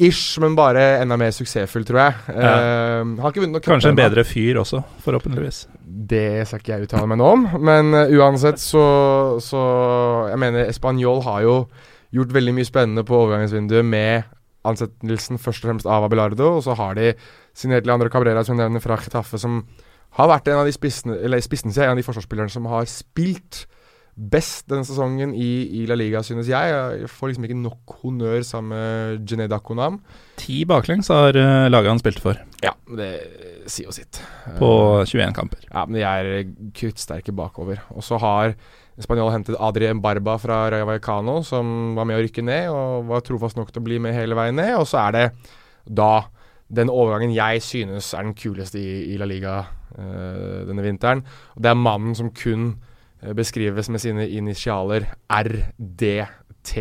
[0.00, 2.18] ish, men bare enda mer suksessfull, tror jeg.
[2.34, 2.50] Eh,
[3.00, 5.62] han har ikke vunnet noe Kanskje en bedre fyr også, forhåpentligvis.
[6.10, 8.84] Det skal ikke jeg uttale meg nå om, men uh, uansett så,
[9.42, 9.60] så
[10.30, 11.54] Jeg mener Español har jo
[12.14, 14.30] gjort veldig mye spennende på overgangsvinduet med
[14.68, 17.12] ansettelsen først og fremst av Abelardo, og så har de
[17.56, 19.62] signert Leandro Cabrera, som jeg nevner, fra Getafe, som
[20.18, 23.64] har vært en av de spissene, eller spissen, en av de forsvarsspillerne som har spilt
[24.20, 25.48] best denne sesongen i,
[25.80, 26.72] i La Liga, synes jeg.
[26.74, 30.00] Jeg får liksom ikke nok honnør sammen med Jened Akonam.
[30.40, 33.10] Ti baklengs har uh, laget han spilte for, Ja, det
[33.70, 34.20] sier jo sitt.
[34.58, 34.70] på
[35.00, 35.62] Eh, 21 kamper.
[35.70, 36.30] Ja, men de er
[36.76, 37.80] kuttsterke bakover.
[37.94, 38.56] Og så har
[39.00, 43.24] Spanjol hentet Adrien Barba fra Rayo Vallecano, som var med å rykke ned, og var
[43.24, 44.74] trofast nok til å bli med hele veien ned.
[44.80, 45.24] Og så er det
[45.88, 46.12] da
[46.70, 51.24] den overgangen jeg synes er den kuleste i, i La Liga uh, denne vinteren.
[51.56, 52.74] Og det er mannen som kun
[53.24, 56.76] uh, beskrives med sine initialer RDT,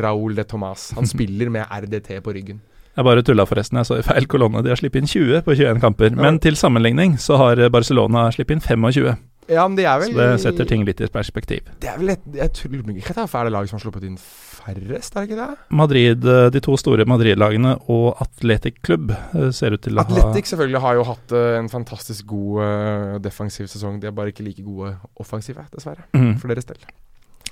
[0.00, 0.90] Raúl de Tomàs.
[0.98, 2.60] Han spiller med RDT på ryggen.
[2.98, 4.60] Jeg bare tulla forresten, jeg så i feil kolonne.
[4.66, 6.16] De har sluppet inn 20 på 21 kamper.
[6.18, 9.14] Men til sammenligning så har Barcelona sluppet inn 25.
[9.48, 11.66] Ja, men det er vel Så det setter ting litt i perspektiv.
[11.82, 14.18] Det er vel et, Jeg tror ikke det er det laget som har sluppet inn
[14.20, 15.58] færrest, er det ikke det?
[15.80, 20.22] Madrid, eh, De to store Madrid-lagene og Atletic Klubb eh, ser ut til å Atletic
[20.22, 23.98] ha Atletic selvfølgelig har jo hatt uh, en fantastisk god defensiv sesong.
[24.00, 26.06] De er bare ikke like gode offensive, dessverre.
[26.14, 26.36] Mm.
[26.40, 26.78] For deres del.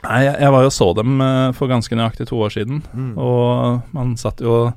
[0.04, 1.22] Nei, jeg, jeg, var jo så dem
[1.58, 3.16] for ganske nøyaktig to år siden, mm.
[3.18, 4.68] og man satt jo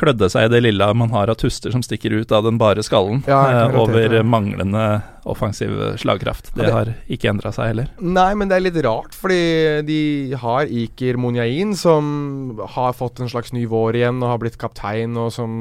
[0.00, 2.84] klødde seg i det lilla man har av tuster som stikker ut av den bare
[2.86, 4.86] skallen, ja, eh, over manglende
[5.28, 6.52] offensiv slagkraft.
[6.54, 7.92] Det, ja, det har ikke endra seg heller.
[8.00, 9.40] Nei, men det er litt rart, fordi
[9.86, 10.00] de
[10.40, 15.16] har Iker Monjain, som har fått en slags ny vår igjen og har blitt kaptein,
[15.20, 15.56] og som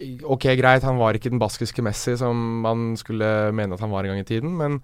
[0.00, 4.06] Ok, greit, han var ikke den baskiske Messi som man skulle mene at han var
[4.06, 4.78] en gang i tiden, men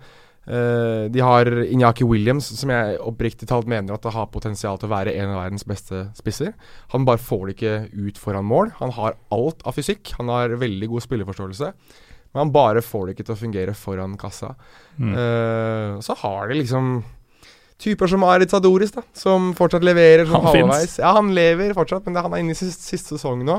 [0.46, 4.86] Uh, de har Inyaki Williams, som jeg oppriktig talt mener at det har potensial til
[4.86, 6.54] å være en av verdens beste spisser.
[6.94, 7.74] Han bare får det ikke
[8.06, 8.70] ut foran mål.
[8.78, 10.14] Han har alt av fysikk.
[10.20, 11.72] Han har veldig god spilleforståelse.
[12.30, 14.54] Men han bare får det ikke til å fungere foran kassa.
[15.00, 15.12] Mm.
[15.16, 16.98] Uh, så har de liksom
[17.82, 20.98] typer som Aritz Sadoris, da, som fortsatt leverer som halvveis.
[21.02, 23.58] Ja, han lever fortsatt, men det, han er inne i siste, siste sesong nå.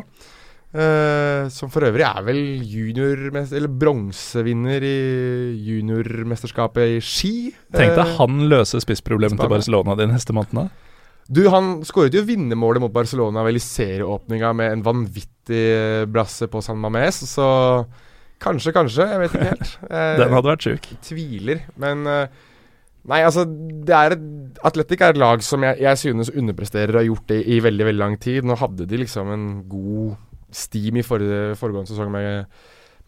[0.68, 4.98] Uh, som for øvrig er vel junior Eller bronsevinner i
[5.64, 7.31] juniormesterskapet i ski.
[7.72, 10.68] Tenk deg uh, han løser spissproblemet til Barcelona de neste månedene.
[11.27, 15.64] Du, Han skåret jo vinnermålet mot Barcelona vel i serieåpninga med en vanvittig
[16.11, 17.48] brasse på San Mames, så
[18.44, 19.07] kanskje, kanskje.
[19.11, 19.73] Jeg vet ikke helt.
[20.22, 20.91] Den hadde vært sjuk.
[21.07, 21.65] Tviler.
[21.80, 22.45] Men uh,
[23.07, 24.23] Nei, altså det er et,
[24.68, 27.85] Atletic er et lag som jeg, jeg synes underpresterer og har gjort det i veldig
[27.88, 28.44] veldig lang tid.
[28.44, 30.18] Nå hadde de liksom en god
[30.58, 32.46] steam i forrige, foregående sesong med,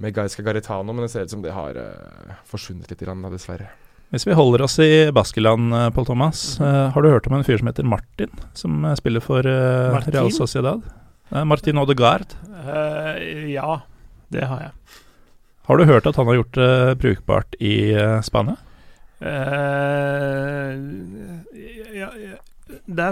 [0.04, 3.68] med Gaisca Garitano, men det ser ut som det har uh, forsvunnet litt, grann, dessverre.
[4.14, 6.40] Hvis vi holder oss i Baskeland, uh, Pål Thomas.
[6.62, 10.82] Uh, har du hørt om en fyr som heter Martin, som spiller for Real Sociedad?
[11.46, 12.34] Martin Odegaard?
[13.50, 13.82] ja,
[14.34, 14.72] det har jeg.
[15.70, 17.94] Har du hørt at han har gjort det brukbart i
[18.26, 18.56] Spania?
[21.94, 22.38] ja, ja.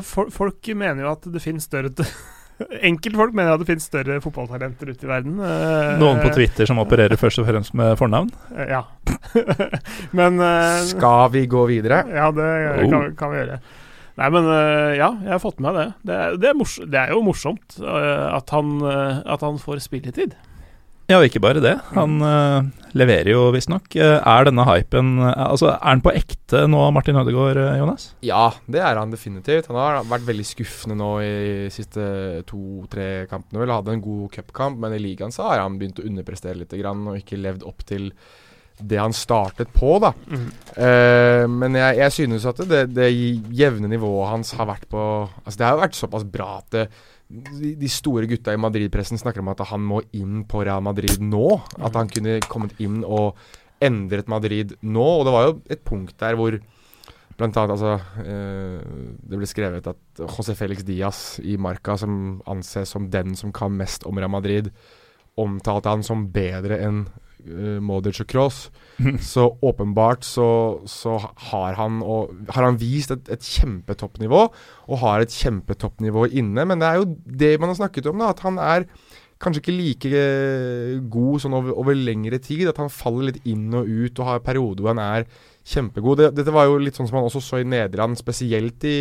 [0.02, 1.92] For, folk mener jo at det finnes større
[2.58, 5.36] Enkeltfolk mener at det finnes større fotballtalenter ute i verden.
[5.46, 8.32] Eh, Noen på Twitter som opererer først og fremst med fornavn?
[8.56, 8.82] Eh, ja.
[10.18, 12.02] men uh, Skal vi gå videre?
[12.10, 12.48] Ja, det
[12.90, 13.12] kan, oh.
[13.20, 13.60] kan vi gjøre.
[14.18, 15.88] Nei, men uh, ja, jeg har fått med meg det.
[16.10, 16.66] Det er, det er,
[16.96, 18.74] det er jo morsomt uh, at, han,
[19.22, 20.34] at han får spilletid.
[21.08, 21.74] Ja, og ikke bare det.
[21.96, 22.66] Han uh,
[22.98, 23.86] leverer jo visstnok.
[23.96, 28.10] Uh, er denne hypen uh, Altså, Er han på ekte nå, Martin Ødegaard, Jonas?
[28.28, 29.70] Ja, det er han definitivt.
[29.72, 32.04] Han har vært veldig skuffende nå i de siste
[32.50, 33.64] to-tre kampene.
[33.64, 36.76] Vel hadde en god cupkamp, men i ligaen så har han begynt å underprestere litt
[36.76, 38.12] grann, og ikke levd opp til
[38.78, 40.12] det han startet på, da.
[40.30, 40.50] Mm.
[41.50, 43.08] men jeg, jeg, synes at det, det
[43.58, 46.84] jevne nivået hans har vært på Altså, det har jo vært såpass bra at det
[47.28, 51.60] de, store gutta i Madrid-pressen snakker om at han må inn på Real Madrid nå.
[51.84, 53.38] At han kunne kommet inn og
[53.84, 55.08] endret Madrid nå.
[55.20, 56.58] Og det var jo et punkt der hvor
[57.38, 58.80] blant annet altså, eh,
[59.30, 63.76] Det ble skrevet at José Felix Diaz i Marca, som anses som den som kan
[63.78, 64.72] mest om Real Madrid,
[65.38, 67.06] omtalte han som bedre enn
[67.48, 68.70] uh, og Cross.
[69.22, 71.18] så åpenbart så, så
[71.52, 74.42] har, han og, har han vist et, et kjempetoppnivå,
[74.88, 76.66] og har et kjempetoppnivå inne.
[76.66, 78.88] Men det er jo det man har snakket om, da, at han er
[79.42, 82.68] kanskje ikke like eh, god sånn over, over, lengre tid.
[82.72, 85.28] At han faller litt inn og ut og har perioder hvor han er
[85.68, 86.22] kjempegod.
[86.22, 88.98] Det, dette var jo litt sånn som han også så i Nederland, spesielt i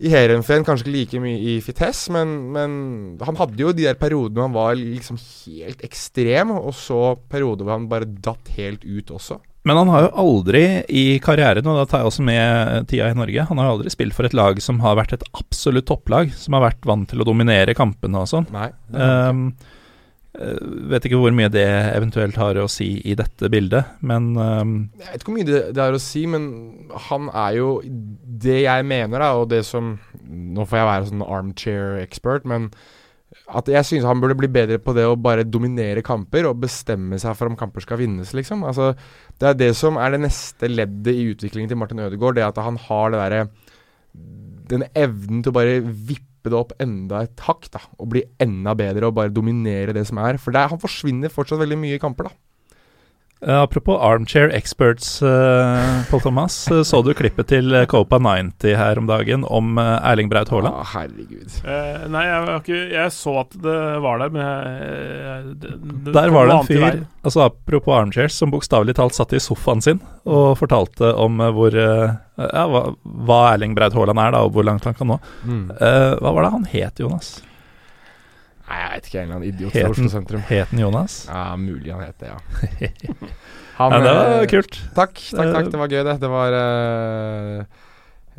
[0.00, 2.74] i Heerenveen, kanskje ikke like mye i Fites, men, men,
[3.22, 7.66] han hadde jo de der periodene hvor han var liksom helt ekstrem, og så perioder
[7.66, 9.38] hvor han bare datt helt ut også.
[9.68, 13.18] Men han har jo aldri i karrieren, og da tar jeg også med tida i
[13.18, 16.58] Norge, han har aldri spilt for et lag som har vært et absolutt topplag, som
[16.58, 18.48] har vært vant til å dominere kampene og sånn.
[18.54, 19.78] Nei, um, Eh,
[20.32, 25.10] vet ikke hvor mye det eventuelt har å si i dette bildet, men um Jeg
[25.10, 26.46] vet ikke hvor mye det, det, har å si, men
[27.10, 31.26] han er jo Det jeg mener, da, og det som Nå får jeg være sånn
[31.26, 32.70] armchair expert, men
[33.52, 37.18] at jeg synes han burde bli bedre på det å bare dominere kamper og bestemme
[37.20, 38.64] seg for om kamper skal vinnes, liksom.
[38.68, 38.92] Altså,
[39.40, 42.60] det er det som er det neste leddet i utviklingen til Martin Ødegaard, det at
[42.64, 43.46] han har det derre
[44.72, 48.22] Den evnen til å bare vippe steppe det opp enda et hakk da, og bli
[48.42, 50.38] enda bedre og bare dominere det som er.
[50.38, 52.34] For er, han forsvinner fortsatt veldig mye i kamper, da.
[53.46, 56.70] Eh, apropos armchair experts, uh, Pål Thomas.
[56.70, 60.78] Uh, så du klippet til Copa 90 her om dagen om Erling Braut Haaland?
[60.78, 61.58] Ah, herregud.
[62.12, 65.74] nei, jeg, jeg, så at det var der, men jeg, det,
[66.06, 69.82] det Der var det en fyr, altså apropos armchairs, som bokstavelig talt satt i sofaen
[69.82, 74.66] sin og fortalte om hvor ja, hva, hva, Erling Braut Haaland er, da, og hvor
[74.70, 75.18] langt han kan nå.
[75.42, 75.64] Mm.
[75.74, 77.40] hva var det han het, Jonas?
[78.68, 79.18] Nei, jeg vet ikke.
[79.18, 80.44] En eller annen idiot fra Oslo sentrum.
[80.48, 81.18] Het han Jonas?
[81.28, 82.38] Ja, mulig han het det, ja.
[83.78, 84.76] Han, ja, det var eh, kult.
[84.94, 85.70] Takk, takk, takk.
[85.72, 86.14] Det var gøy, det.
[86.20, 87.62] Det var uh,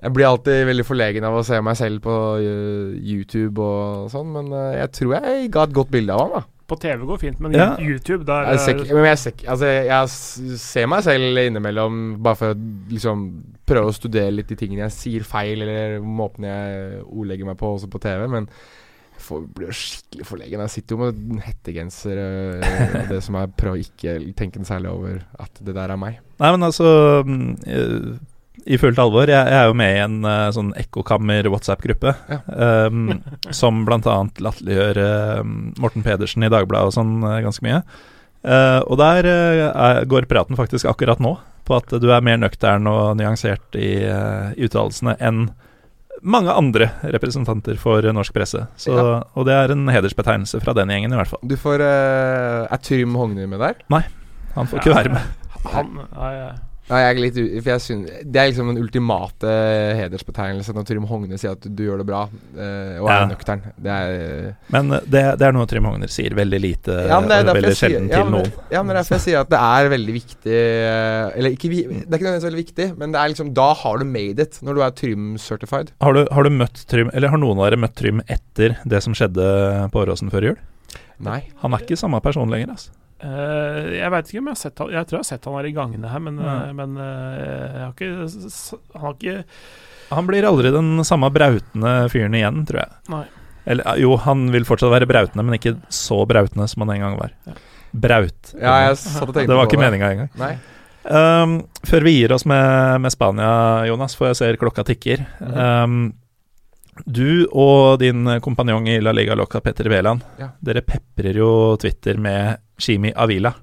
[0.03, 4.29] Jeg blir alltid veldig forlegen av å se meg selv på uh, YouTube og sånn,
[4.35, 6.43] men uh, jeg tror jeg ga et godt bilde av han, da.
[6.69, 7.73] På TV går fint, men ja.
[7.81, 12.53] YouTube der jeg ser, men jeg, ser, altså, jeg ser meg selv innimellom bare for
[12.53, 12.59] å
[12.93, 13.25] liksom
[13.67, 17.73] prøve å studere litt de tingene jeg sier feil, eller måten jeg ordlegger meg på
[17.75, 18.47] også på TV, men
[19.19, 20.61] jeg blir jo skikkelig forlegen.
[20.65, 24.69] Jeg sitter jo med hettegenser og uh, det som jeg prøver å ikke tenke noe
[24.69, 26.19] særlig over at det der er meg.
[26.41, 26.87] Nei, men altså
[27.23, 28.09] uh,
[28.63, 32.41] I fullt alvor, jeg, jeg, er jo med i en uh, sånn ekkokammer-WhatsApp-gruppe ja.
[32.89, 33.15] um,
[33.61, 34.17] som bl.a.
[34.47, 35.01] latterliggjør
[35.81, 37.81] Morten Pedersen i Dagbladet og sånn ganske mye.
[38.83, 43.15] og der er, går praten faktisk akkurat nå på at du er mer nøktern og
[43.15, 45.45] nyansert i, i uttalelsene enn
[46.23, 48.65] mange andre representanter for norsk presse.
[48.79, 49.21] Så, ja.
[49.35, 51.41] Og det er en hedersbetegnelse fra den gjengen, i hvert fall.
[51.43, 53.81] Du får uh, Er Trym Hogner med der?
[53.93, 54.03] Nei,
[54.55, 55.33] han får ikke være med.
[55.73, 56.51] Han, ja, ja.
[56.89, 59.51] Ja, jeg er litt for jeg synes, Det er liksom den ultimate
[59.95, 63.27] hedersbetegnelse når Trym Hogner sier at du gjør det bra, uh, og er ja.
[63.29, 63.61] nøktern.
[63.79, 64.15] Det er,
[64.49, 68.09] uh, men det, det, er noe Trym Hogner sier veldig lite ja, og veldig sjelden
[68.11, 68.51] ja, til noen.
[68.73, 71.85] Ja, men det er derfor jeg sier at det er veldig viktig Eller ikke, det
[71.85, 74.75] er ikke nødvendigvis veldig viktig, men det er liksom da har du made it, når
[74.75, 75.93] du er Trym-certified.
[76.03, 79.15] Har, har, du møtt Trym, eller har noen av dere møtt Trym etter det som
[79.15, 79.47] skjedde
[79.93, 80.59] på Åråsen før jul?
[81.23, 81.39] Nei.
[81.63, 82.91] Han er ikke samme person lenger, altså.
[83.23, 85.53] Uh, jeg veit ikke om jeg har sett han Jeg tror jeg har sett han
[85.55, 88.09] her i gangene her, men, uh, men uh, jeg har ikke
[88.97, 89.35] Han har ikke
[90.17, 92.97] Han blir aldri den samme brautende fyren igjen, tror jeg.
[93.13, 93.23] Nei.
[93.63, 97.15] Eller jo, han vil fortsatt være brautende, men ikke så brautende som han en gang
[97.21, 97.31] var.
[97.47, 97.55] Ja.
[97.93, 98.51] Braut.
[98.57, 100.29] Ja, jeg satt og tenkte det var ikke meninga engang.
[100.41, 100.53] Nei.
[101.03, 101.55] Um,
[101.87, 103.53] før vi gir oss med, med, Spania,
[103.89, 105.25] Jonas, for jeg ser klokka tikker.
[105.39, 105.83] Mm -hmm.
[105.83, 106.13] um,
[107.05, 110.51] du og din kompanjong i La Liga Loca, Petter Wæland, ja.
[110.61, 111.49] dere peprer jo
[111.81, 113.53] Twitter med Shimi Avila.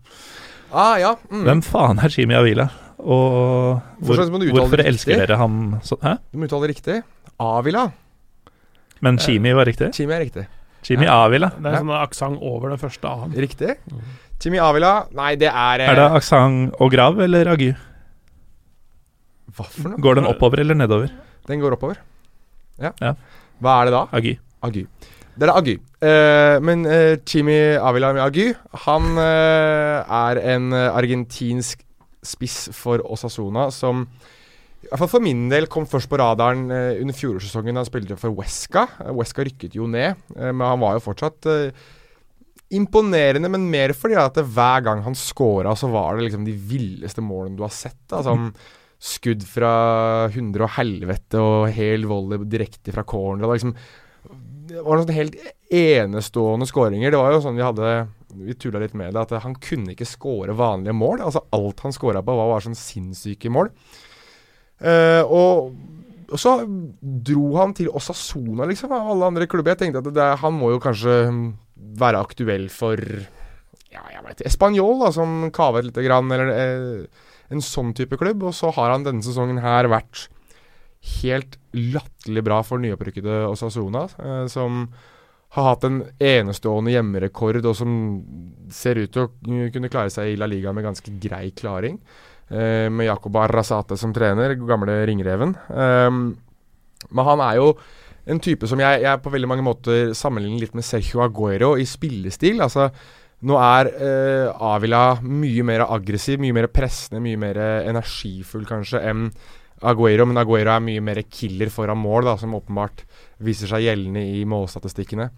[0.71, 1.15] Ah, ja.
[1.31, 1.45] Mm.
[1.47, 2.69] Hvem faen er Shimi Avila?
[3.01, 6.03] Og hvor, hvorfor elsker dere ham sånn?
[6.05, 6.17] Hæ?
[6.31, 6.97] Du må uttale det riktig.
[7.41, 7.87] Avila.
[9.01, 9.93] Men Shimi var riktig?
[9.97, 10.45] Chimi er riktig.
[10.85, 11.17] Chimi ja.
[11.25, 11.51] Avila.
[11.57, 13.33] Det er sånn aksent over den første A-en.
[13.47, 13.79] Riktig.
[13.89, 14.05] Mm.
[14.41, 17.71] Chimi Avila Nei, det er Er det eh, aksent og grav eller agu?
[19.51, 20.01] Hva for noe?
[20.01, 21.13] Går den oppover eller nedover?
[21.49, 21.99] Den går oppover.
[22.81, 22.93] Ja.
[23.01, 23.15] ja.
[23.61, 24.03] Hva er det da?
[24.17, 24.35] Agy.
[24.67, 24.85] Agy.
[25.41, 25.77] Det er Agy.
[26.01, 28.51] Uh, men uh, Chimi Avila Agy,
[28.87, 31.85] han uh, er en argentinsk
[32.25, 34.05] spiss for Osasona som
[34.81, 38.17] i hvert fall for min del kom først på radaren under fjorårssesongen da han spilte
[38.21, 38.87] for Wesca.
[39.13, 41.49] Wesca rykket jo ned, men han var jo fortsatt
[42.73, 47.23] imponerende, men mer fordi at hver gang han scora, så var det liksom de villeste
[47.25, 48.01] målene du har sett.
[48.09, 48.49] Altså, som
[49.01, 49.73] skudd fra
[50.35, 53.49] hundre og helvete og hel volley direkte fra corner.
[53.49, 53.75] Og liksom
[54.71, 55.37] det var noen helt
[55.73, 57.11] enestående skåringer.
[57.11, 57.95] Det var jo sånn vi hadde
[58.31, 61.25] Vi tulla litt med det, at han kunne ikke skåre vanlige mål.
[61.27, 63.73] Altså Alt han skåra på, var var sånn sinnssyke mål.
[64.81, 65.73] Uh, og,
[66.31, 66.55] og, så
[67.03, 69.75] dro han til Osasona, liksom, av alle andre klubber.
[69.75, 71.17] Jeg tenkte at det, han må jo kanskje
[72.01, 73.03] være aktuell for
[73.91, 78.45] ja, jeg veit Spanjol, da, som kavet lite grann, eller uh, en sånn type klubb.
[78.49, 80.29] Og så har han denne sesongen her vært
[81.21, 84.85] helt latterlig bra for nyopprykkede Osasona, eh, som
[85.57, 87.95] har hatt en enestående hjemmerekord, og som
[88.71, 89.31] ser ut til å
[89.75, 91.99] kunne klare seg i La Liga med ganske grei klaring.
[92.51, 95.57] Eh, med Jacob Arrazate som trener, gamle ringreven.
[95.71, 96.11] Eh,
[97.11, 97.73] men han er jo
[98.31, 101.87] en type som jeg, jeg på veldig mange måter sammenligner litt med Sergio Aguero i
[101.89, 102.61] spillestil.
[102.63, 102.91] Altså,
[103.49, 109.31] nå er eh, Avila mye mer aggressiv, mye mer pressende, mye mer energifull kanskje enn
[109.81, 113.07] Aguero, men Aguero er mye mer killer foran mål, da, som åpenbart
[113.41, 115.31] viser seg gjeldende i målstatistikkene.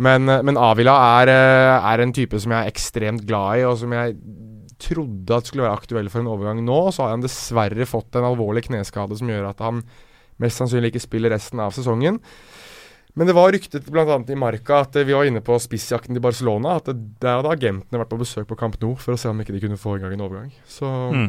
[0.00, 3.64] Men, eh, men Avila er, eh, er, en type som jeg er ekstremt glad i,
[3.68, 4.16] og som jeg
[4.78, 6.90] trodde at skulle være aktuell for en overgang nå.
[6.90, 9.84] Så har han dessverre fått en alvorlig kneskade som gjør at han
[10.40, 12.18] mest sannsynlig ikke spiller resten av sesongen.
[13.12, 14.16] Men det var ryktet bl.a.
[14.16, 16.78] i Marca at vi var inne på spissjakten til Barcelona.
[16.80, 19.42] At det, der hadde agentene vært på besøk på Camp Nou for å se om
[19.42, 20.52] ikke de kunne få i gang en overgang.
[20.68, 21.28] Så mm.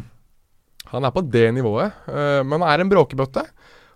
[0.93, 3.45] Han er på det nivået, uh, men han er en bråkebøtte.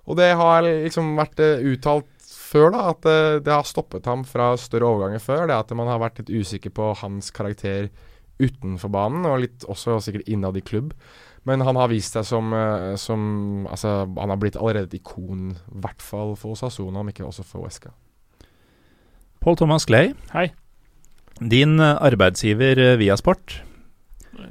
[0.07, 4.23] Og det har liksom vært uh, uttalt før, da, at uh, det har stoppet ham
[4.27, 5.45] fra større overganger før.
[5.49, 7.91] Det at man har vært litt usikker på hans karakter
[8.39, 10.93] utenfor banen, og litt også sikkert innad i klubb.
[11.47, 13.21] Men han har vist seg som, eh, som
[13.71, 17.45] Altså, han har blitt allerede et ikon, i hvert fall for Osasona, om ikke også
[17.47, 17.93] for Wesca.
[19.43, 20.49] Paul Thomas Clay, Hei.
[21.39, 23.61] din eh, arbeidsgiver via Sport.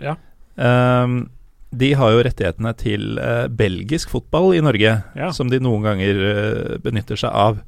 [0.01, 0.17] Ja.
[0.57, 1.29] Um,
[1.77, 5.31] de har jo rettighetene til uh, belgisk fotball i Norge, Ja.
[5.37, 7.59] som de noen ganger uh, benytter seg av.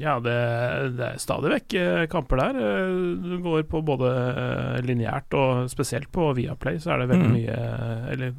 [0.00, 0.32] Ja, det,
[0.96, 2.56] det er stadig vekk eh, kamper der.
[2.62, 7.28] Eh, Du går på både eh, lineært og spesielt på Viaplay, så er det veldig
[7.28, 7.36] Mm.
[7.36, 8.32] mye Eller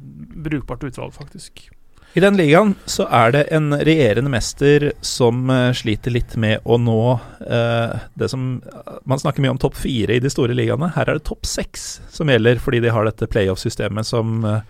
[0.44, 1.68] brukbart utvalg, faktisk.
[2.14, 6.98] I den ligaen så er det en regjerende mester som sliter litt med å nå
[7.42, 8.60] eh, det som
[9.04, 10.92] Man snakker mye om topp fire i de store ligaene.
[10.94, 14.60] Her er det topp seks som gjelder, fordi de har dette playoff-systemet som eh,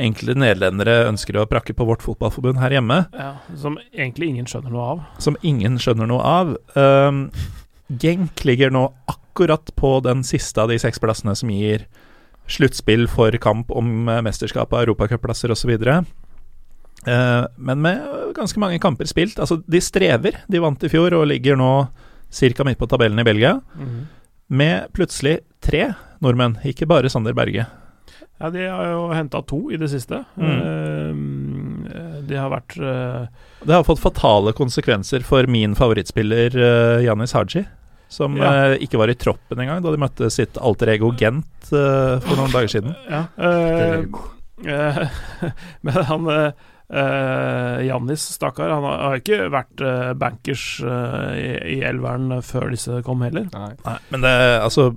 [0.00, 4.70] enkelte nederlendere ønsker å prakke på vårt fotballforbund her hjemme, Ja, Som egentlig ingen skjønner
[4.74, 5.02] noe av.
[5.18, 6.56] som ingen skjønner noe av.
[6.74, 7.30] Um,
[8.00, 11.84] Genk ligger nå akkurat på den siste av de seks plassene som gir
[12.48, 15.70] sluttspill for kamp om mesterskapet, mesterskap av europacupplasser osv.
[17.06, 18.02] Uh, men med
[18.34, 19.38] ganske mange kamper spilt.
[19.38, 20.40] Altså, de strever.
[20.48, 21.88] De vant i fjor og ligger nå
[22.34, 22.64] ca.
[22.64, 23.60] midt på tabellen i Belgia.
[24.48, 27.66] Med plutselig tre nordmenn, ikke bare Sander Berge.
[28.42, 30.24] Ja, de har jo henta to i det siste.
[30.36, 31.86] Mm.
[31.86, 33.26] Eh, de har vært eh,
[33.62, 37.64] Det har fått fatale konsekvenser for min favorittspiller uh, Janis Haji.
[38.08, 38.50] Som Ja.
[38.74, 42.36] eh, ikke var i troppen engang da de møtte sitt alter ego Gent eh, for
[42.38, 42.94] noen dager siden.
[43.10, 43.24] Ja.
[43.38, 44.04] Uh,
[44.66, 45.00] eh,
[45.86, 46.50] men han eh,
[46.94, 52.70] eh, Jannis, stakkar, han har, har ikke vært eh, bankers eh, i, i elveren før
[52.74, 53.48] disse kom heller.
[53.54, 53.72] Nei.
[53.86, 54.90] Nei, men det altså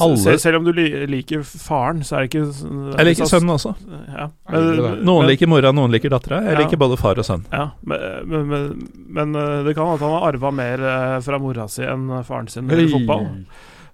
[0.00, 3.74] Alle- Sel, selv om du liker faren, så er det ikke Jeg liker sønnen også.
[4.08, 4.28] Ja.
[4.50, 5.04] Men.
[5.04, 6.40] Noen men- liker mora, noen liker dattera.
[6.42, 6.64] Jeg Ja.
[6.64, 7.44] liker både far og sønn.
[7.52, 11.38] Ja, men, men, men, men eh, det kan at han har arva mer eh, fra
[11.38, 13.28] mora si enn faren sin i fotball.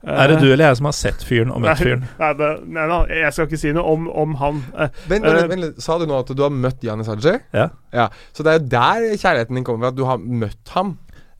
[0.02, 2.06] Er det Eh, du eller jeg som har sett fyren og møtt fyren?
[2.18, 4.62] Nei, det, nei, nei, jeg skal ikke si noe om, om han.
[5.10, 5.82] Vent, vent, vent, litt.
[5.84, 7.34] Sa du nå at du har møtt Janis Haji?
[7.52, 7.66] Ja.
[7.92, 8.06] ja.
[8.32, 10.94] Så det er jo der kjærligheten din kommer fra, at du har møtt ham.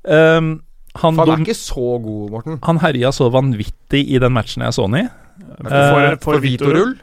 [0.04, 0.60] Um,
[0.98, 2.58] han, For han er ikke så god, Morten.
[2.66, 5.04] han herja så vanvittig i den matchen jeg så han i.
[5.60, 6.96] for, for, For Vitorull?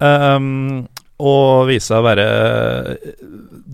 [0.00, 0.86] Um,
[1.18, 2.26] og viste seg å være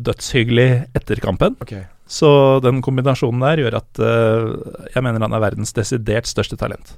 [0.09, 1.59] dødshyggelig etter kampen.
[1.63, 1.85] Okay.
[2.11, 6.97] Så den kombinasjonen der gjør at uh, jeg mener han er verdens desidert største talent.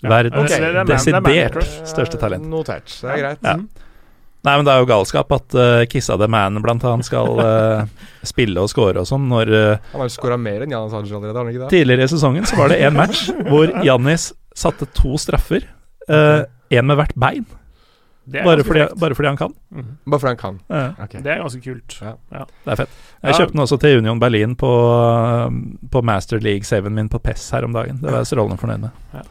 [0.00, 2.46] Ja, Verdens er er desidert største talent.
[2.48, 2.88] Notert.
[2.88, 3.42] Det er greit.
[3.44, 3.58] Ja.
[4.42, 7.82] Nei, men det er jo galskap at uh, Kissa the Man blant annet skal uh,
[8.32, 11.12] spille og score og sånn, når uh, Han har jo skåra mer enn Janis Haji
[11.12, 11.70] allerede, har han ikke det?
[11.74, 15.66] tidligere i sesongen så var det en match hvor Janis satte to straffer.
[16.70, 17.44] Én med hvert bein,
[18.30, 19.52] bare fordi, bare fordi han kan.
[19.74, 19.92] Mhm.
[20.10, 20.58] Bare fordi han kan.
[20.70, 21.20] Ja, Okay.
[21.24, 21.96] Det er ganske kult.
[22.02, 22.14] Ja.
[22.64, 22.96] det er fett.
[23.22, 23.38] Jeg Ja.
[23.38, 24.70] kjøpte den også til Union Berlin på,
[25.90, 27.98] på Master League-saven min på PES her om dagen.
[28.02, 29.26] Det var jeg strålende fornøyd med.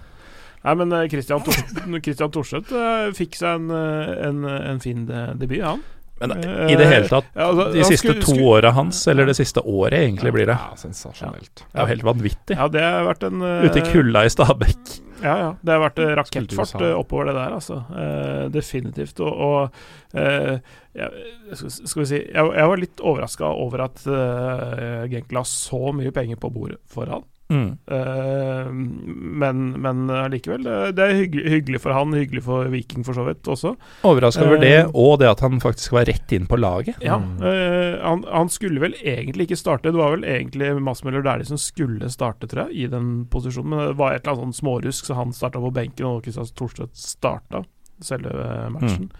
[0.63, 5.05] Nei, men eh, Christian, Tor Christian Thorseth eh, fikk seg en, eh, en, en fin
[5.39, 5.85] debut, han.
[6.19, 6.33] Men
[6.67, 9.37] i det hele tatt, Ja, altså, de siste skulle- to skulle- åra hans, eller det
[9.37, 10.57] siste året egentlig, blir det.
[10.59, 11.61] Ja, sensasjonelt.
[11.61, 12.57] Det er jo helt vanvittig.
[12.59, 13.63] Ja, det har vært en uh...
[13.63, 14.91] Ute i kulda i Stabekk.
[15.23, 15.47] Ja, ja.
[15.63, 17.79] Det har vært rakettfart oppover det der, altså.
[17.87, 19.23] Uh, definitivt.
[19.23, 19.79] Og, og
[20.19, 20.59] uh,
[20.99, 25.43] jeg, skal, skal vi si Jeg, jeg var litt overraska over at uh, Genk la
[25.47, 27.23] så mye penger på bordet for han.
[27.49, 27.69] Mm.
[27.89, 33.17] Uh, men men allikevel, det, det er hyggelig, hyggelig for han, hyggelig for Viking for
[33.17, 33.71] så vidt også.
[34.05, 36.99] Overraska over det, Eh, og det at han faktisk var rett inn på laget.
[37.01, 37.41] Ja, Mm.
[37.41, 39.89] uh, han, han skulle vel egentlig ikke starte.
[39.89, 43.69] Det var vel egentlig Masmøller Dæhlie som skulle starte, tror jeg, i den posisjonen.
[43.73, 46.45] Men det var et eller annet sånn smårusk, så han starta på benken, og Kristian
[46.53, 47.63] Thorstvedt starta
[47.99, 48.31] selve
[48.71, 49.09] matchen.
[49.09, 49.11] matchen.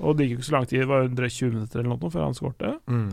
[0.00, 2.24] Og det gikk jo ikke så lang tid, det var 120 minutter eller noe før
[2.24, 2.72] han skårte.
[2.90, 3.10] Mm.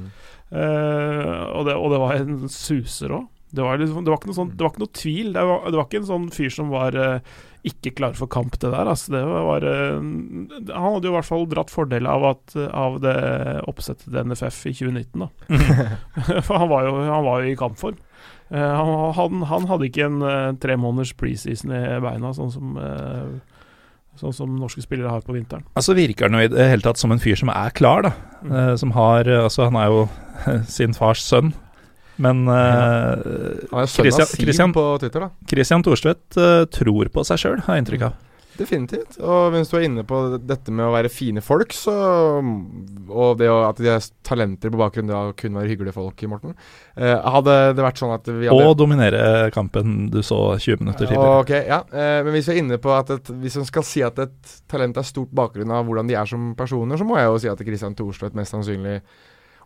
[0.50, 3.28] Eh, og, det, og det var en suser òg.
[3.52, 5.32] Det var, liksom, det, var ikke noe sånn, det var ikke noe tvil.
[5.36, 8.56] Det var, det var ikke en sånn fyr som var uh, ikke klar for kamp,
[8.62, 8.88] det der.
[8.88, 9.98] Altså, det var, uh,
[10.72, 13.16] han hadde jo i hvert fall dratt fordel av, at, av det
[13.68, 15.60] oppsettet til NFF i 2019, da.
[16.48, 18.00] For han var jo, han var jo i kampform.
[18.52, 22.78] Uh, han, han, han hadde ikke en uh, tre måneders preseason i beina, sånn som
[24.20, 25.64] Sånn som norske spillere har på vinteren.
[25.80, 28.10] Altså virker han jo i det hele tatt som en fyr som er klar, da.
[28.44, 28.58] Mm.
[28.78, 30.02] Som har Altså, han er jo
[30.76, 31.54] sin fars sønn.
[32.22, 33.16] Men uh,
[33.90, 35.32] Christian- Christian- på Twitter, da.
[35.50, 38.20] Christian Thorstvedt uh, tror på seg sjøl, har jeg inntrykk av.
[38.60, 39.16] Definitivt.
[39.24, 41.94] Og hvis du er inne på dette med å være fine folk, så
[42.42, 46.54] Og det at de er talenter på bakgrunn av å kun være hyggelige folk, Morten.
[46.96, 51.08] Eh, hadde det vært sånn at vi hadde Og dominere kampen du så 20 minutter
[51.08, 51.40] tidligere.
[51.42, 51.82] Ok, ja.
[51.90, 54.56] Eh, men hvis vi er inne på at et, hvis man skal si at et
[54.72, 57.52] talent er stort bakgrunn av hvordan de er som personer, så må jeg jo si
[57.52, 59.00] at Christian Thorstvedt mest sannsynlig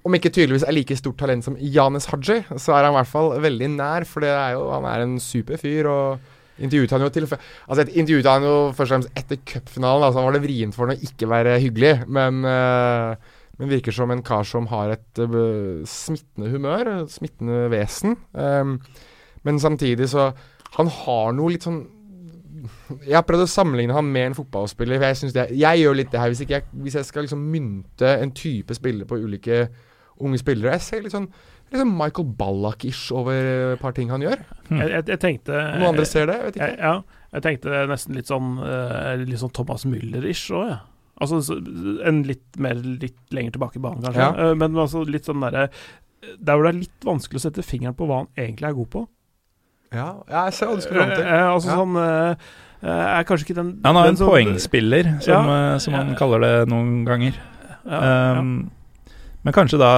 [0.05, 3.09] om ikke tydeligvis er like stort talent som Janes Haji, så er han i hvert
[3.09, 4.05] fall veldig nær.
[4.05, 5.89] For er jo, han er en super fyr.
[5.89, 10.05] Og Intervjuet han jo til Altså Intervjuet han jo først og fremst etter cupfinalen.
[10.05, 13.95] Altså han var det vrient for han å ikke være hyggelig, men, uh, men virker
[13.95, 18.15] som en kar som har et uh, smittende humør, smittende vesen.
[18.31, 18.77] Um,
[19.43, 20.31] men samtidig så
[20.75, 21.85] Han har noe litt sånn
[23.05, 24.97] jeg har prøvd å sammenligne han med en fotballspiller.
[24.97, 26.31] For jeg, det, jeg gjør litt det her.
[26.33, 29.67] Hvis, jeg, hvis jeg skal liksom mynte en type spiller på ulike
[30.23, 31.29] unge spillere Jeg ser litt sånn
[31.71, 34.41] liksom Michael Ballack-ish over et par ting han gjør.
[34.69, 34.81] Hmm.
[34.81, 36.37] Jeg, jeg, jeg, tenkte Noen andre ser det?
[36.37, 36.67] Jeg vet ikke.
[36.71, 40.83] Jeg, ja, jeg tenkte nesten litt sånn, uh, litt sånn Thomas Müller-ish òg, ja.
[41.23, 41.55] Altså
[42.03, 44.23] en litt mer litt lenger tilbake i banen, kanskje.
[44.25, 44.51] Ja.
[44.51, 45.69] Uh, men altså litt sånn derre
[46.19, 48.91] Der hvor det er litt vanskelig å sette fingeren på hva han egentlig er god
[48.97, 49.03] på.
[49.95, 51.27] Ja, jeg ser hva du skal fram til.
[51.39, 51.75] Altså ja.
[51.79, 51.99] sånn
[52.85, 56.53] er kanskje ikke den Han har en som, poengspiller, som, ja, som han kaller det
[56.69, 57.37] noen ganger.
[57.85, 58.57] Um,
[59.45, 59.93] men kanskje da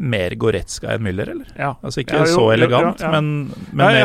[0.00, 1.50] mer Goretzka enn Müller, eller?
[1.58, 1.72] Ja.
[1.84, 3.96] Altså ikke ja, jo, så elegant, ja, men, men han,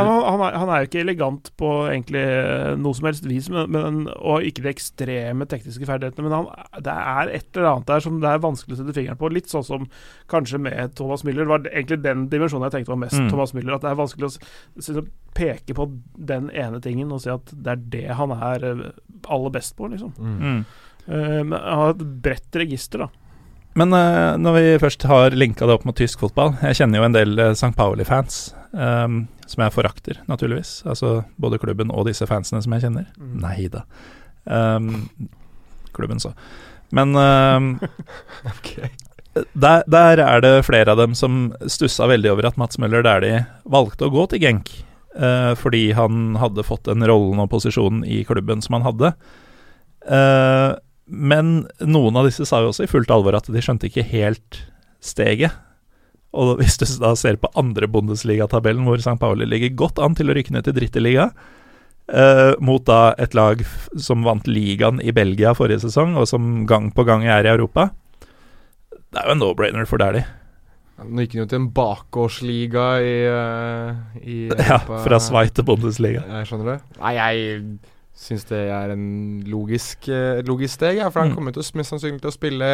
[0.43, 4.01] er, han, er, jo ikke elegant på egentlig eh, noe som helst vis, men, men,
[4.17, 6.27] og ikke de ekstreme tekniske ferdighetene.
[6.27, 9.21] Men han, det er et eller annet der som det er vanskelig å sette fingeren
[9.21, 9.31] på.
[9.33, 9.87] Litt sånn som
[10.31, 11.45] kanskje med Thomas Müller.
[11.47, 13.31] Det var egentlig den dimensjonen jeg tenkte var mest mm.
[13.33, 13.77] Thomas Müller.
[13.77, 15.07] At det er vanskelig å
[15.39, 15.87] peke på
[16.29, 18.85] den ene tingen og si at det er det han er eh,
[19.29, 20.13] aller best på, liksom.
[20.19, 20.61] Mm.
[21.09, 23.28] Uh, men han har et bredt register, da.
[23.77, 27.05] Men uh, når vi først har linka det opp mot tysk fotball Jeg kjenner jo
[27.05, 27.75] en del uh, St.
[27.77, 28.39] Pauli-fans
[28.73, 30.79] um, som jeg forakter, naturligvis.
[30.89, 33.07] Altså både klubben og disse fansene som jeg kjenner.
[33.17, 33.37] Mm.
[33.41, 33.83] Nei da.
[34.45, 35.07] Um,
[35.95, 36.35] klubben, så.
[36.93, 37.71] Men um,
[38.51, 38.91] okay.
[39.53, 43.43] der, der, er det flere av dem som stussa veldig over at Mats Møller Dæhlie
[43.65, 44.71] valgte å gå til Genk.
[45.17, 49.15] Uh, fordi han hadde fått den rollen og posisjonen i klubben som han hadde.
[50.05, 50.77] Uh,
[51.09, 54.61] men noen av disse sa jo også i fullt alvor at de skjønte ikke helt
[55.03, 55.55] steget.
[56.37, 59.17] Og hvis du da ser på andre Bundesliga-tabellen, hvor St.
[59.21, 61.31] Pauli ligger godt an til å rykke ned til dritteliga,
[62.09, 63.63] eh, mot da et lag
[63.97, 67.89] som vant ligaen i Belgia forrige sesong, og som gang på gang er i Europa
[69.09, 70.27] Det er jo en no-brainer for Dæhlie.
[70.99, 74.35] Nå gikk han jo til en bakgårdsliga i, uh, i
[74.69, 76.21] Ja, fra Sveits til Bundesliga.
[76.27, 76.79] Jeg skjønner det.
[76.99, 77.63] Nei, jeg
[78.19, 79.07] syns det er en
[79.47, 81.39] logisk, uh, logisk steg, ja, for han mm.
[81.39, 82.71] kommer til å, mest sannsynlig til å spille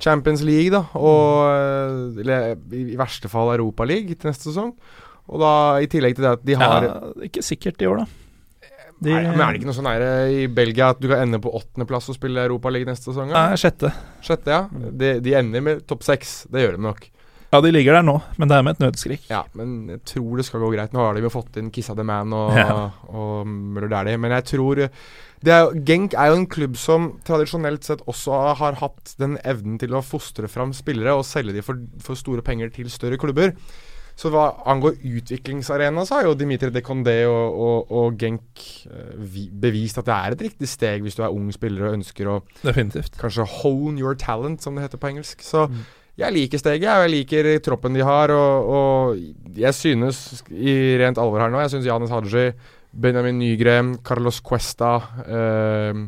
[0.00, 2.20] Champions League, da, og mm.
[2.24, 4.74] eller, i, verste fall Europa League til neste sesong.
[5.30, 8.24] Og da, i tillegg til det at de har ja, Ikke sikkert i år, da.
[9.04, 11.40] De, Nei, men Er det ikke noe sånn nære i Belgia at du kan ende
[11.42, 13.32] på åttendeplass og spille Europa League neste sesong?
[13.32, 13.90] Nei, sjette.
[14.24, 14.66] Sjette, ja.
[14.70, 14.86] Mm.
[15.00, 16.44] De, de ender med topp seks.
[16.52, 17.08] Det gjør de nok.
[17.54, 19.28] Ja, de ligger der nå, men det er med et nødskrik.
[19.30, 20.94] Ja, men jeg tror det skal gå greit.
[20.94, 22.88] Nå har de jo fått inn Kissa the Man og, ja.
[23.06, 28.02] og Møller Dæhlie, men jeg tror er, Genk er jo en klubb som tradisjonelt sett
[28.10, 32.18] også har hatt den evnen til å fostre fram spillere og selge dem for, for
[32.18, 33.54] store penger til større klubber.
[34.18, 39.38] Så hva angår utviklingsarena, så har jo Dimitri de Condé og, og, og Genk uh,
[39.62, 42.36] bevist at det er et riktig steg hvis du er ung spiller og ønsker å
[42.62, 43.18] Definitivt.
[43.18, 45.42] kanskje hone your talent, som det heter på engelsk.
[45.42, 45.84] Så mm
[46.18, 48.32] jeg liker steget, og jeg liker troppen de har.
[48.34, 52.52] Og, og jeg synes, i rent alvor her nå, jeg synes Janis Haji,
[52.94, 54.94] Benjamin Nygren, Carlos Cuesta
[55.26, 56.04] uh,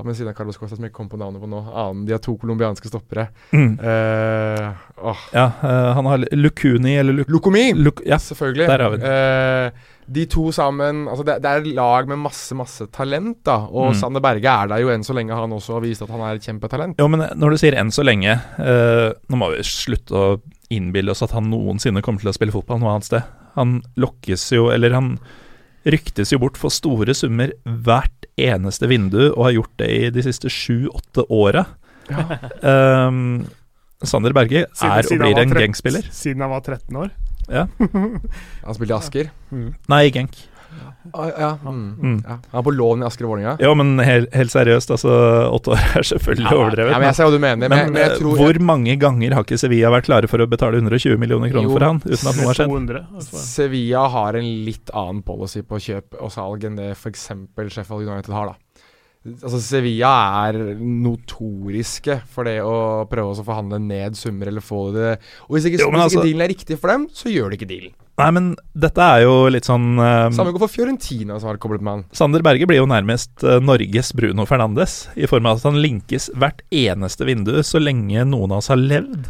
[0.00, 1.62] Han ved siden av Carlos Costa som jeg kom på navnet på nå.
[1.68, 3.28] Annen, de har to colombianske stoppere.
[3.52, 3.76] Mm.
[3.78, 7.70] Uh, ja, uh, han har Lukuni eller Luk Lukomi!
[7.76, 8.68] Luk ja, selvfølgelig.
[8.70, 9.16] Der har vi det
[10.10, 13.60] de to sammen Altså, det, det, er et lag med masse, masse talent, da.
[13.70, 13.98] Og mm.
[14.00, 16.38] Sander Berge er der jo enn så lenge han også har vist at han er
[16.38, 16.98] et kjempetalent.
[17.00, 20.32] Jo, men når du sier enn så lenge uh, Nå må vi slutte å
[20.70, 23.30] innbille oss at han noensinne kommer til å spille fotball noe annet sted.
[23.56, 25.14] Han lokkes jo, eller han
[25.86, 30.24] ryktes jo bort for store summer hvert eneste vindu, og har gjort det i de
[30.24, 31.64] siste sju-åtte åra.
[32.10, 32.26] Ja.
[33.08, 33.42] um,
[34.02, 36.06] Sander Berge er siden, og blir en gangspiller.
[36.14, 37.10] Siden han var 13 år?
[37.50, 37.66] Ja.
[37.80, 39.30] han spilte i Asker?
[39.52, 39.68] Mm.
[39.92, 40.38] Nei, i Genk.
[41.10, 41.50] Ah, ja.
[41.64, 41.84] Mm.
[41.98, 42.16] Mm.
[42.26, 42.36] ja.
[42.52, 43.56] Han er på lån i Asker og Vålerenga?
[43.62, 45.16] Ja, men helt, helt, seriøst, altså
[45.50, 46.94] Åtte år er selvfølgelig ja, overdrevet.
[46.94, 47.72] Ja, men jeg ser hva du mener.
[47.72, 48.64] Men, men, men tror, hvor jeg...
[48.70, 51.88] mange ganger har ikke Sevilla vært klare for å betale 120 millioner kroner jo, for
[51.88, 52.74] han, uten at noe har skjedd?
[52.74, 53.44] 200, altså.
[53.44, 57.28] Sevilla har en litt annen policy på kjøp og salg enn det f.eks.
[57.70, 58.69] Sheffield United har, da.
[59.20, 60.10] Altså Sevilla
[60.48, 65.10] er notoriske for det å prøve å forhandle ned summer eller få det
[65.44, 67.58] Og hvis ikke, jo, hvis altså, ikke dealen er riktig for dem, så gjør de
[67.58, 67.92] ikke dealen.
[68.20, 71.84] Nei, men dette er jo litt sånn um, Samme går for Fiorentina, som har koblet
[71.84, 72.04] med han.
[72.16, 76.30] Sander Berge blir jo nærmest uh, Norges Bruno Fernandes, i form av at han linkes
[76.40, 79.28] hvert eneste vindu så lenge noen av oss har levd,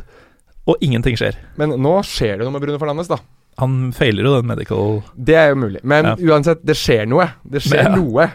[0.71, 1.39] og ingenting skjer.
[1.59, 3.19] Men nå skjer det noe med Bruno Fernandes, da.
[3.61, 5.83] Han feiler jo den medical Det er jo mulig.
[5.83, 6.15] Men ja.
[6.31, 7.27] uansett, det skjer noe.
[7.43, 7.97] Det skjer ja.
[7.99, 8.29] noe.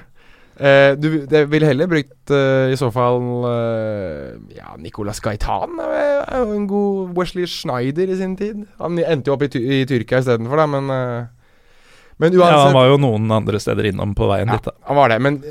[0.56, 6.38] Eh, du det ville heller brukt uh, i så fall uh, Ja, Nicolas Gaitan er
[6.40, 8.62] jo en god Wesley Schneider i sin tid.
[8.80, 11.26] Han endte jo opp i, i Tyrkia istedenfor, da, men uh,
[12.24, 14.78] Men Ja, han var jo noen andre steder innom på veien Ja, dit, da.
[14.88, 15.20] han var det.
[15.20, 15.42] Men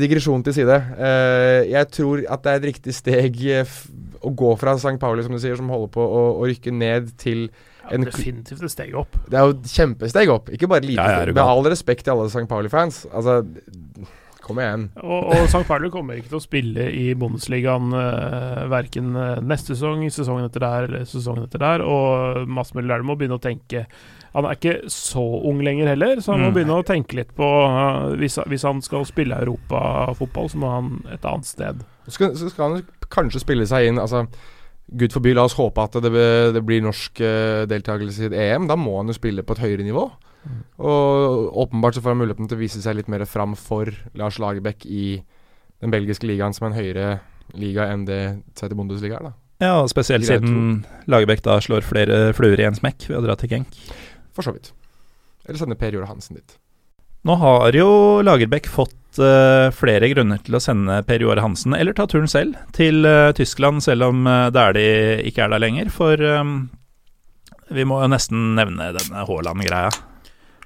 [0.00, 0.78] digresjon til side.
[0.96, 3.82] Eh, jeg tror at det er et riktig steg f
[4.24, 4.96] å gå fra St.
[4.98, 7.50] Pauli, som du sier, som holder på å, å rykke ned, til
[7.84, 9.12] Ja, En- definitivt et steg opp.
[9.28, 10.48] Det er jo et kjempesteg opp.
[10.56, 12.48] Ikke bare lite Ja, Med all respekt til alle St.
[12.50, 13.04] Pauli-fans.
[13.12, 13.42] Altså,
[14.46, 14.84] kom igjen.
[15.02, 15.64] Og, og St.
[15.68, 20.62] Pauli kommer ikke til å spille i Bundesligaen uh, verken eh, neste sesong, sesongen etter
[20.64, 21.84] der eller sesongen etter der.
[21.84, 23.84] Og Mads Møller må begynne å tenke
[24.36, 26.54] Han er ikke så ung lenger heller, så han må Mm.
[26.58, 30.90] begynne å tenke litt på uh, hvis, hvis han skal spille europafotball, så må han
[31.14, 31.80] et annet sted.
[32.06, 34.26] Så skal, så skal han kanskje spille seg inn Altså,
[34.86, 36.12] Gud forby, la oss håpe at det,
[36.54, 38.68] det blir norsk uh, deltakelse i et EM.
[38.70, 40.04] Da må han jo spille på et høyere nivå.
[40.76, 44.40] Og åpenbart så får han muligheten til å vise seg litt mer fram for Lars
[44.42, 45.22] Lagerbäck i
[45.82, 47.08] den belgiske ligaen, som er en høyere
[47.56, 48.20] liga enn det
[48.58, 49.34] Zweite Bundesliga er, da.
[49.62, 53.38] Ja, og spesielt siden Lagerbäck da slår flere fluer i en smekk ved å dra
[53.40, 53.80] til Genk.
[54.36, 54.74] For så vidt.
[55.46, 56.58] Eller sende Per Jore Hansen dit.
[57.26, 57.88] Nå har jo
[58.22, 62.58] Lagerbäck fått uh, flere grunner til å sende Per Joar Hansen, eller ta turen selv,
[62.76, 64.86] til uh, Tyskland, selv om uh, de
[65.26, 65.90] ikke er der lenger.
[65.90, 66.68] For um,
[67.74, 69.90] vi må jo nesten nevne denne Haaland-greia.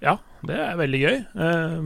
[0.04, 0.16] Ja,
[0.46, 1.78] det er veldig gøy, uh,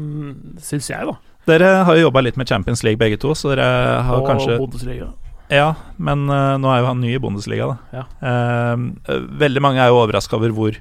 [0.62, 1.16] syns jeg, da.
[1.50, 3.66] Dere har jo jobba litt med Champions League begge to, så dere
[4.06, 5.10] har Og kanskje Bundesliga.
[5.52, 8.00] Ja, men uh, nå er jo han ny i Bundesliga, da.
[8.00, 8.04] Ja.
[8.30, 10.78] Eh, veldig mange er jo overraska over hvor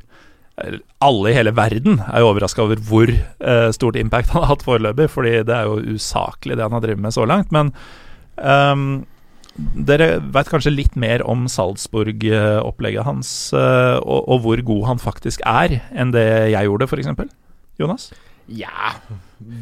[1.04, 4.64] Alle i hele verden er jo overraska over hvor uh, stort impact han har hatt
[4.64, 7.52] foreløpig, fordi det er jo usaklig det han har drevet med så langt.
[7.52, 7.74] Men
[8.38, 9.04] ehm,
[9.56, 15.44] dere veit kanskje litt mer om Salzburg-opplegget hans, eh, og, og hvor god han faktisk
[15.46, 17.34] er, enn det jeg gjorde, f.eks.
[17.82, 18.12] Jonas?
[18.52, 18.92] Ja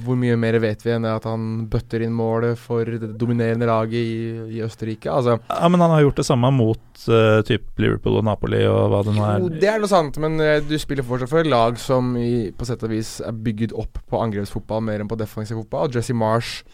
[0.02, 4.00] Hvor mye mer vet vi enn at han bøtter inn målet for det dominerende laget
[4.00, 4.16] i,
[4.58, 5.10] i Østerrike?
[5.12, 8.90] Altså, Ja, men han har gjort det samme mot uh, typ Liverpool og Napoli og
[8.92, 9.44] hva det nå er.
[9.44, 12.50] jo, det er noe sant, men uh, du spiller fortsatt for et lag som i,
[12.58, 15.94] på sett og vis er bygget opp på angrepsfotball mer enn på defensiv fotball.
[15.94, 16.66] Jesse Marsh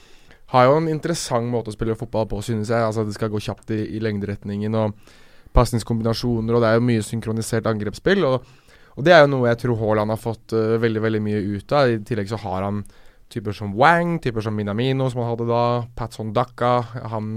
[0.53, 2.84] har jo en interessant måte å spille fotball på, synes jeg.
[2.84, 4.95] Altså Det skal gå kjapt i, i lengderetningen og
[5.56, 8.24] pasningskombinasjoner, og det er jo mye synkronisert angrepsspill.
[8.28, 8.48] Og,
[8.95, 11.76] og det er jo noe jeg tror Haaland har fått uh, veldig veldig mye ut
[11.76, 11.91] av.
[11.91, 12.86] I tillegg så har han
[13.34, 15.64] typer som Wang, typer som Minamino, som han hadde da,
[15.99, 16.78] Patson Dacca,
[17.11, 17.28] han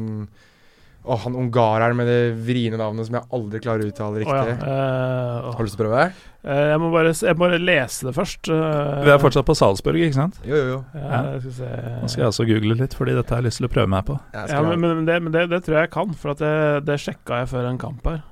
[1.11, 4.37] og han ungareren med det vriene navnet som jeg aldri klarer å uttale riktig.
[4.47, 4.61] riktig.
[4.63, 4.75] ja.
[4.75, 6.11] eh, Har du lyst til å prøve?
[6.41, 8.49] Uh, jeg, må bare, jeg må bare lese det først.
[8.49, 10.39] Uh, Vi er fortsatt på Salzburg, ikke sant?
[10.49, 10.79] Jo, jo, jo.
[10.97, 11.69] Ja, jeg skal se.
[12.01, 14.07] Nå skal jeg også google litt, fordi dette har jeg lyst til å prøve meg
[14.09, 14.17] på.
[14.33, 16.55] Ja, men, men, det, men det, det tror jeg jeg kan, for at det,
[16.89, 18.23] det sjekka jeg før en kamp her.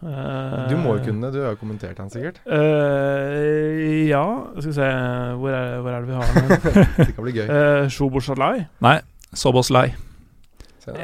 [0.72, 2.40] Du må jo kunne det, du har jo kommentert han sikkert.
[2.48, 4.24] eh, ja,
[4.56, 4.90] skal vi se
[5.42, 6.76] Hvor er, hvor er det vi har den?
[7.08, 7.46] Det kan bli gøy.
[7.52, 8.68] uh, Shobosalai.
[8.88, 8.98] Nei,
[9.36, 9.90] Soboslai.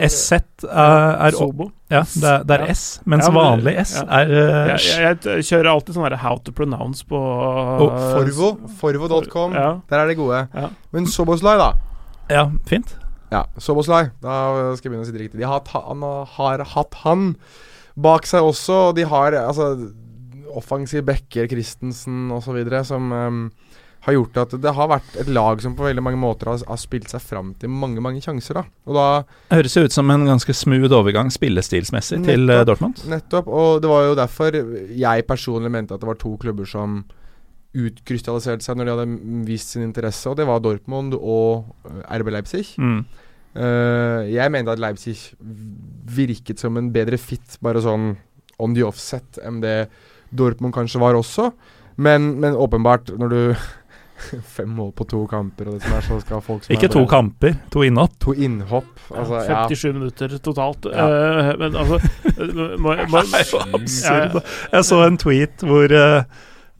[0.08, 0.32] SZ
[0.64, 1.70] er, er Sobo.
[1.90, 2.72] Ja, det er, det er Ja.
[2.74, 4.04] S, mens Ja, men- vanlig S ja.
[4.20, 8.50] er uh, Jeg, jeg, jeg kjører alltid sånn der how to pronounce på Og Forvo,
[8.80, 9.80] forvo.com, Ja.
[9.90, 10.48] der er de gode.
[10.54, 10.68] Ja.
[10.92, 11.72] Men Soboslai, da.
[12.30, 12.96] Ja, fint.
[13.32, 14.10] Ja, Soboslai.
[14.22, 15.40] Da skal jeg begynne å si det riktig.
[15.40, 16.02] De har, han,
[16.36, 17.34] har hatt han
[17.96, 19.90] bak seg også, og de har altså
[20.54, 23.40] offensive backer, Christensen osv., som um,
[24.04, 26.80] har gjort at det har vært et lag som på veldig mange måter har, har
[26.80, 28.60] spilt seg fram til mange mange sjanser.
[28.60, 32.66] da Og da Det høres ut som en ganske smooth overgang spillestilsmessig til eh, Nettopp.
[32.74, 33.04] Dortmund.
[33.08, 33.48] Nettopp.
[33.48, 34.58] Og det var jo derfor
[35.04, 37.02] jeg personlig mente at det var to klubber som
[37.74, 42.34] utkrystalliserte seg når de hadde vist sin interesse, og det var Dortmund og eh, RB
[42.36, 42.66] Leipzig.
[42.78, 43.04] Mm.
[43.54, 45.14] Uh, jeg mente at Leipzig
[46.10, 48.16] virket som en bedre fit, bare sånn
[48.58, 49.86] on the offset, enn det
[50.34, 51.52] Dortmund kanskje var også.
[51.94, 53.40] Men, men åpenbart, når du
[54.56, 56.94] Fem mål på to kamper, og det som er så skal folk som Ikke er
[56.94, 58.16] to kamper, to innhopp.
[58.24, 58.90] To innhopp.
[59.10, 59.66] Altså, ja.
[59.68, 60.88] 57 minutter totalt.
[60.92, 61.06] Ja.
[61.10, 62.00] Uh, men altså
[62.78, 64.42] må, må, Det er jo absurd.
[64.72, 66.20] Jeg så en tweet hvor eh,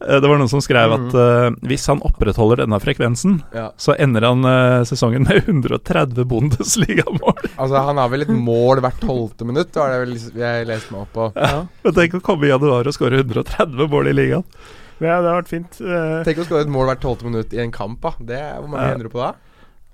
[0.05, 3.69] eh, det var noen som skrev at eh, hvis han opprettholder denne frekvensen, ja.
[3.81, 7.43] så ender han uh, sesongen med 130 Bundesliga-mål.
[7.55, 11.05] Altså, han har vel et mål hvert tolvte minutt, var det vel jeg leste meg
[11.05, 11.28] opp på.
[11.39, 11.66] ja.
[11.85, 14.48] Men Tenk å komme i januar og skåre 130 mål i ligaen.
[15.01, 15.81] Ja, det har vært fint.
[15.81, 18.15] Eh, Tenk å skåre et mål hvert tolvte minutt i en kamp, da.
[18.21, 18.95] Det er, hvor mange Ja.
[18.95, 19.33] ender du på da?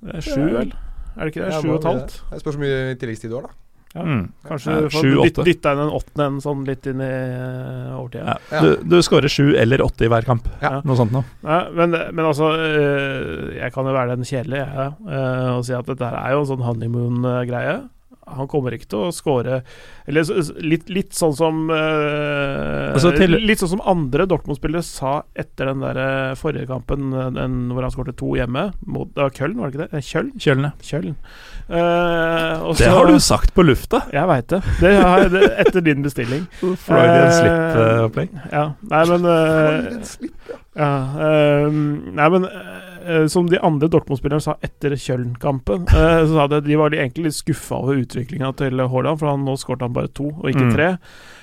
[0.02, 0.72] det er sju, vel?
[1.16, 1.56] Er det ikke det?
[1.62, 2.12] Sju og et halvt?
[2.20, 3.56] Det Det spørs hvor mye tilleggstid du har, da.
[3.90, 4.02] Ja.
[4.06, 4.32] Mm.
[4.46, 8.36] Kanskje Ja, du får dytta inn en åttende en sånn litt inn i uh, overtida.
[8.52, 8.60] Ja.
[8.62, 10.46] Du, du skårer sju eller åtte i hver kamp.
[10.62, 10.76] Ja.
[10.86, 11.24] Noe sånt noe.
[11.42, 15.90] Men, men altså uh, Jeg kan jo være den kjedelige, jeg, uh, og si at
[15.90, 17.80] dette her er jo en sånn honeymoon-greie.
[18.36, 19.60] Han kommer ikke til å score
[20.10, 20.26] Eller
[20.64, 25.82] litt, litt sånn som uh, Altså til- Litt sånn som andre Dortmund-spillere sa etter den
[25.84, 29.76] der eh, forrige kampen, eh, den hvor han skårte to hjemme, mot Køln, var det
[29.76, 30.04] ikke det?
[30.10, 30.30] Kjøln?
[30.40, 30.66] Kjøln?
[30.68, 30.72] ja.
[30.90, 31.16] Kjøln.
[31.70, 34.00] Eh, også, Det har du sagt på lufta!
[34.12, 34.58] Jeg veit det.
[34.80, 36.46] Det har det etter din bestilling.
[36.86, 38.32] Freudian Eh, slip-opplegg.
[38.50, 38.64] Ja.
[38.90, 40.90] Nei, men uh, En slipp, ja.
[41.26, 41.66] Eh,
[42.18, 46.66] nei, men eh, som de andre Dortmund-spillerne sa etter Kjøln-kampen, eh, så sa de at
[46.66, 50.10] de var egentlig litt skuffa over utviklinga til Haaland, for han, nå skåret han bare
[50.14, 50.72] to, og ikke Mm.
[50.74, 50.88] tre.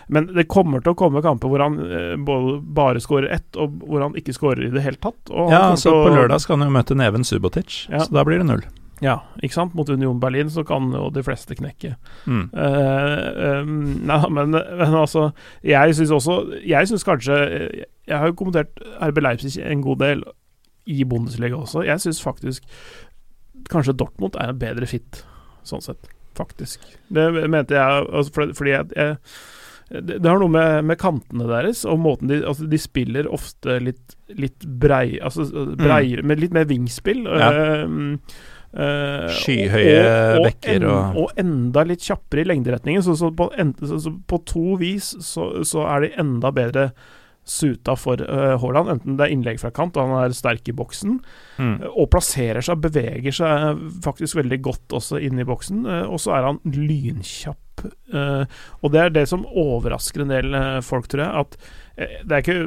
[0.10, 3.80] Men det kommer til å komme kamper hvor han eh, både, bare skårer ett, og
[3.88, 5.20] hvor han ikke skårer i det hele tatt.
[5.32, 8.00] Og Ja, så på lørdag skal han jo møte Neven Subotic, Ja.
[8.04, 8.64] så da blir det null.
[9.02, 9.76] Ja, ikke sant?
[9.78, 11.94] Mot Union Berlin så kan jo de fleste knekke.
[12.26, 12.48] Mm.
[12.54, 13.76] Uh, um,
[14.10, 15.30] nei, men, men altså
[15.62, 17.38] Jeg syns også Jeg syns kanskje
[18.08, 20.24] Jeg har jo kommentert RB Leipzig en god del
[20.88, 21.82] i Bundesliga også.
[21.84, 22.64] Jeg syns faktisk
[23.68, 25.26] kanskje Dortmund er en bedre fit,
[25.68, 26.08] sånn sett.
[26.38, 26.80] Faktisk.
[27.12, 29.18] Det mente jeg altså, for, fordi jeg, jeg
[29.90, 33.78] det, det har noe med, med kantene deres og måten de Altså, de spiller ofte
[33.80, 35.46] litt, litt brei Altså
[35.80, 37.24] breiere, med litt mer vingspill.
[37.28, 37.84] Ja.
[37.84, 38.18] Um,
[38.74, 43.04] eh, Skyhøye og, og, bekker en, og- og enda litt kjappere i lengderetningen.
[43.06, 46.90] Så, så, på, en, så, så på to vis så, så er de enda bedre
[47.48, 50.74] suta for uh, Haaland, enten det er innlegg fra kant, og han er sterk i
[50.76, 51.22] boksen,
[51.58, 51.78] Mm.
[51.96, 56.36] og plasserer seg, beveger seg faktisk veldig godt også inne i boksen, Uh, og så
[56.36, 57.86] er han lynkjapp.
[58.14, 58.44] Uh,
[58.84, 61.58] og det er det som overrasker en del eh, folk, tror jeg, at
[61.98, 62.60] eh, det er ikke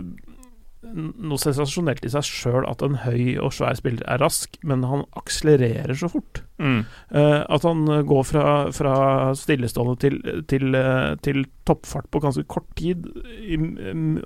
[0.95, 5.07] noe sensasjonelt i seg sjøl at en høy og svær spiller er rask, men han
[5.19, 6.43] akselererer så fort.
[6.61, 6.81] Mm.
[7.17, 8.45] Eh, at han eh, går fra,
[8.77, 8.95] fra
[9.39, 10.21] stillestående til,
[10.51, 13.07] til, eh, til toppfart på ganske kort tid,
[13.41, 13.57] i,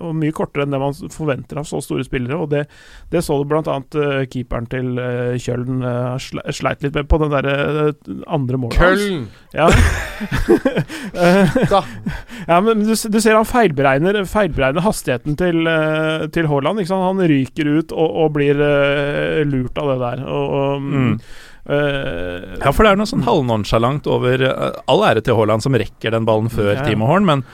[0.02, 2.38] og mye kortere enn det man forventer av så store spillere.
[2.40, 2.64] Og det,
[3.12, 6.16] det så du annet eh, keeperen til uh, Kjøln uh,
[6.54, 9.04] sleit litt med på den der eh, andre målet hans.
[9.04, 9.28] Køln!
[9.54, 9.70] Ja.
[11.14, 11.56] Eh,
[12.46, 15.66] ja, men du, du ser han feilberegner, feilberegner hastigheten til,
[16.34, 16.80] til Haaland.
[16.82, 17.06] Ikke sant?
[17.06, 18.58] Han ryker ut og, og blir
[19.46, 20.24] lurt av det der.
[20.26, 21.18] Og, og, Mm.
[21.66, 25.76] Eh, Ja, for det er noe sånn halvnonsjalant over uh, All ære til Haaland som
[25.78, 26.86] rekker den ballen før Ja.
[26.86, 27.44] Timo Horn, men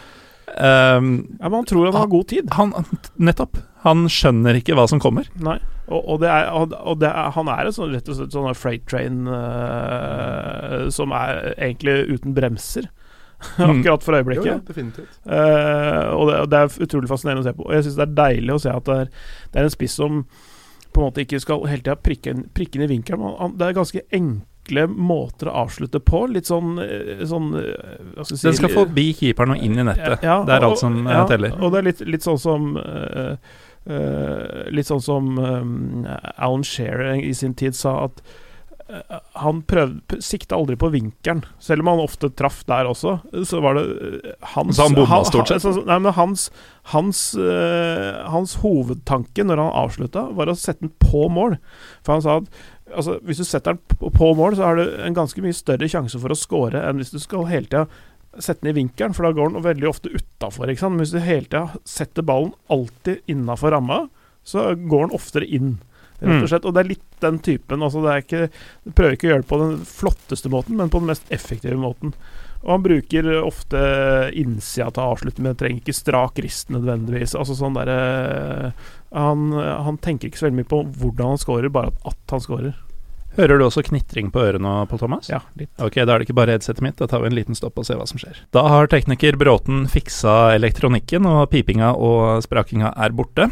[0.57, 2.49] ehm, ja, men han tror han har god tid.
[2.59, 2.73] han
[3.17, 3.61] Nettopp.
[3.85, 5.29] Han skjønner ikke hva som kommer.
[5.41, 5.59] Nei.
[5.91, 8.35] Og, og, det er, og, og det er, han er en sånn, rett og slett
[8.35, 12.91] sånn freight train uh, som er egentlig uten bremser.
[13.57, 14.47] Akkurat for øyeblikket.
[14.47, 15.21] Jo, ja, definitivt.
[15.25, 17.67] Eh, og, det, og det er utrolig fascinerende å se på.
[17.67, 19.13] Og jeg syns det er deilig å se at det er,
[19.53, 20.19] det er en spiss som
[20.93, 23.57] på en måte ikke skal hele tida prikke, prikke inn i vinkelen.
[23.59, 26.25] Det er ganske enkle måter å avslutte på.
[26.35, 30.23] Litt sånn, eh, sånn eh, si Den skal forbi keeperen og inn i nettet.
[30.27, 31.57] Ja, det er og- alt som eh, ja, teller.
[31.61, 33.35] Og det er litt, litt sånn som uh,
[33.89, 36.07] uh, Litt sånn som um,
[36.37, 38.23] Alan Shearer i sin tid sa at
[39.41, 43.19] han prøvde, sikta aldri på vinkelen, selv om han ofte traff der også.
[43.47, 45.65] Så var det eh, hans Så han bomma stort sett?
[45.87, 46.49] nei, men hans,
[46.95, 51.59] hans, øh, hans hovedtanke når han avslutta, var å sette den på mål.
[52.07, 52.63] For han sa at
[52.97, 55.91] altså, hvis du setter den på, på mål, så har du en ganske mye større
[55.91, 57.87] sjanse for å score enn hvis du skal hele tida
[58.39, 60.71] sette den i vinkelen, for da går den veldig ofte utafor.
[60.71, 64.05] Men hvis du hele tida setter ballen alltid innafor ramma,
[64.47, 65.79] så går den oftere inn.
[66.21, 66.43] Rett Mm.
[66.43, 66.65] og slett.
[66.69, 67.83] Og det er litt den typen.
[67.83, 68.51] Altså det er ikke,
[68.85, 71.77] du prøver ikke å gjøre det på den flotteste måten, men på den mest effektive
[71.81, 72.13] måten.
[72.63, 73.81] Og han bruker ofte
[74.37, 77.33] innsida til å avslutte med, trenger ikke strak rist nødvendigvis.
[77.35, 78.75] Altså sånn derre
[79.17, 82.77] han, han tenker ikke så veldig mye på hvordan han scorer, bare at han scorer.
[83.39, 85.29] Hører du også knitring på ørene, Pål Thomas?
[85.31, 85.71] Ja, litt.
[85.79, 86.97] Ok, da er det ikke bare headsetet mitt.
[86.99, 88.41] Da tar vi en liten stopp og ser hva som skjer.
[88.53, 93.47] Da har tekniker Bråten fiksa elektronikken, og pipinga og sprakinga er borte.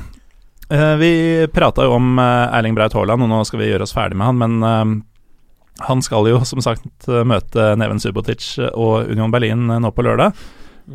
[0.71, 1.13] Eh, vi
[1.53, 4.29] prata jo om eh, Erling Braut Haaland, og nå skal vi gjøre oss ferdig med
[4.29, 9.93] han, men eh, han skal jo som sagt møte Neven Subotic og Union Berlin nå
[9.95, 10.37] på lørdag.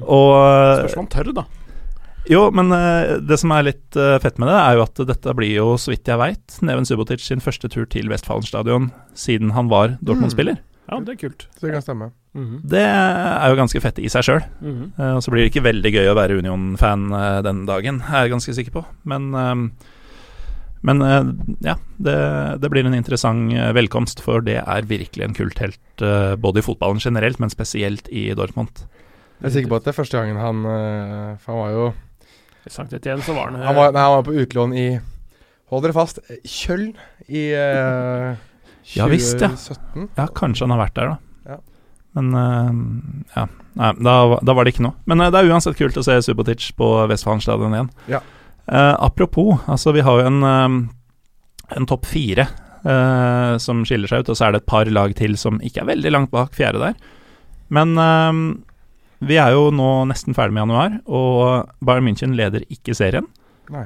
[0.04, 1.46] Og eh, Spørs om han tør, da.
[2.30, 2.70] jo, men
[3.26, 6.12] det som er litt fett med det, er jo at dette blir jo, så vidt
[6.12, 10.60] jeg veit, Neven Subotic sin første tur til Westfalen stadion siden han var Dortmund-spiller.
[10.92, 11.48] Ja, det er kult.
[11.58, 12.12] Så det kan stemme.
[12.34, 12.62] Mhm.
[12.66, 14.46] Det er jo ganske fett i seg sjøl.
[14.62, 14.94] Mm.
[14.98, 18.34] og så blir det ikke veldig gøy å være Union-fan uh, den dagen, er jeg
[18.34, 18.86] ganske sikker på.
[19.06, 19.92] Men, uh,
[20.84, 21.28] men eh,
[21.64, 22.16] ja, det,
[22.60, 26.66] det blir en interessant eh, velkomst, for det er virkelig en kulthelt uh, både i
[26.66, 28.84] fotballen generelt, men spesielt i Dortmund.
[29.40, 31.88] Jeg er sikker på at det er første gangen han eh, For han var jo
[32.72, 34.86] Sankt Etienne så var han, Han var, nei, han var på utlån i
[35.74, 36.94] Hold dere fast Kjøln
[37.28, 38.38] i 2017.
[38.94, 39.50] Ja visst, ja.
[39.52, 40.08] 2017.
[40.20, 41.33] Ja, kanskje han har vært der, da.
[42.18, 42.72] Men uh,
[43.36, 43.48] ja,
[43.80, 44.16] nei, da,
[44.46, 44.98] da var det ikke noe.
[45.10, 47.90] Men uh, det er uansett kult å se Subotic på Westfalen stadion igjen.
[48.12, 48.22] Ja.
[48.70, 50.44] Uh, apropos, altså vi har jo en,
[51.74, 52.50] en topp fire
[53.64, 55.88] som skiller seg ut, og så er det et par lag til som ikke er
[55.88, 56.98] veldig langt bak fjerde der.
[57.72, 57.96] Men
[59.24, 63.30] vi er jo nå nesten ferdig med januar, og Bayern München leder ikke serien.
[63.72, 63.86] Nei.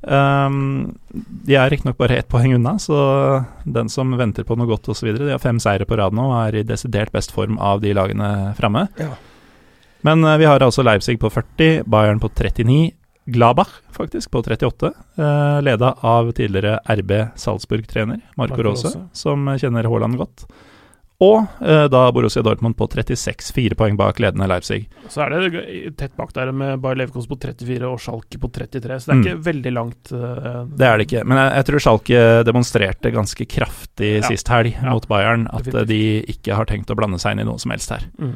[0.00, 2.98] Um, de er riktignok bare ett poeng unna, så
[3.64, 5.10] den som venter på noe godt osv.
[5.16, 7.94] De har fem seire på rad nå og er i desidert best form av de
[7.96, 8.86] lagene framme.
[9.00, 9.10] Ja.
[10.06, 12.92] Men uh, vi har altså Leipzig på 40, Bayern på 39,
[13.28, 14.92] Glabach, faktisk, på 38.
[15.18, 20.46] Uh, leda av tidligere RB Salzburg-trener Marco, Marco Rose, som kjenner Haaland godt.
[21.20, 24.84] Og eh, da Borussia Dortmund på 36, fire poeng bak ledende Leipzig.
[25.10, 29.00] Så er det tett bak der med Bayer Leverkos på 34 og Schalke på 33,
[29.02, 29.24] så det er Mm.
[29.26, 30.12] ikke veldig langt.
[30.12, 34.28] eh, Det er det ikke, men jeg, jeg tror Schalke demonstrerte ganske kraftig Ja.
[34.28, 34.90] sist helg Ja.
[34.94, 35.88] mot Bayern at Definitivt.
[35.88, 38.02] de ikke har tenkt å blande seg inn i noe som helst her.
[38.20, 38.34] mm.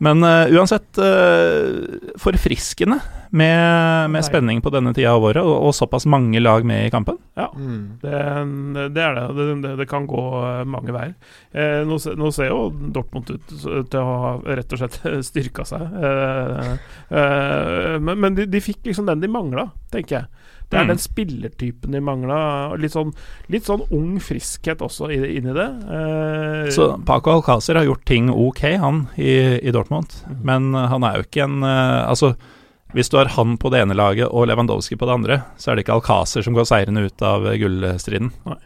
[0.00, 3.00] Men uh, uansett uh, forfriskende
[3.34, 6.90] med, med spenning på denne tida av året, og, og såpass mange lag med i
[6.94, 7.18] kampen.
[7.34, 7.48] Ja.
[7.56, 7.98] Mm.
[8.02, 8.14] Det,
[8.94, 9.24] det er det.
[9.38, 9.72] Det, det.
[9.82, 11.14] det kan gå eh, mange veier.
[11.52, 12.60] Eh, nå, nå ser jo
[12.94, 15.00] Dortmund ut til å ha rett og slett
[15.30, 15.82] styrka seg.
[15.82, 16.72] Eh,
[17.18, 20.50] eh, men men de, de fikk liksom den de mangla, tenker jeg.
[20.70, 20.88] Det er Mm.
[20.94, 22.36] den spillertypen de mangla.
[22.80, 23.10] Litt sånn,
[23.52, 25.66] litt sånn ung friskhet også i- inni det.
[25.98, 30.08] Eh, Så Paco Alcácer har gjort ting ok, han, i, i Dortmund.
[30.26, 30.40] Mm.
[30.42, 32.32] Men eh, han er jo ikke en eh, Altså,
[32.94, 35.76] hvis du har han på det ene laget og Lewandowski på det andre, så er
[35.80, 38.30] det ikke Alcázer som går seirende ut av gullstriden.
[38.46, 38.60] Nei.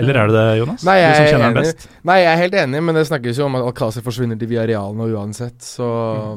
[0.00, 0.84] Eller er det det, Jonas?
[0.86, 1.88] Nei, jeg du som er kjenner best.
[2.06, 4.94] Nei, jeg er helt enig, men det snakkes jo om at Alcázer forsvinner til Villarreal
[4.94, 5.88] nå uansett, så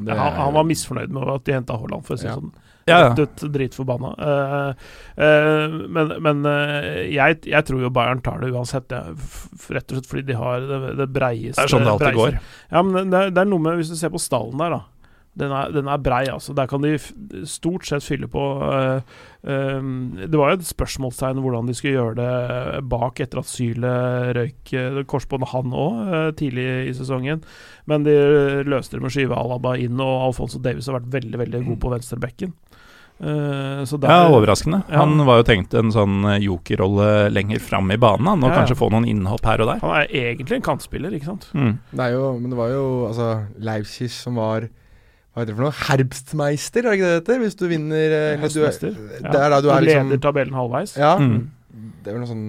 [0.02, 2.32] det ja, han, han var misfornøyd med at de henta Haaland, for å si det
[2.34, 2.40] Ja.
[2.42, 2.54] sånn.
[2.84, 3.12] Ja, ja.
[3.14, 4.10] Rett ut dritforbanna.
[4.20, 4.74] Uh,
[5.16, 10.02] uh, men men uh, jeg, jeg tror jo Bayern tar det uansett, f- rett og
[10.02, 12.58] slett fordi de har det, det breieste Det er sånn det alltid breieste- går.
[12.76, 14.82] Ja, men det er, det er noe med Hvis du ser på stallen der, da.
[15.36, 16.54] Den er, den er brei, altså.
[16.54, 17.08] Der kan de f
[17.50, 19.02] stort sett fylle på uh,
[19.42, 23.94] um, Det var jo et spørsmålstegn hvordan de skulle gjøre det bak etter at Syle
[24.38, 27.42] røyk uh, korsbåndet, han òg, tidlig i sesongen.
[27.90, 28.14] Men de
[28.70, 31.80] løste det med å skyve Alaba inn, og Alfonso Davies har vært veldig veldig god
[31.82, 32.54] på venstrebekken.
[33.24, 34.84] Uh, så der- Ja, overraskende.
[34.90, 35.00] Ja.
[35.02, 38.54] Han var jo tenkt en sånn eh, jokerrolle lenger fram i banen, han, og Ja,
[38.54, 38.62] ja.
[38.62, 39.80] kanskje få noen innhopp her og der.
[39.82, 41.50] Han er egentlig en kantspiller, ikke sant?
[41.54, 41.78] Mm.
[41.94, 44.68] Det er jo, men det var jo altså Leipzig som var
[45.34, 45.78] Hva heter det for noe?
[45.88, 47.40] Herbstmeister, er det ikke det det heter?
[47.42, 48.70] Hvis du vinner eh, du ja.
[49.34, 50.94] der, er da du er liksom leder tabellen halvveis.
[51.00, 51.16] Ja.
[51.18, 51.48] Mm.
[52.04, 52.48] Det er vel noe sånn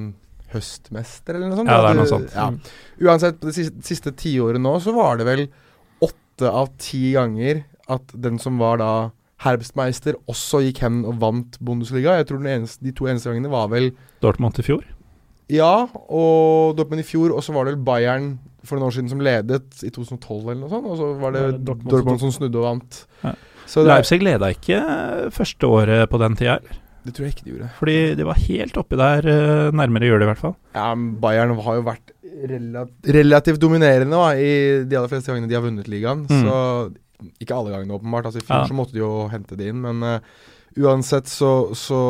[0.52, 1.72] høstmester eller noe sånt?
[1.72, 2.34] Ja, det er noe du- sånt.
[2.36, 2.50] Ja.
[2.52, 3.06] Mm.
[3.08, 5.46] Uansett, på det siste, siste tiåret nå, så var det vel
[6.04, 8.92] åtte av ti ganger at den som var da
[9.44, 12.14] Herbstmeister, også gikk hen og vant Bundesliga.
[12.20, 13.90] Jeg tror den eneste, De to eneste gangene var vel
[14.22, 14.84] Dortmund i fjor.
[15.52, 19.20] Ja, og Dortmund i fjor, og så var det Bayern for noen år siden som
[19.20, 22.32] ledet i 2012 eller noe sånt, og så var det Ja, det Dortmund Dortmund, som
[22.32, 23.02] snudde og vant.
[23.24, 23.34] Ja.
[23.68, 24.80] Så det, Leipzig leda ikke
[25.32, 26.80] første året på den tida, eller?
[27.04, 27.70] det tror jeg ikke de gjorde.
[27.76, 30.54] Fordi de var helt oppi der, eh, nærmere gjør det i hvert fall.
[30.72, 32.14] Ja, men Bayern har jo vært
[32.48, 36.24] rela relativt dominerende da, i de aller fleste gangene de har vunnet ligaen.
[36.24, 36.40] Mm.
[36.40, 38.30] Så ikke alle gangene, åpenbart.
[38.30, 38.68] Altså, I fjor Ja.
[38.68, 40.18] så måtte de jo hente det inn, men uh,
[40.80, 42.00] uansett så, så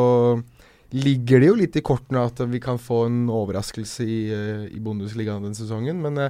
[0.95, 4.79] ligger det jo litt i kortene at vi kan få en overraskelse i, uh, i
[4.79, 5.99] Bundesligaen denne sesongen.
[6.03, 6.29] Men eh,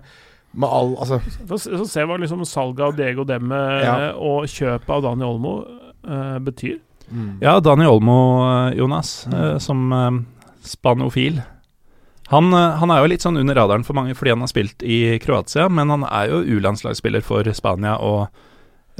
[0.55, 3.95] med all Altså, Så, så se hva liksom salget av Diego Demme Ja.
[4.15, 5.57] og kjøpet av Dani Olmo
[6.07, 6.79] uh, betyr.
[7.11, 7.41] mm.
[7.43, 8.17] Ja, Dani Olmo,
[8.69, 9.35] eh, Jonas, Mm.
[9.35, 10.11] eh, som uh,
[10.63, 11.41] spanofil.
[12.31, 14.81] Han, eh, han er jo litt sånn under radaren for mange fordi han har spilt
[14.81, 18.27] i Kroatia, men han er jo U-landslagsspiller for Spania og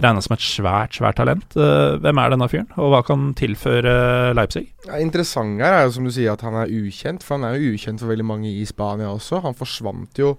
[0.02, 1.56] regna som et svært, svært talent.
[1.56, 4.68] Eh, Hvem er denne fyren, og hva kan tilføre Leipzig?
[4.88, 7.58] Ja, interessant her er jo som du sier at han er ukjent, for han er
[7.58, 9.44] jo ukjent for veldig mange i Spania også.
[9.46, 10.36] Han forsvant jo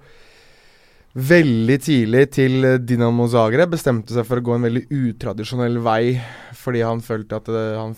[1.16, 3.72] veldig tidlig til eh, Dinamo Zagreb.
[3.72, 6.18] Bestemte seg for å gå en veldig utradisjonell vei
[6.56, 7.92] fordi han følte at det, han,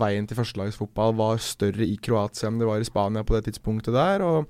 [0.00, 3.92] veien til førstelagsfotball var større i Kroatia enn det var i Spania på det tidspunktet
[3.94, 4.24] der.
[4.24, 4.48] og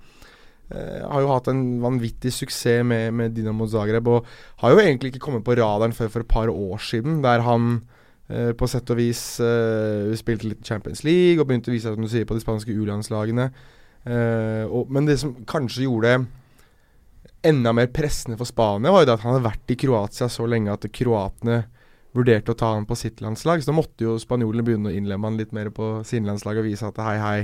[0.71, 4.27] eh, har jo hatt en vanvittig suksess med, med Dinamo Zagreb, og
[4.63, 7.83] har jo egentlig ikke kommet på radaren før for et par år siden, der han
[8.29, 11.99] eh, på sett og vis eh, spilte litt Champions League og begynte å vise seg
[11.99, 13.51] som du sier, på de spanske U-landslagene.
[14.07, 16.45] Eh, men det som kanskje gjorde det
[17.47, 20.47] enda mer pressende for Spania, var jo det at han hadde vært i Kroatia så
[20.51, 21.65] lenge at kroatene
[22.17, 23.63] vurderte å ta han på sitt landslag.
[23.63, 26.69] Så da måtte jo spanjolene begynne å innlemme han litt mer på sine landslag og
[26.69, 27.41] vise at hei, hei,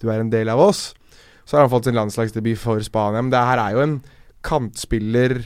[0.00, 0.92] du er en del av oss.
[1.48, 3.22] Så har han fått sin landslagsdebut for Spania.
[3.24, 3.96] Men det her er jo en
[4.44, 5.38] kantspiller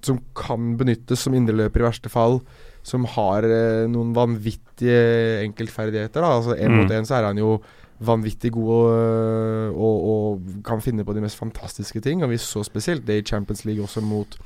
[0.00, 2.40] som kan benyttes som indreløper i verste fall.
[2.86, 6.24] Som har eh, noen vanvittige enkeltferdigheter.
[6.24, 6.30] Da.
[6.38, 6.78] Altså Én Mm.
[6.80, 7.58] mot én så er han jo
[8.00, 12.24] vanvittig god og, og, og kan finne på de mest fantastiske ting.
[12.24, 14.38] Og vi så spesielt det i Champions League også mot,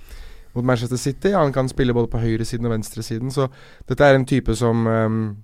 [0.55, 1.29] mot Manchester City.
[1.29, 3.47] Han kan spille både på høyresiden og venstresiden, så
[3.89, 5.37] dette er en type som um,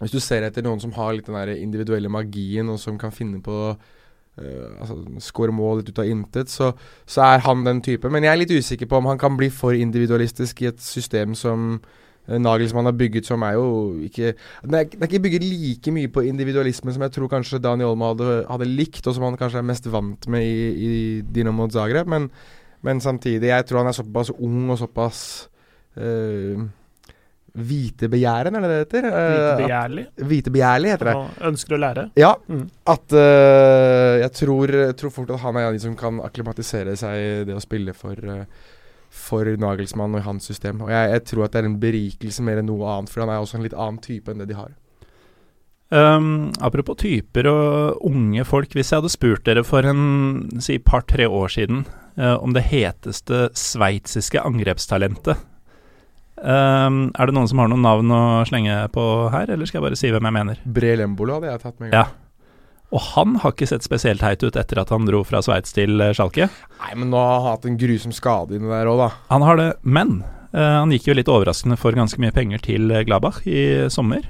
[0.00, 3.10] Hvis du ser etter noen som har litt den der individuelle magien, og som kan
[3.12, 3.74] finne på
[4.38, 6.72] øh, altså, Skåre mål litt ut av intet, så,
[7.06, 8.10] så er han den type.
[8.10, 11.34] Men jeg er litt usikker på om han kan bli for individualistisk i et system
[11.38, 13.68] som uh, Nagelsmann har bygget, som er jo
[14.06, 18.12] ikke Den er, ikke bygget like mye på individualisme som jeg tror kanskje Dani Olmo
[18.12, 22.08] hadde, hadde likt, og som han kanskje er mest vant med i, i Dinamo Zagreb.
[22.08, 22.30] Men,
[22.82, 25.48] men samtidig, jeg tror han er såpass ung og såpass
[25.96, 26.60] eh,
[27.54, 29.06] Hvitebegjæren, er det det heter?
[29.10, 29.46] Hvitebegjærlig.
[29.50, 30.04] Vitebegjærlig.
[30.30, 31.14] Hvitebegjærlig heter det.
[31.16, 32.04] Og ønsker å lære.
[32.16, 32.66] Ja, Mm.
[32.86, 36.96] at uh, jeg tror, tror fort at han er en av de som kan akklimatisere
[36.96, 38.44] seg i det å spille for uh,
[39.10, 40.80] For Nagelsmann og i hans system.
[40.84, 43.32] Og jeg, jeg tror at det er en berikelse mer enn noe annet, for han
[43.34, 44.70] er også en litt annen type enn det de har.
[45.90, 48.70] Um, apropos typer og unge folk.
[48.70, 51.82] Hvis jeg hadde spurt dere for en si par-tre år siden
[52.14, 55.42] uh, om det heteste sveitsiske angrepstalentet
[56.42, 59.04] um, Er det noen som har noen navn å slenge på
[59.34, 60.64] her, eller skal jeg bare si hvem jeg mener?
[60.64, 62.02] Bre Lembolo hadde jeg tatt med en Ja.
[62.08, 62.18] gang.
[62.90, 66.00] Og han har ikke sett spesielt heit ut etter at han dro fra Sveits til
[66.02, 66.48] eh, Schalke.
[66.80, 69.10] Nei, men nå har han hatt en grusom skade inni der òg, da.
[69.30, 72.90] Han har det, men uh, han gikk jo litt overraskende for ganske mye penger til
[72.90, 74.26] Glabach Gladbach i sommer.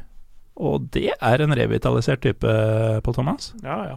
[0.61, 2.53] Og det er en revitalisert type,
[3.01, 3.55] Pål Thomas.
[3.65, 3.97] Ja, ja.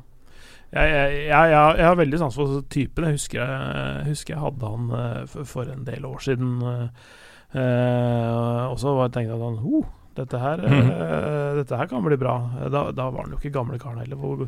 [0.73, 3.05] Jeg, jeg, jeg, jeg, har veldig sans for typen.
[3.05, 6.55] Jeg husker jeg, husker jeg hadde han eh, for, for en del år siden.
[6.65, 7.11] eh,
[7.53, 9.85] eh, og så var- tenkte jeg at han oh,
[10.17, 12.35] dette, her, eh, dette her kan bli bra.
[12.69, 14.17] Da, da var han jo ikke gamle karen heller.
[14.19, 14.47] Hvor, uh,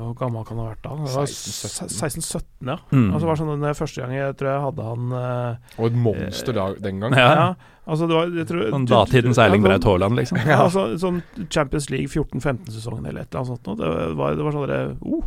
[0.00, 0.90] hvor gammel kan han ha vært da?
[1.08, 1.88] 16-17.
[1.96, 2.76] 16-17, ja.
[2.92, 3.08] Mm.
[3.10, 6.52] Altså, det var sånn, den første gang jeg tror jeg hadde han Og et monster
[6.56, 7.12] da, den gang.
[7.16, 7.30] Ja.
[7.32, 7.48] ja,
[7.86, 10.36] altså det var jeg tror, Sånn datidens Erling Ja, Braut Haaland, liksom.
[10.44, 13.64] ja, altså, sånn Champions League 14-15-sesongen eller et eller annet sånt.
[13.68, 13.76] noe.
[13.80, 13.88] Det
[14.20, 15.24] var, det var sånn derre oh.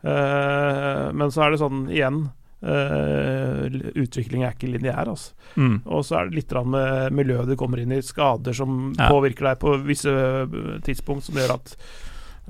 [0.00, 2.22] Eh, men så er det sånn igjen
[2.62, 5.32] eh, Utvikling er ikke lineær, altså.
[5.56, 5.80] Mm.
[5.86, 9.08] Og så er det litt med miljøet du kommer inn i, skader som Ja.
[9.08, 11.76] påvirker deg på visse eh, tidspunkt, som gjør at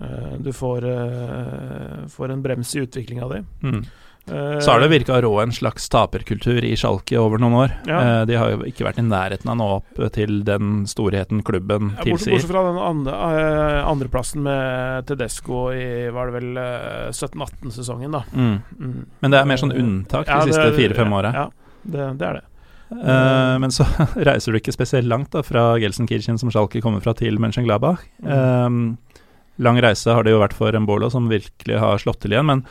[0.00, 3.42] uh, du får, uh, får en brems i utviklinga di.
[3.62, 3.82] Mm.
[4.28, 7.72] Eh, Så har det virka rå en slags taperkultur i Schalke over noen år.
[7.88, 8.00] Ja.
[8.20, 11.42] Eh, de har jo ikke vært i nærheten av å nå opp til den storheten
[11.42, 12.34] klubben Ja, bortsett, tilsier.
[12.36, 18.22] bortsett fra den andre, eh, andreplassen med Tedesco i var det vel eh, 17-18-sesongen, da.
[18.34, 18.62] Mm.
[18.78, 19.06] Mm.
[19.20, 21.32] Men det er mer sånn unntak de Ja, siste fire-fem åra.
[21.34, 21.48] Ja,
[21.84, 22.44] det, det er det.
[22.90, 23.84] Uh, men så
[24.26, 28.02] reiser du ikke spesielt langt da fra Gelsenkirchen, som Schalke kommer fra, til Mönchengladbach.
[28.22, 28.96] Mm.
[28.98, 29.18] Eh,
[29.62, 32.46] lang reise har det jo vært for Mbolo, som virkelig har slått til igjen.
[32.50, 32.64] Men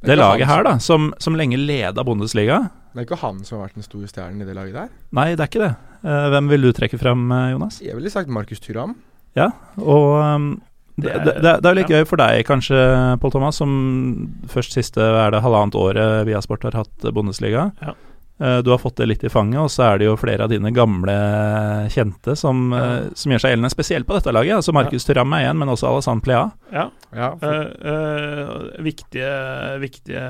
[0.00, 2.62] Det det laget her, da, som, som lenge leda Bundesliga
[2.94, 4.88] Det er ikke han som har vært den store stjernen i det laget der.
[5.16, 5.74] Nei, det er ikke det.
[6.00, 7.80] Eh, hvem vil du trekke fram, eh, Jonas?
[7.84, 8.96] Jeg ville sagt Markus Tyram.
[9.78, 10.48] Og um,
[10.96, 12.00] det, Det det, det, det er jo litt ja.
[12.00, 12.80] gøy for deg, kanskje,
[13.20, 13.70] Pål Thomas, som
[14.48, 17.68] først siste er det halvannet året via Sport har hatt Bundesliga.
[17.84, 17.94] Ja.
[18.40, 20.50] Eh, Du har fått det litt i fanget, og så er det jo flere av
[20.52, 21.14] dine gamle
[21.92, 22.84] kjente som, Ja.
[22.84, 24.56] eh, som gjør seg gjeldende, spesielt på dette laget.
[24.56, 26.50] Altså Markus Thuram er igjen, men også Alassane Plea.
[26.72, 26.90] Ja.
[27.12, 27.48] Ja, for,
[27.84, 30.22] uh, eh, viktige, viktige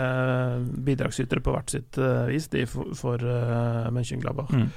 [0.85, 4.51] bidragsytere på hvert sitt vis, de for, for uh, Mönchengladbach.
[4.51, 4.71] Mm.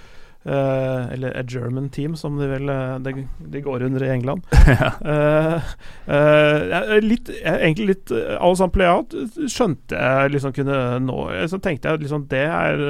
[0.45, 4.44] Eh, eller A German Team, som de vel eh, de, de går under i England.
[4.68, 4.90] ja.
[4.99, 5.61] uh,
[6.07, 8.98] er litt, egentlig litt uh, Alassane Plea
[9.48, 11.18] skjønte jeg liksom kunne nå
[11.48, 12.82] Så tenkte jeg liksom det er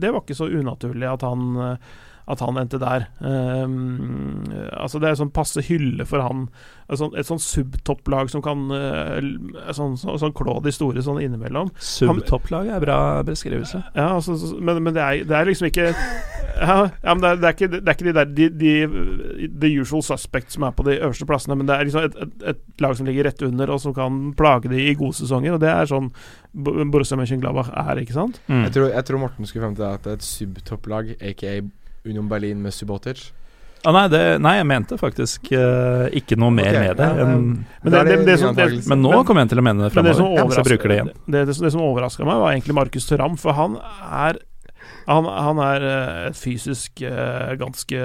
[0.00, 1.56] Det var ikke så unaturlig at han
[2.32, 3.06] at han endte der.
[3.20, 6.46] Um, altså Det er sånn passe hylle for han.
[6.92, 9.16] Et sånn, et sånn subtopplag som kan uh,
[9.72, 11.70] Sånn, sånn, sånn klå de store sånn innimellom.
[11.80, 13.82] Subtopplag er bra beskrivelse.
[13.96, 15.90] Ja, altså, så- men, men det, er, det er liksom ikke
[16.62, 19.48] Ja, ja men det er, det, er ikke, det er ikke de der de, de,
[19.62, 22.44] The usual suspects som er på de øverste plassene, men det er liksom et, et,
[22.52, 25.56] et lag som ligger rett under, og som kan plage de i gode sesonger.
[25.56, 26.10] Og det er sånn
[26.52, 28.42] Bo- Borussia Mönchengladbach er, ikke sant?
[28.52, 28.66] Mm.
[28.66, 31.54] jeg, tror, jeg tror Morten skulle frem til at det er et subtopplag, aka
[32.04, 33.30] Union Berlin med Subotic.
[33.84, 37.08] Ah, nei, det, nei, jeg mente faktisk uh, ikke noe mer okay, med det.
[37.18, 39.62] ja, enn Men det- det- det som- det- men nå Men- kommer jeg til å
[39.66, 40.54] mene det fremover det som framover.
[40.54, 43.52] så bruker det det, det, som- det som overraska meg, var egentlig Markus Thuram, for
[43.52, 43.76] han
[44.10, 44.38] er
[45.08, 47.98] han, han er eh, et fysisk eh, ganske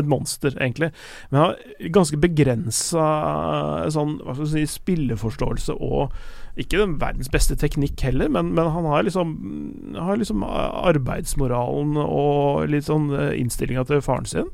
[0.00, 0.90] Et monster, egentlig.
[1.30, 3.06] Men han har ganske begrensa
[3.92, 6.12] sånn, hva skal si, spilleforståelse og
[6.58, 9.36] ikke den verdens beste teknikk heller, men, men han har liksom,
[9.96, 14.50] har liksom arbeidsmoralen og litt sånn eh, innstillinga til faren sin,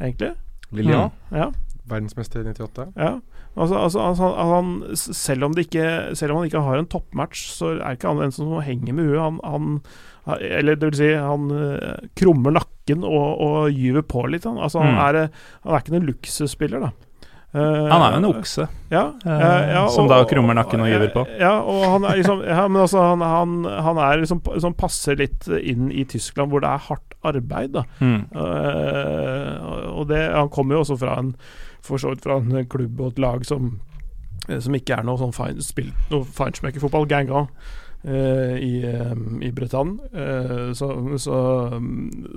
[0.00, 0.34] egentlig.
[0.74, 1.50] Lillian, Ja.
[1.88, 2.88] verdensmester i 98.
[2.96, 3.14] Ja,
[3.56, 7.46] altså, altså, altså han, selv, om det ikke, selv om han ikke har en toppmatch,
[7.56, 9.20] så er ikke han en som henger med huet.
[9.22, 9.80] Han, han
[10.44, 14.44] Eller det vil si, han eh, krummer nakken og, og gyver på litt.
[14.44, 15.00] Han, altså, han, Mm.
[15.06, 15.28] er, eh,
[15.64, 16.90] han er ikke noen luksusspiller, da.
[17.54, 18.66] Eh, Han er jo en okse.
[18.92, 19.30] Ja, uh,
[19.72, 21.22] ja, som da krummer nakken og gyver på.
[21.40, 25.16] Ja, og han er liksom Ja, men altså, han, han, han er liksom Sånn passer
[25.16, 27.82] litt inn i Tyskland, hvor det er hardt arbeid, da.
[28.04, 28.20] Mm.
[28.36, 31.32] Uh, og det, han kommer jo også fra en
[31.84, 33.78] For så vidt fra en klubb og et lag som
[34.48, 37.08] Som ikke er noe sånn fine, spilt noe feinschmecker-fotball.
[37.10, 37.46] Ganga.
[37.48, 37.87] eh,
[38.62, 39.98] i, eh, i Bretagne.
[40.14, 41.38] Eh, så, så,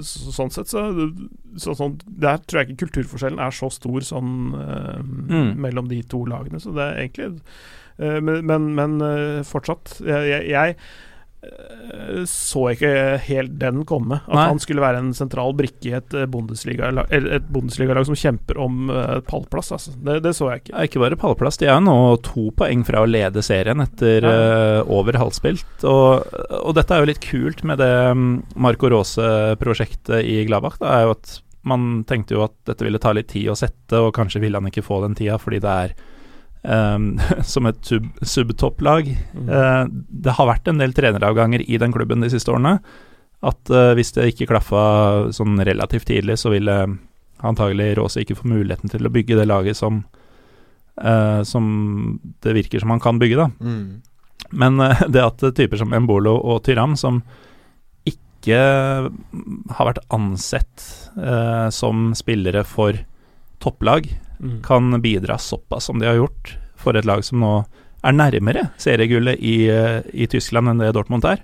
[0.01, 0.88] så, sånn sett så,
[1.61, 5.53] så sånn, Der tror jeg ikke kulturforskjellen er så stor sånn eh, Mm.
[5.61, 6.59] mellom de to lagene.
[6.59, 7.41] Så det er egentlig
[7.99, 10.75] eh, Men, men, men eh, fortsatt jeg, jeg,
[11.41, 12.91] jeg eh, så ikke
[13.26, 14.19] helt den komme.
[14.27, 14.45] At Nei.
[14.51, 19.18] han skulle være en sentral brikke i et bondesligalag et Bundesliga-lag som kjemper om eh,
[19.26, 19.72] pallplass.
[19.73, 19.95] Altså.
[19.97, 20.85] Det, det så jeg ikke.
[20.85, 21.97] Ikke bare pallplass, de er jo nå
[22.27, 25.88] to poeng fra å lede serien etter eh, over halvspilt.
[25.89, 26.30] Og,
[26.61, 28.30] og dette er jo litt kult med det mm,
[28.61, 30.77] Marco Rose-prosjektet i Gladbach.
[30.81, 33.97] Det er jo at man tenkte jo at dette ville ta litt tid å sette,
[33.97, 35.93] og kanskje ville han ikke få den tida fordi det er
[36.63, 37.13] ehm,
[37.53, 39.13] som et subtopplag.
[39.35, 39.47] Mm.
[39.49, 39.85] Uh,
[40.25, 42.77] det har vært en del treneravganger i den klubben de siste årene.
[43.41, 44.83] At uh, hvis det ikke klaffa
[45.33, 46.77] sånn relativt tidlig, så ville
[47.41, 50.03] antagelig Råse ikke få muligheten til å bygge det laget som
[51.01, 53.49] uh, Som det virker som han kan bygge, da.
[53.61, 54.01] Mm.
[54.51, 57.21] Men eh, det at typer som Embolo og Tyram, som
[58.07, 58.57] ikke
[59.77, 60.85] har vært ansett
[61.15, 62.97] eh, som spillere for
[63.61, 64.09] topplag,
[64.41, 64.61] Mm.
[64.65, 67.53] kan bidra såpass som de har gjort for et lag som nå
[68.03, 71.43] er nærmere seriegullet i, eh, i Tyskland enn det Dortmund er.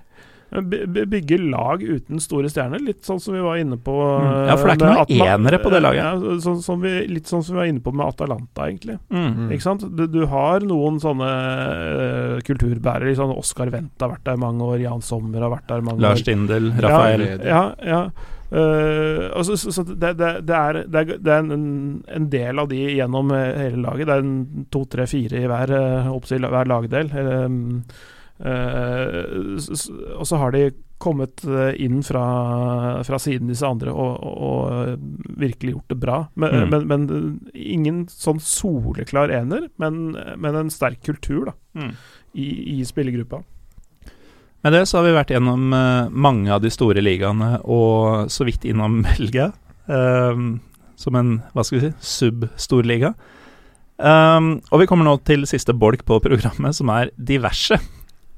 [0.50, 4.46] By- by- Bygge lag uten store stjerner, litt sånn som vi var inne på Mm.
[4.48, 6.02] Ja, for det er ikke med noen Atma- enere på det laget.
[6.02, 8.98] Ja, så, så vi, litt sånn som vi var inne på med Atalanta, egentlig.
[9.12, 9.50] Mm.
[9.52, 9.84] Ikke sant?
[9.94, 13.10] Du, du har noen sånne uh, kulturbærere.
[13.12, 15.86] Liksom Oskar Wendt har vært der i mange år, Jan Sommer har vært der i
[15.90, 16.24] mange Lars år.
[16.24, 17.62] Stindl, Rafael Ja, ja.
[17.84, 18.02] ja.
[18.50, 22.58] Eh, altså, så så det, det, det, er, det, er, det er en, en del
[22.62, 24.06] av de gjennom eh, hele laget.
[24.08, 27.10] Det er en to, tre, fire i hver, uh, hver lagdel.
[27.12, 27.82] Eh, um,
[28.40, 34.16] eh, s- og så har de kommet eh, inn fra, fra siden disse andre og,
[34.18, 34.96] og, og eh,
[35.44, 36.16] virkelig gjort det bra.
[36.34, 36.70] Men, Mm.
[36.72, 37.04] men, men
[37.52, 41.92] eh, ingen sånn soleklar ener, men, men en sterk kultur da, Mm.
[42.34, 42.48] i,
[42.80, 43.42] i spillergruppa.
[44.66, 48.46] Med det så har vi vært gjennom eh, mange av de store ligaene, og så
[48.48, 49.52] vidt innom Belgia.
[49.86, 50.58] Um,
[50.98, 53.12] som en, hva skal vi si, sub-storliga.
[53.98, 57.78] Um, og vi kommer nå til siste bolk på programmet, som er diverse.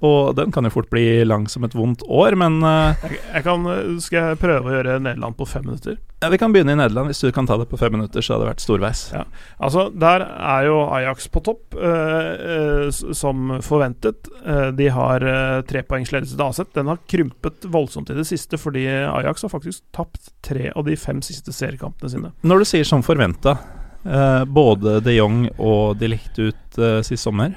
[0.01, 3.45] Og den kan jo fort bli lang som et vondt år, men eh, Jeg, jeg
[3.45, 5.99] kan, eh, skal jeg prøve å gjøre Nederland på fem minutter?
[6.21, 7.09] ja, vi kan begynne i Nederland.
[7.09, 9.07] Hvis du kan ta det på fem minutter, så hadde det vært storveis.
[9.15, 9.23] Ja.
[9.57, 14.29] Altså, der er jo Ajax på topp, eh, eh, som forventet.
[14.45, 16.73] Eh, de har eh, tre poengs ledelse til Aset.
[16.77, 20.97] Den har krympet voldsomt i det siste, fordi Ajax har faktisk tapt tre av de
[21.01, 22.33] fem siste seriekampene sine.
[22.45, 23.57] Når du sier som forventa,
[24.05, 27.57] eh, både de Jong og de likte ut uh, sist sommer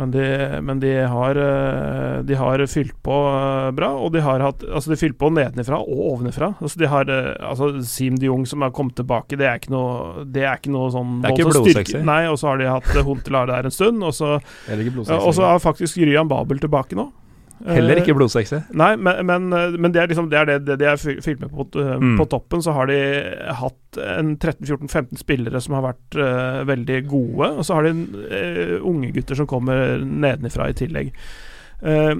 [0.00, 0.22] Men de,
[0.64, 4.94] men de har eh, De har fylt på eh, bra, og de har hatt Altså,
[4.94, 6.54] de fylt på nedenifra og ovenifra.
[6.56, 9.74] Altså, de har eh, Altså, Sim de Jong som har kommet tilbake, det er ikke
[9.74, 12.00] noe Det er ikke noe sånn Det er ikke blodsexy.
[12.08, 14.38] Nei, og så har de hatt Huntelar der en stund, og så
[15.20, 17.10] og så er faktisk Ryan Babel tilbake nå.
[17.66, 18.60] Heller Eh, ikke blodsexy.
[18.72, 21.50] Nei, men, men, men det er liksom det, er det, det de har fylt med
[21.52, 22.16] på, eh, Mm.
[22.18, 22.62] på toppen.
[22.64, 22.96] Så har de
[23.60, 27.92] hatt en 13-14-15 spillere som har vært uh, veldig gode, og så har de
[28.30, 31.12] uh, unge gutter som kommer nedenifra i tillegg.
[31.82, 32.14] Eh,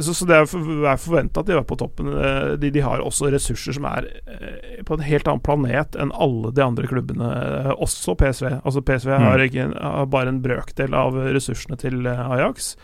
[0.00, 0.46] så, så det er,
[0.88, 2.06] er forventa at de er på toppen.
[2.16, 6.12] Eh, de, de har også ressurser som er eh, på en helt annen planet enn
[6.16, 8.54] alle de andre klubbene, eh, også PSV.
[8.64, 9.26] Altså PSV Mm.
[9.28, 12.74] har, ikke, har bare en brøkdel av ressursene til eh, Ajax.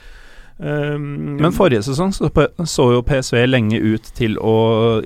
[0.63, 2.31] Eh, Men forrige sesong så,
[2.71, 4.57] så jo PSV lenge ut til å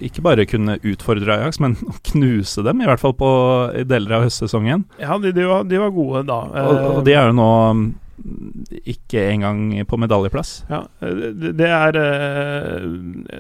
[0.05, 3.31] ikke bare kunne utfordre Ajax, men å knuse dem, i hvert fall på
[3.89, 4.85] deler av høstsesongen.
[5.01, 6.43] Ja, de, de, var, de var gode da.
[6.67, 7.87] Og, og de er jo nå mm,
[8.93, 10.53] ikke engang på medaljeplass.
[10.73, 12.87] Ja, det, det er eh,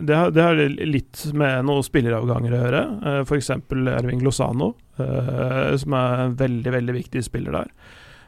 [0.00, 0.60] det har, det har
[0.96, 2.82] litt med noen spilleravganger å gjøre.
[3.12, 3.52] Eh, F.eks.
[3.96, 7.72] Erving Lozano, eh, som er en veldig, veldig viktig spiller der.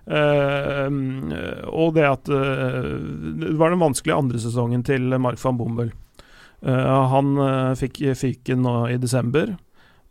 [0.08, 0.88] Eh,
[1.68, 2.86] og det at eh,
[3.42, 5.92] Det var den vanskelige andre sesongen til Mark van Bommel.
[6.64, 7.36] Eh, han
[7.78, 9.56] fikk fyken nå i desember.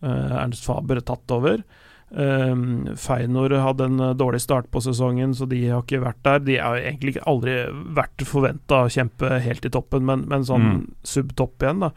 [0.05, 1.63] Ernst Faber er tatt over.
[2.07, 6.39] Um, Feinor hadde en dårlig start på sesongen, så de har ikke vært der.
[6.45, 7.55] De har egentlig aldri
[7.97, 10.77] vært forventa å kjempe helt i toppen, men, men sånn Mm.
[11.03, 11.89] subtopp igjen, da.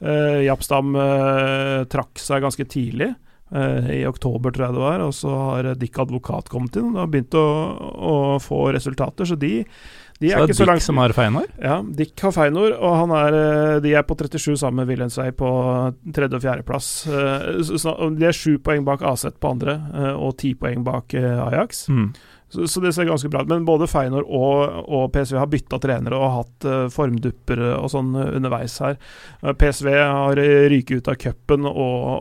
[0.00, 3.10] Uh, Japstam uh, trakk seg ganske tidlig.
[3.52, 5.00] Eh, I oktober, tror jeg det var.
[5.06, 7.46] Og så har Dick Advokat kommet inn og har begynt å,
[8.12, 9.24] å få resultater.
[9.28, 9.64] Så de,
[10.18, 11.46] de Så er det ikke er så Dick langt som har Feinor.
[11.62, 15.30] ja, Dick har Feinor, og han er, eh, de er på 37 sammen med Wilhelmsvei
[15.38, 15.50] på
[16.12, 16.88] tredje- og fjerdeplass.
[17.06, 19.78] Eh, så- så De er sju poeng bak Aset på andre,
[20.16, 21.86] og ti poeng bak Ajax.
[21.88, 22.12] Mm.
[22.48, 23.48] Så, så det ser ganske bra ut.
[23.50, 28.14] Men både Feinor og, og PSV har bytta trenere og hatt uh, formdupper og sånn
[28.16, 28.96] eh, underveis her.
[29.42, 31.74] Eh, PSV har eh, ryket ut av cupen og,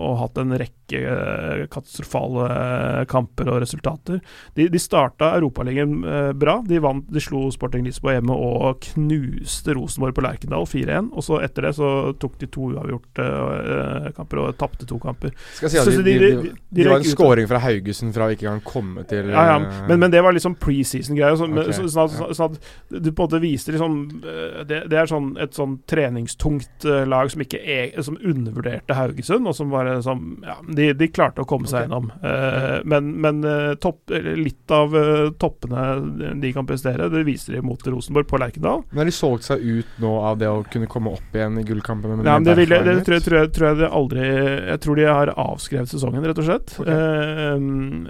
[0.09, 4.19] og hatt en rekke uh, katastrofale eh, kamper og resultater.
[4.55, 6.57] De, de starta Europaligaen eh, bra.
[6.67, 11.09] De vant, de slo Sporting Lisboa hjemme og knuste Rosenborg på Lerkendal 4-1.
[11.15, 15.31] Og så etter det så tok de to uavgjorte eh, kamper og tapte to kamper.
[15.59, 18.33] Skal si at så de, de- de, var en skåring scoring fra Haugesund fra å
[18.35, 19.57] ikke engang komme til Ja, ja.
[19.63, 21.37] eh, Men, men det det var liksom preseason-greie.
[21.37, 24.97] Sånn, okay, sånn, at, sånn at du på en måte viste liksom eh, Det, det
[24.97, 29.71] er sånn, et sånn treningstungt eh, lag som ikke er, som undervurderte Haugesund, og som
[29.73, 31.85] bare liksom Ja, de, de klarte å komme seg Ok.
[31.85, 32.09] gjennom.
[32.23, 33.43] Uh, men men
[33.81, 34.93] topp, litt av
[35.39, 38.83] toppene de kan prestere, det viser de mot Rosenborg på Lerkendal.
[38.89, 41.65] Men har de solgt seg ut nå av det å kunne komme opp igjen i
[41.67, 42.17] gullkampene?
[42.19, 45.07] med det, vil det tror, jeg, tror, jeg, tror jeg det aldri Jeg tror de
[45.07, 46.75] har avskrevet sesongen, rett og slett.
[46.81, 46.95] Okay.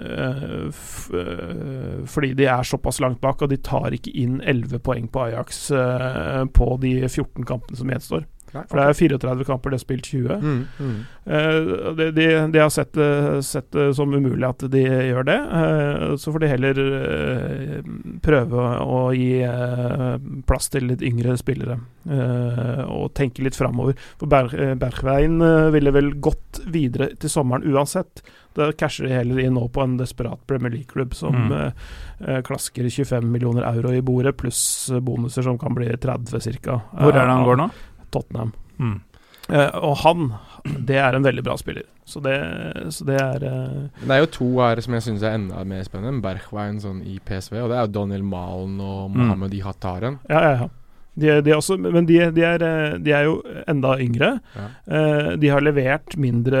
[0.08, 0.70] Uh,
[1.12, 5.26] uh, fordi de er såpass langt bak, og de tar ikke inn 11 poeng på
[5.26, 8.26] Ajax eh, på de 14 kampene som gjenstår.
[8.54, 10.40] Nei, For det er 34 kamper, det er spilt 20.
[10.40, 10.98] mm, mm.
[11.28, 15.36] Eh, de, de, de har sett, det- sett det som umulig at de gjør det.
[15.36, 17.82] eh, så får de heller eh,
[18.24, 20.16] prøve å gi eh,
[20.48, 21.78] plass til litt yngre spillere.
[22.08, 23.94] eh, og tenke litt framover.
[24.18, 28.22] For Ber eh, Bergveien eh, ville vel gått videre til sommeren uansett.
[28.56, 31.52] Da casher de heller inn nå på en desperat Premier League-klubb som Mm.
[31.52, 31.72] eh,
[32.24, 36.80] eh, klasker 25 millioner euro i bordet, pluss bonuser som kan bli 30 ca.
[36.96, 37.68] Hvor er det han går nå?
[38.14, 38.52] Tottenham.
[38.78, 38.96] Mm.
[39.48, 40.26] Uh, og han,
[40.84, 41.86] det er en veldig bra spiller.
[42.08, 42.34] Så det,
[42.92, 45.84] så det er uh Det er jo to her som jeg syns er enda mer
[45.88, 46.20] spennende.
[46.24, 49.16] Berchwein sånn i PSV, og det er jo Daniel Malen og Mm.
[49.22, 50.18] Mohammed Ihataren.
[50.28, 50.68] Ja, ja, ja.
[51.18, 54.28] De, de også, men de, de, er, eh, de er jo enda yngre.
[54.54, 54.66] Ja.
[54.86, 56.60] Uh, de har levert mindre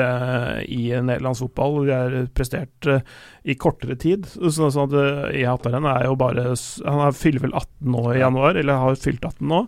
[0.66, 1.76] i nederlandsk fotball.
[1.86, 2.98] De har prestert uh,
[3.46, 4.26] i kortere tid.
[4.26, 6.48] Sånn sånn at uh, Ihataren er jo bare
[6.88, 8.24] Han er, fyller vel 18 nå i Ja.
[8.26, 9.62] januar, eller har fylt 18 nå.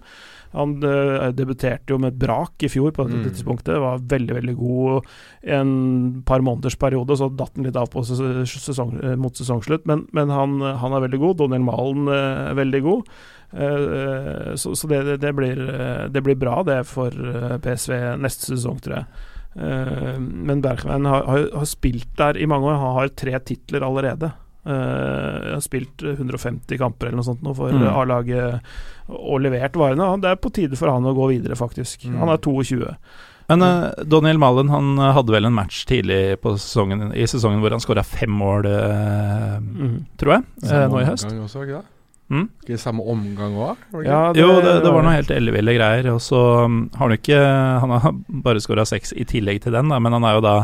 [0.52, 3.26] Han eh, debuterte jo med et brak i fjor på dette Mm.
[3.30, 3.78] tidspunktet.
[3.78, 5.06] Var veldig veldig god
[5.56, 9.86] en par måneders periode, så datt han litt av på sesong, eh, mot sesongslutt.
[9.86, 11.38] Men, men han, han er veldig god.
[11.44, 13.12] Daniel Malen eh, er veldig god.
[13.52, 18.50] Eh, så så det, det, blir, eh, det blir bra, det, for eh, PSV neste
[18.54, 19.06] sesong, tror jeg.
[19.56, 22.78] Eh, men Bergman har, har, har spilt der i mange år.
[22.82, 24.32] Han har tre titler allerede.
[24.66, 27.86] Eh, har spilt 150 kamper eller noe sånt nå for Mm.
[27.96, 28.60] A-laget
[29.08, 30.20] og levert varene.
[30.20, 32.04] Det er på tide for han å gå videre, faktisk.
[32.04, 32.18] Mm.
[32.20, 32.94] Han er 22.
[33.50, 37.72] Men uh, Daniel Malen han hadde vel en match tidlig på sesongen, i sesongen hvor
[37.74, 40.04] han skåra fem mål, uh, Mm.
[40.20, 41.24] tror jeg, uh, nå i høst.
[41.26, 41.84] også, ikke det?
[42.30, 42.44] Mm?
[42.62, 43.76] Ikke samme omgang òg?
[44.06, 46.12] Ja, Jo, det, det var noe helt elleville greier.
[46.14, 47.40] Og så um, har han ikke
[47.80, 48.12] Han har
[48.44, 50.54] bare skåra seks i tillegg til den, da, men han er jo da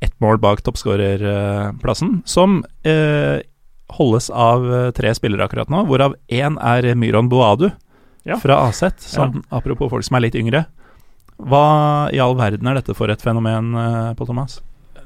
[0.00, 3.40] ett mål bak toppskårerplassen, som eh,
[3.98, 7.70] holdes av eh, tre spillere akkurat nå, hvorav én er Myron Boadu
[8.24, 8.36] Ja.
[8.36, 9.00] fra Aset.
[9.00, 10.66] som apropos folk som er litt yngre.
[11.40, 14.58] Hva i all verden er dette for et fenomen, eh, Pål Thomas?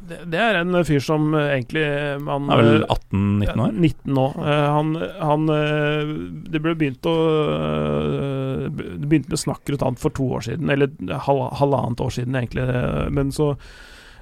[0.04, 1.84] Det, det er en fyr som eh, egentlig
[2.20, 3.70] man Han er vel eh, 18-19 år?
[3.72, 4.24] 19 nå.
[4.36, 4.90] Eh, han,
[5.22, 6.10] han eh,
[6.52, 7.14] Det ble begynt å
[7.54, 10.92] eh, Det begynte med snakk rundt han for to år siden, eller
[11.24, 12.66] halvannet år siden, egentlig.
[12.68, 13.54] eh, Men så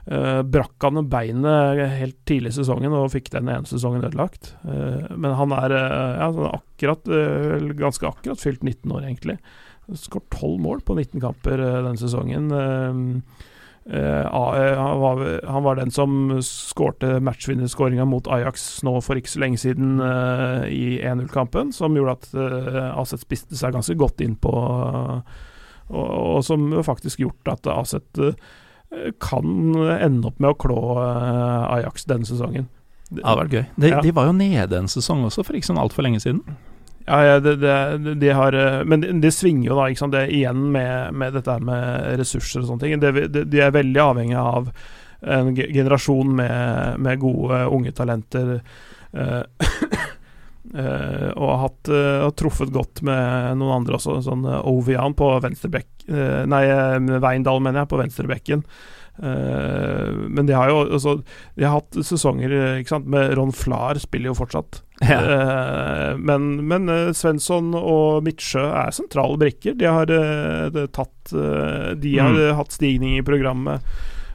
[0.06, 4.54] eh, brakk han beinet helt tidlig i sesongen og fikk den ene sesongen ødelagt.
[4.66, 7.06] Uh, men han er uh, ja, akkurat,
[7.78, 9.38] ganske akkurat fylt 19 år, egentlig.
[9.98, 12.52] Skåret 12 mål på 19 kamper denne sesongen.
[13.82, 19.58] Han, var, han var den som skårte matchvinnerskåringa mot Ajax nå for ikke så lenge
[19.58, 19.98] siden
[20.70, 24.54] i 1-0-kampen, som gjorde at uh, AZ spiste seg ganske godt inn på
[25.92, 28.22] og, og som faktisk gjort at Aset
[29.22, 32.68] kan ende opp med å klå eh, Ajax denne sesongen.
[33.12, 33.64] Det hadde vært gøy.
[33.76, 34.00] De, Ja.
[34.04, 36.42] de var jo nede en sesong også, for ikke sånn altfor lenge siden.
[37.06, 40.16] Ja, ja det, det, de har eh, Men det, de svinger jo da, ikke sant.
[40.16, 43.02] Det igjen med, med dette med ressurser og sånne ting.
[43.02, 44.72] De, de er veldig avhengig av
[45.22, 48.56] en generasjon med, med gode unge talenter.
[49.14, 49.44] Uh,
[50.74, 54.18] uh, og har, hatt, eh, truffet godt med noen andre også.
[54.24, 58.64] Sånn eh, Ovian på venstrebekk eh, Nei, eh, Veindal, mener jeg, på venstrebekken.
[59.22, 61.12] Uh, men de har jo altså,
[61.54, 64.78] De har hatt sesonger eh, ikke sant, med Ron Flahr spiller jo fortsatt.
[65.04, 69.76] Eh, men men eh, Svensson og Midtsjø er sentrale brikker.
[69.78, 72.40] De har uh, det tatt eh, De har Mm.
[72.46, 73.84] eh, hatt stigning i programmet.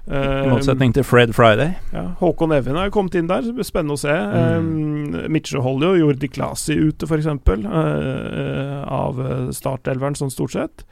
[0.08, 1.74] Eh, I motsetning til Fred Friday.
[1.92, 4.14] ja, Håkon Evjen har jo kommet inn der, spennende å se.
[4.14, 5.26] Mm.
[5.34, 10.86] Midtsjø holder jo Jordi Klasi ute, f.eks., uh, av eh, startelveren sånn stort sett.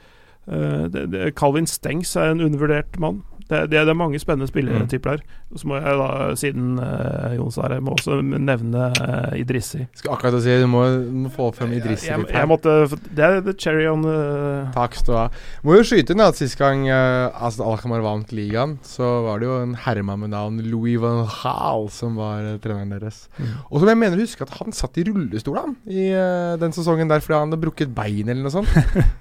[0.48, 3.22] Eh, Calvin Stengs er en undervurdert mann.
[3.46, 5.24] Det, det, det er mange spennende spillertyper der.
[5.52, 6.08] Og Så må jeg da,
[6.38, 9.84] siden uh, Jon Sverre, må også nevne uh, Idrissi.
[9.94, 10.82] Skal akkurat å si, du må,
[11.24, 12.74] må få frem Idrissi jeg, litt jeg måtte
[13.14, 15.26] Det er the cherry on uh, Takk skal du ha.
[15.66, 19.48] Må jo skyte inn at sist gang uh, altså Alkamar vant ligaen, så var det
[19.48, 23.26] jo en herremann med navn Louis van Haal som var uh, treneren deres.
[23.38, 23.54] Mm.
[23.70, 26.74] Og som jeg mener å huske at han satt i rullestol han i uh, den
[26.74, 28.74] sesongen der fordi han hadde brukket bein eller noe sånt.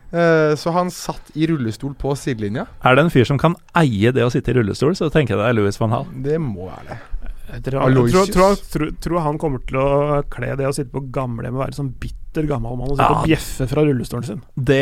[0.09, 2.65] Uh, så han satt i rullestol på sidelinja.
[2.81, 5.43] Er det en fyr som kan eie det å sitte i rullestol, så tenker jeg
[5.43, 6.07] det er Louis van Hall.
[6.25, 7.01] Det må være det.
[7.45, 11.03] Jeg tror, jeg tror, tror, tror, han kommer til å kle det å sitte på
[11.13, 13.19] gamlehjem og være sånn bitter gammel mann og sitte Ja.
[13.21, 14.41] og bjeffe fra rullestolen sin.
[14.57, 14.81] Det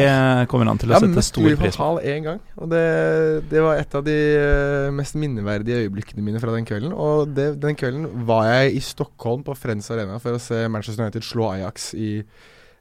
[0.49, 1.84] kommer han til å Jeg sette stor Louis van pris på.
[1.84, 2.85] Gaal én gang, og det,
[3.51, 6.95] det var et av de eh, mest minneverdige øyeblikkene mine fra den kvelden.
[6.95, 11.03] Og det, den kvelden var jeg i Stockholm på Friends Arena for å se Manchester
[11.03, 12.23] United slå Ajax i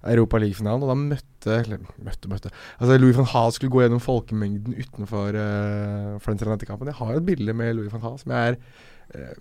[0.02, 4.02] Europa League-finalen, og da møtte Eller møtte, møtte Altså Louis van Haas skulle gå gjennom
[4.02, 6.90] folkemengden utenfor uh, Friends Arena-kampen.
[6.90, 9.36] Jeg har et bilde med Louis van Haas som jeg er uh,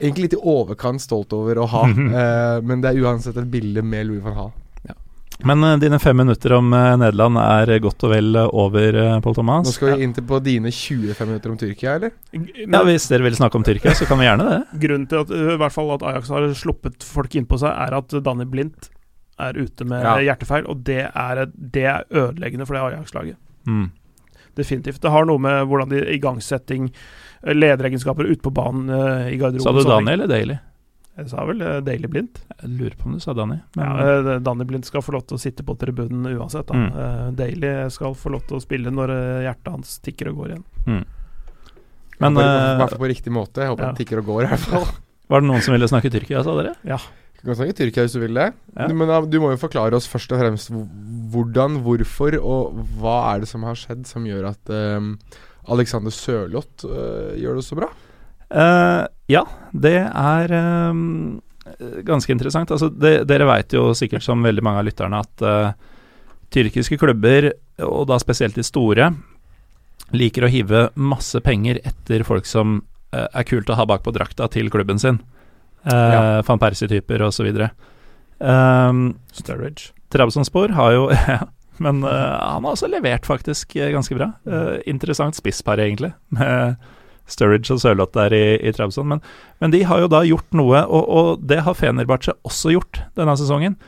[0.00, 3.86] egentlig litt i overkant stolt over å ha, uh, men det er uansett et bilde
[3.86, 4.58] med Louis van Haas.
[5.44, 9.16] Men eh, dine fem minutter om eh, Nederland er godt og vel eh, over, uh,
[9.24, 12.14] Pål Nå skal vi inn til på dine 25 minutter om Tyrkia, eller?
[12.32, 14.60] Men Ja, Hvis dere vil snakke om Tyrkia, så kan vi gjerne det.
[14.84, 18.16] grunnen til at, i hvert fall at Ajax har sluppet folk innpå seg, er at
[18.24, 18.90] Danny Blindt
[19.40, 20.16] er ute med Ja.
[20.30, 23.36] hjertefeil, og det er, det er ødeleggende for det Ajax-laget.
[23.66, 23.90] Mm.
[24.56, 25.00] Definitivt.
[25.00, 26.90] Det har noe med hvordan de igangsetting,
[27.44, 29.86] eh, lederegenskaper ute på banen eh, i garderoben Sa du og.
[29.88, 30.58] Daniel eller Daly?
[31.20, 32.40] Jeg sa vel eh, Daily Blindt.
[32.62, 33.60] Jeg lurer på om du sa Danny.
[33.76, 36.66] Men, Ja, Danny Blindt skal få lov til å sitte på tribunen uansett.
[36.66, 36.74] Da.
[36.74, 37.36] Mm.
[37.38, 39.12] Daly skal få lov til å spille når
[39.46, 40.64] hjertet hans tikker og går igjen.
[40.86, 41.04] mm.
[42.20, 42.42] Men I
[42.76, 43.62] hvert fall på riktig måte.
[43.64, 43.88] Jeg håper ja.
[43.94, 44.86] han tikker og går, i hvert fall.
[45.30, 46.74] var det noen som ville snakke Tyrkia, sa dere?
[47.40, 48.50] Du kan snakke Tyrkia hvis du vil det.
[48.76, 48.86] Ja.
[48.92, 50.72] Men da, du må jo forklare oss først og fremst
[51.32, 55.14] hvordan, hvorfor og hva er det som har skjedd som gjør at um,
[55.72, 57.88] Alexander Sørloth uh, gjør det så bra?
[58.50, 60.54] Uh, ja, det er
[60.92, 61.40] um,
[62.04, 62.74] ganske interessant.
[62.76, 65.72] Altså, det, dere veit jo sikkert som veldig mange av lytterne at uh,
[66.52, 67.52] tyrkiske klubber,
[67.86, 69.14] og da spesielt de store,
[70.12, 72.80] liker å hive masse penger etter folk som
[73.10, 75.16] er kult å ha bakpå drakta til klubben sin.
[75.86, 76.42] Uh, Ja.
[76.46, 77.48] Van Persie-typer osv.
[78.40, 79.92] Um, Sturridge.
[80.10, 81.44] Trabzonspor har jo ja,
[81.78, 84.32] Men uh, han har også levert faktisk eh, ganske bra.
[84.48, 86.76] Uh, interessant spisspar, egentlig, med
[87.30, 89.08] Sturridge og Sørloth der i, i Trabzon.
[89.08, 89.22] Men,
[89.62, 93.36] men de har jo da gjort noe, og, og det har Fenerbahçe også gjort denne
[93.40, 93.78] sesongen.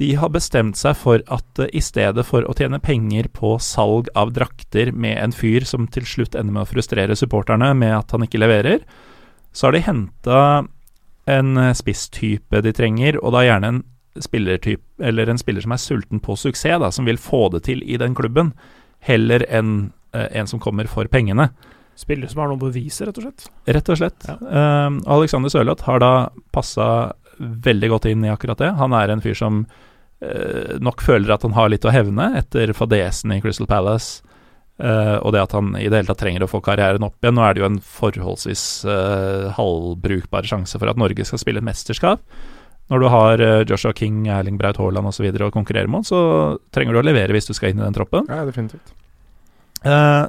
[0.00, 4.12] De har bestemt seg for at uh, i stedet for å tjene penger på salg
[4.14, 8.14] av drakter med en fyr som til slutt ender med å frustrere supporterne med at
[8.14, 8.86] han ikke leverer,
[9.50, 10.38] så har de henta
[11.26, 13.82] en eh, spisstype de trenger, og da gjerne en
[14.20, 17.82] spillertype, eller en spiller som er sulten på suksess, da, som vil få det til
[17.86, 18.54] i den klubben,
[19.06, 21.50] heller enn eh, en som kommer for pengene.
[21.98, 23.48] Spiller som har noe å bevise, rett og slett.
[23.68, 24.28] Rett og slett.
[24.28, 24.38] Ja.
[24.40, 26.14] Eh, Alexander Sørloth har da
[26.54, 28.72] passa veldig godt inn i akkurat det.
[28.80, 32.74] Han er en fyr som uh, nok føler at han har litt å hevne etter
[32.76, 34.20] fadesen i Crystal Palace.
[34.82, 37.36] Eh, og det at han i det hele tatt trenger å få karrieren opp igjen.
[37.38, 41.66] Nå er det jo en forholdsvis eh, halvbrukbar sjanse for at Norge skal spille et
[41.66, 42.22] mesterskap.
[42.90, 45.28] Når du har eh, Joshua King, Erling Braut Haaland osv.
[45.30, 46.20] å konkurrere mot, så
[46.74, 48.26] trenger du å levere hvis du skal inn i den troppen.
[48.30, 48.96] Ja, definitivt.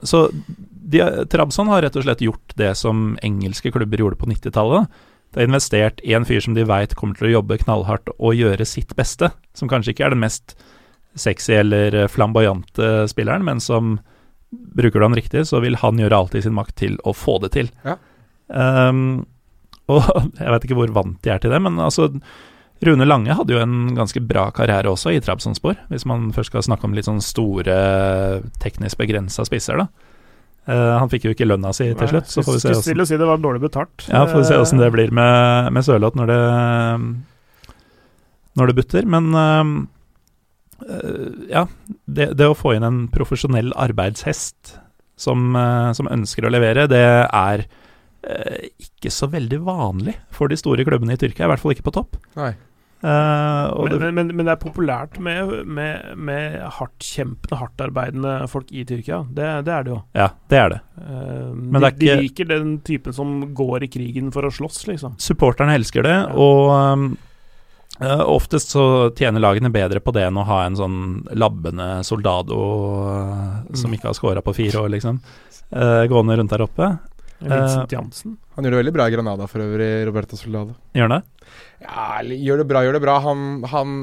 [0.07, 5.01] Så de, Trabzon har rett og slett gjort det som engelske klubber gjorde på 90-tallet.
[5.31, 8.35] De har investert i en fyr som de veit kommer til å jobbe knallhardt og
[8.35, 9.31] gjøre sitt beste.
[9.55, 10.55] Som kanskje ikke er den mest
[11.19, 13.97] sexy eller flamboyante spilleren, men som
[14.51, 17.39] bruker du han riktig, så vil han gjøre alt i sin makt til å få
[17.43, 17.71] det til.
[17.87, 17.97] Ja.
[18.51, 19.23] Um,
[19.91, 20.03] og
[20.41, 22.11] jeg vet ikke hvor vant de er til det, men altså
[22.81, 26.65] Rune Lange hadde jo en ganske bra karriere også i Trabzonspor, hvis man først skal
[26.65, 27.75] snakke om litt sånn store,
[28.63, 30.07] teknisk begrensa spisser, da.
[30.69, 33.09] Uh, han fikk jo ikke lønna si til slutt, så får vi se Skulle hvordan
[33.09, 34.03] si det var dårlig betalt.
[34.05, 36.41] ja, får vi se åssen det Eh, blir med, med Sørloth når det
[38.59, 39.07] Når det butter.
[39.09, 39.87] Men øh,
[41.51, 41.65] ja,
[42.07, 44.77] det, det å få inn en profesjonell arbeidshest
[45.21, 47.65] som, øh, som ønsker å levere, det er
[48.25, 51.85] øh, ikke så veldig vanlig for de store klubbene i Tyrkia, i hvert fall ikke
[51.91, 52.17] på topp.
[52.39, 52.53] Nei.
[53.01, 58.69] Uh, og men, men, men, men det er populært med, med, med hardtkjempende, hardtarbeidende folk
[58.77, 59.23] i Tyrkia.
[59.25, 59.97] Det, det er det jo.
[60.13, 60.77] ja, det er det.
[61.01, 64.45] Uh, Men de, det er ikke- de liker den typen som går i krigen for
[64.45, 65.15] å slåss, liksom.
[65.17, 66.29] Supporterne elsker det, Ja.
[66.45, 67.07] og øhm,
[68.01, 68.83] øh, oftest så
[69.15, 70.97] tjener lagene bedre på det enn å ha en sånn
[71.37, 72.57] labbende soldado
[73.05, 73.95] uh, som Mm.
[73.97, 75.19] ikke har scora på fire år, liksom,
[75.75, 76.91] uh, gående rundt der oppe.
[77.41, 78.35] Vincent Jansen.
[78.55, 80.75] Han gjør det veldig bra i Granada for øvrig, Roberto Soldado.
[80.93, 81.49] Gjør han det?
[81.81, 83.15] Ja, gjør det bra, gjør det bra.
[83.25, 83.95] Han, han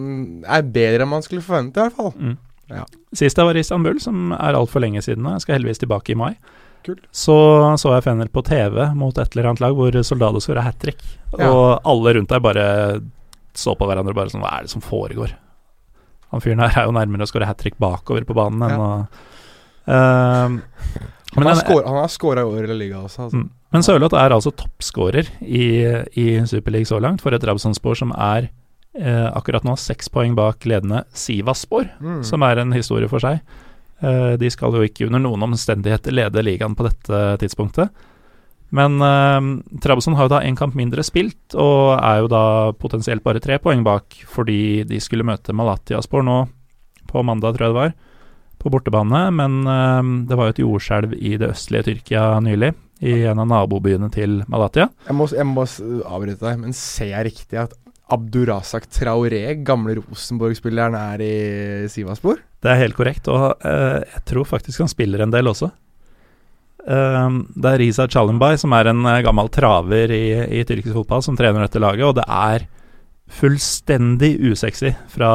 [0.43, 2.11] er bedre enn man skulle forvente, i hvert fall.
[2.19, 2.37] Mm.
[2.69, 2.83] Ja.
[3.17, 6.13] Sist jeg var i Istanbul, som er altfor lenge siden nå, jeg skal heldigvis tilbake
[6.13, 6.33] i mai,
[6.85, 7.07] Kult.
[7.15, 7.37] så
[7.81, 10.99] så jeg Fener på TV mot et eller annet lag hvor Soldado skåra hat trick,
[11.39, 11.49] Ja.
[11.49, 12.67] og alle rundt der bare
[13.59, 15.35] så på hverandre og bare sånn Hva er det som foregår?
[16.33, 18.93] Han fyren her er jo nærmere å skåre hat trick bakover på banen enn å
[19.89, 20.61] Ehm,
[21.35, 23.23] Han har score, han har scora i år i La Liga også.
[23.29, 23.37] Altså.
[23.41, 23.51] Mm.
[23.73, 25.65] Men Sørloth er altså toppskårer i,
[26.17, 28.49] i Superliga så langt, for et Rabsson-spor som er
[28.99, 32.23] eh, akkurat nå seks poeng bak ledende Sivas-spor, Mm.
[32.25, 33.41] som er en historie for seg.
[34.01, 37.93] Eh, de skal jo ikke under noen omstendigheter lede ligaen på dette tidspunktet.
[38.75, 39.41] Men uh,
[39.81, 42.43] Trabzon har jo da én kamp mindre spilt, og er jo da
[42.77, 46.43] potensielt bare tre poeng bak, fordi de skulle møte Malatiaspor nå
[47.09, 47.97] på mandag, tror jeg det var,
[48.61, 49.23] på bortebane.
[49.33, 53.49] Men uh, det var jo et jordskjelv i det østlige Tyrkia nylig, i en av
[53.49, 54.89] nabobyene til Malatia.
[55.07, 57.77] Jeg må, jeg må avbryte deg, men ser jeg riktig at
[58.09, 62.41] Abdurazak Traoré, gamle Rosenborg-spilleren, er i Sivaspor?
[62.65, 65.71] Det er helt korrekt, og uh, jeg tror faktisk han spiller en del også.
[66.89, 70.25] Uh, det er Riza Chalumbay, som er en uh, gammel traver i,
[70.61, 72.65] i, tyrkisk fotball, som trener dette laget, og det er
[73.39, 75.33] fullstendig usexy fra,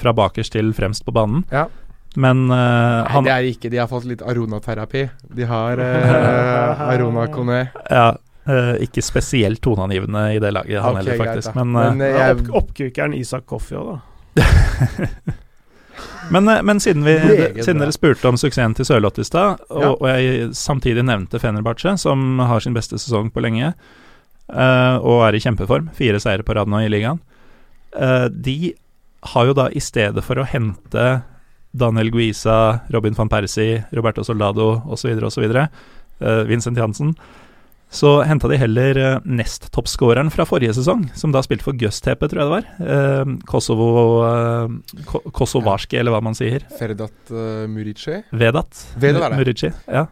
[0.00, 1.44] fra bakerst til fremst på banen.
[1.52, 1.66] Ja.
[2.16, 5.02] Men uh, Nei, han, det er ikke De har fått litt Arona-terapi.
[5.36, 5.82] De har
[6.88, 7.60] Arona Kone.
[7.92, 8.08] Ja,
[8.80, 11.52] ikke spesielt toneangivende i det laget, han okay, heller, faktisk.
[11.52, 15.36] Greit, men, men jeg, opp, oppkvikkeren Isak Koffi òg, da.
[16.30, 17.16] Men, eh, men siden, vi,
[17.62, 19.92] siden, dere spurte om suksessen til Sørloth i stad, og, ja.
[19.94, 23.72] og, jeg samtidig nevnte Fenerbahçe, som har sin beste sesong på lenge,
[24.52, 27.20] uh, og er i kjempeform, fire seire på rad nå i ligaen,
[27.96, 28.74] uh, de
[29.32, 31.08] har jo da i stedet for å hente
[31.78, 37.14] Daniel Guisa, Robin van Persie, Roberto Soldado osv., osv., uh, Vincent Jansen,
[37.90, 42.42] så henta de heller uh, nest-toppskåreren fra forrige sesong, som da spilte for Gøstepe, tror
[42.42, 42.68] jeg det var.
[42.84, 43.88] Eh, Kosovo
[44.26, 45.00] eh,
[45.32, 46.02] Kosovarski, ja.
[46.02, 46.66] eller hva man sier.
[46.78, 48.20] Ferdat uh, Murici?
[48.36, 48.84] Vedat.
[49.00, 50.06] Vedat Murici, ja.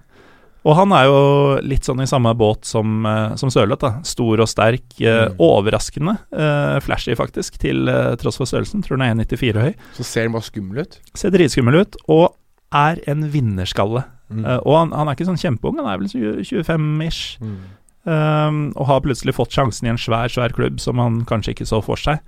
[0.66, 1.18] Og han er jo
[1.62, 4.00] litt sånn i samme båt som, uh, som Sørloth.
[4.06, 4.88] Stor og sterk.
[4.98, 5.36] Eh, mm.
[5.42, 7.86] Overraskende eh, flashy, faktisk, til
[8.20, 8.82] tross for størrelsen.
[8.82, 9.76] Tror han er 1,94 høy.
[9.98, 10.98] Så ser han bare skummel ut?
[11.14, 12.34] Ser dritskummel ut, og
[12.74, 14.02] er en vinnerskalle.
[14.28, 14.44] Mm.
[14.44, 16.10] Uh, og han, han, er ikke sånn kjempeung, han er vel
[16.42, 17.36] 25-ish.
[17.42, 17.58] Mm.
[18.06, 21.66] Um, og har plutselig fått sjansen i en svær, svær klubb som han kanskje ikke
[21.66, 22.22] så for seg.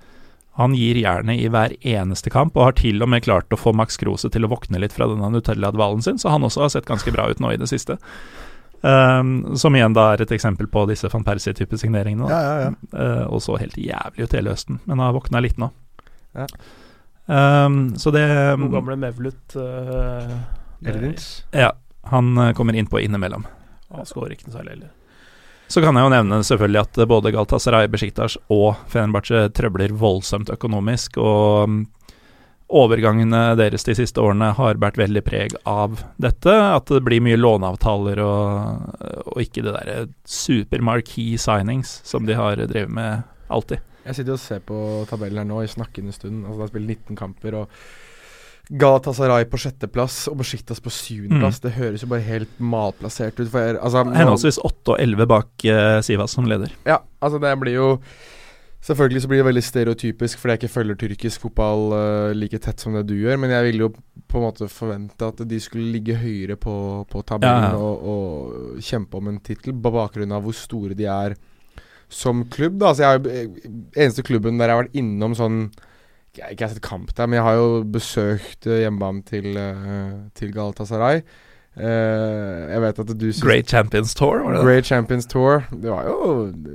[0.59, 3.71] Han gir jernet i hver eneste kamp, og har til og med klart å få
[3.77, 6.89] Max Krose til å våkne litt fra denne Nutella-dvalen sin, så han også har sett
[6.89, 7.95] ganske bra ut nå i det siste.
[8.81, 12.27] Um, som igjen da er et eksempel på disse van Persie-type signeringene.
[12.31, 12.73] Ja, ja, ja.
[12.91, 15.71] Uh, og så helt jævlig ut hele høsten, men har våkna litt nå.
[17.29, 18.27] Um, så det
[18.59, 19.43] God gamle Mevlut.
[19.55, 20.39] Uh,
[21.55, 21.71] ja.
[22.01, 23.45] Han eh, kommer inn på innimellom.
[23.89, 24.95] Han skårer ikke noe særlig heller.
[25.69, 31.19] Så kan jeg jo nevne selvfølgelig at både Galtasaray, Besjiktas og Fenerbahçe trøbler voldsomt økonomisk,
[31.21, 31.83] og mm,
[32.79, 36.49] overgangene deres de siste årene har båret veldig preg av dette.
[36.49, 38.97] At det blir mye låneavtaler og,
[39.29, 43.85] og ikke det derre supermarquee signings som de har drevet med alltid.
[44.07, 44.77] Jeg sitter og ser på
[45.09, 46.45] tabellen her nå i snakkende stund.
[46.47, 47.61] Altså, det har spilt 19 kamper.
[47.61, 48.08] og
[48.69, 51.57] Galatasaray på sjetteplass og Besjiktas på syvendeplass.
[51.57, 51.63] Mm.
[51.63, 53.47] Det høres jo bare helt malplassert ut.
[53.49, 56.75] For, altså, Henholdsvis åtte og elleve bak uh, Sivas som leder.
[56.85, 57.87] Ja, altså det blir jo
[58.79, 62.79] Selvfølgelig så blir det veldig stereotypisk fordi jeg ikke følger tyrkisk fotball uh, like tett
[62.79, 63.89] som det du gjør, men jeg ville jo
[64.29, 66.75] på en måte forvente at de skulle ligge høyere på,
[67.11, 67.75] på tabellen ja.
[67.75, 71.35] Og, og, kjempe om en tittel, på bakgrunn av hvor store de er
[72.07, 72.79] som klubb.
[72.79, 72.93] Da.
[72.93, 75.59] Altså jeg har, eneste klubben der jeg har vært innom sånn
[76.39, 80.53] jeg har sett kamp der, men jeg har jo besøkt uh, hjemmebanen til, uh, til
[80.55, 81.23] Galatasaray.
[81.79, 85.63] Uh, jeg vet at du synes Great Champions Tour, var det Great Champions Tour.
[85.71, 86.17] Det var jo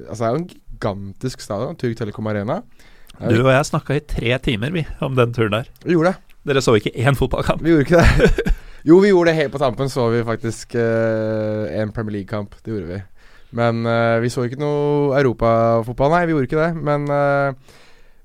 [0.09, 1.77] Altså, det er jo en gigantisk stadion.
[1.77, 2.61] Turk Telekom Arena.
[3.21, 5.71] Du og jeg snakka i tre timer, vi, om den turen der.
[5.85, 6.37] Vi gjorde det.
[6.45, 7.63] Dere så ikke én fotballkamp?
[7.65, 8.55] Vi gjorde ikke det.
[8.89, 9.89] jo, vi gjorde det helt på tampen.
[9.89, 12.59] Så vi faktisk en Premier League-kamp.
[12.65, 12.99] Det gjorde vi.
[13.55, 13.87] Men
[14.21, 16.27] vi så ikke noe europafotball, nei.
[16.27, 16.73] Vi gjorde ikke det.
[16.91, 17.07] Men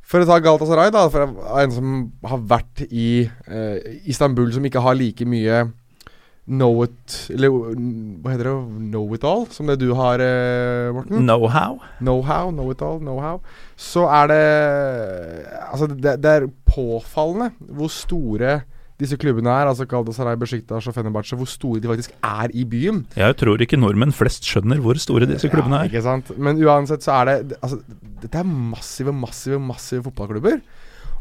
[0.09, 3.77] for å ta Galatasaray, da, for en som har vært i uh,
[4.09, 5.67] Istanbul, som ikke har like mye
[6.49, 8.55] know it Eller hva heter det?
[8.89, 11.21] Know it all, som det du har, uh, Morten?
[11.21, 11.77] Know-how.
[12.01, 13.37] Know-how, know it all, know-how.
[13.77, 14.41] Så er det
[15.69, 18.61] Altså, det, det er påfallende hvor store
[18.99, 23.05] disse klubbene her, altså Galdasaray, Besjiktas og Fenerbahçe, hvor store de faktisk er i byen.
[23.15, 25.87] Jeg tror ikke nordmenn flest skjønner hvor store disse klubbene er.
[25.87, 26.33] Ja, ikke sant?
[26.37, 27.79] Men uansett så er det altså,
[28.19, 30.59] Dette er massive, massive, massive fotballklubber.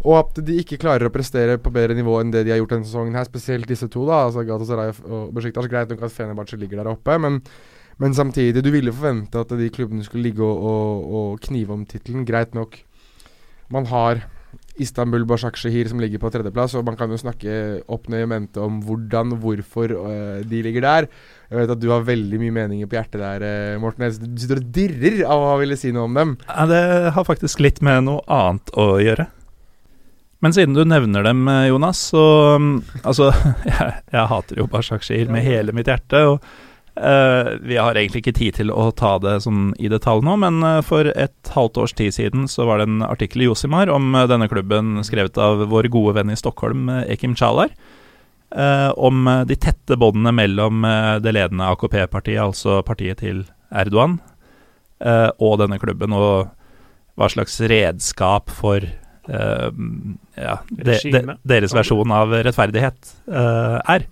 [0.06, 2.76] Og at de ikke klarer å prestere på bedre nivå enn det de har gjort
[2.76, 5.70] denne sesongen her, spesielt disse to, da, altså Galatasaray og Besjiktas.
[5.70, 7.40] Greit nok at Fenerbahçe ligger der oppe, men,
[8.02, 11.86] men samtidig, du ville forvente at de klubbene skulle ligge og, og, og knive om
[11.86, 12.26] tittelen.
[12.28, 12.78] Greit nok.
[13.74, 14.22] Man har
[14.82, 16.76] Istanbul Bashakshehir som ligger på tredjeplass.
[16.78, 20.86] Og man kan jo snakke opp ned i mente om hvordan, hvorfor uh, de ligger
[20.86, 21.08] der.
[21.48, 24.06] Jeg vet at du har veldig mye meninger på hjertet der, uh, Morten.
[24.08, 26.36] Du sitter og dirrer av å ville si noe om dem.
[26.48, 26.84] Ja, det
[27.16, 29.28] har faktisk litt med noe annet å gjøre.
[30.38, 32.24] Men siden du nevner dem, eh, Jonas, så
[32.54, 33.32] um, Altså,
[33.66, 36.22] jeg, jeg hater jo Bashakshehir med hele mitt hjerte.
[36.30, 36.66] og
[36.98, 40.80] vi har egentlig ikke tid til å ta det sånn i detalj nå, men uh,
[40.82, 44.24] for et halvt års tid siden så var det en artikkel i Josimar om uh,
[44.30, 47.70] denne klubben skrevet av vår gode venn i Stockholm, Ekim Chalar.
[48.96, 50.86] om de tette båndene mellom
[51.20, 54.16] det ledende AKP-partiet, altså partiet til Erdogan
[55.04, 56.48] eh, og denne klubben, og
[57.18, 59.68] hva slags redskap for eh,
[60.38, 64.08] ja, de, de, deres versjon av rettferdighet eh, er.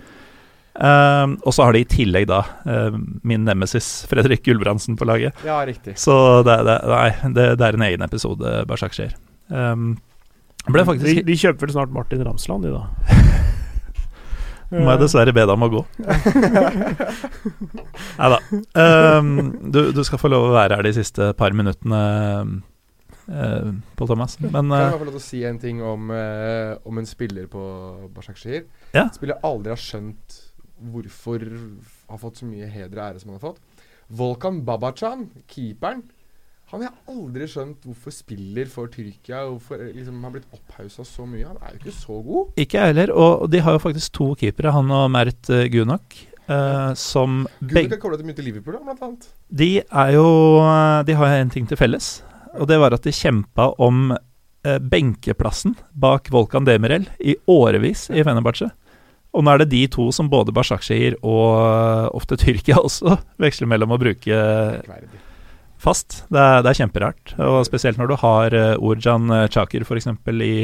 [0.77, 2.97] Eh, og så har de i tillegg da uh,
[3.27, 5.37] min nemesis Fredrik Gulbrandsen på laget.
[5.47, 5.97] Ja, riktig.
[6.01, 9.17] Så det, det, nei, det, det er en egen episode Bashakshir.
[9.49, 9.95] Um,
[10.67, 12.87] ble de, faktisk de kjøper vel snart Martin Ramsland, de da.
[14.75, 15.81] Må jeg dessverre be deg om å gå.
[18.19, 18.39] Nei da.
[18.75, 19.29] Um,
[19.71, 22.01] du, du skal få lov å være her de siste par minuttene,
[23.31, 24.35] uh, Pål Thomas.
[24.43, 27.07] Men Kan jeg uh, få lov til å si en ting om, uh, om en
[27.07, 27.63] spiller på
[28.17, 28.67] Bashakshir?
[28.97, 29.07] Ja.
[29.15, 30.26] Spiller aldri har skjønt
[30.77, 31.45] hvorfor
[32.11, 33.87] har fått så mye heder og ære som han har fått.
[34.17, 36.05] Volkan Babacan, keeperen,
[36.73, 39.45] han har jeg aldri skjønt hvorfor spiller for Tyrkia.
[39.47, 41.47] Hvorfor eh, liksom, har blitt opphausa så mye.
[41.47, 42.57] Han er jo ikke så god.
[42.59, 43.13] ikke jeg heller.
[43.15, 46.19] Og de har jo faktisk to keepere, han og Mert Gunak.
[46.47, 49.25] Uh, som kan til mye til Liverpool, blant annet.
[49.51, 50.27] De er jo
[50.63, 52.21] uh, De har en ting til felles,
[52.55, 54.15] og det var at de kjempa om
[54.91, 58.71] benkeplassen bak Volkan Demirel i årevis i Fenerbahçe.
[59.37, 63.69] Og nå er det de to som både Bashakshir og uh, ofte Tyrkia også veksler
[63.69, 64.39] mellom å bruke
[65.87, 66.23] fast.
[66.33, 67.35] Det er, det er kjemperart.
[67.45, 70.09] Og spesielt når du har Urjan Chaker uh, Chakir f.eks.
[70.41, 70.55] I,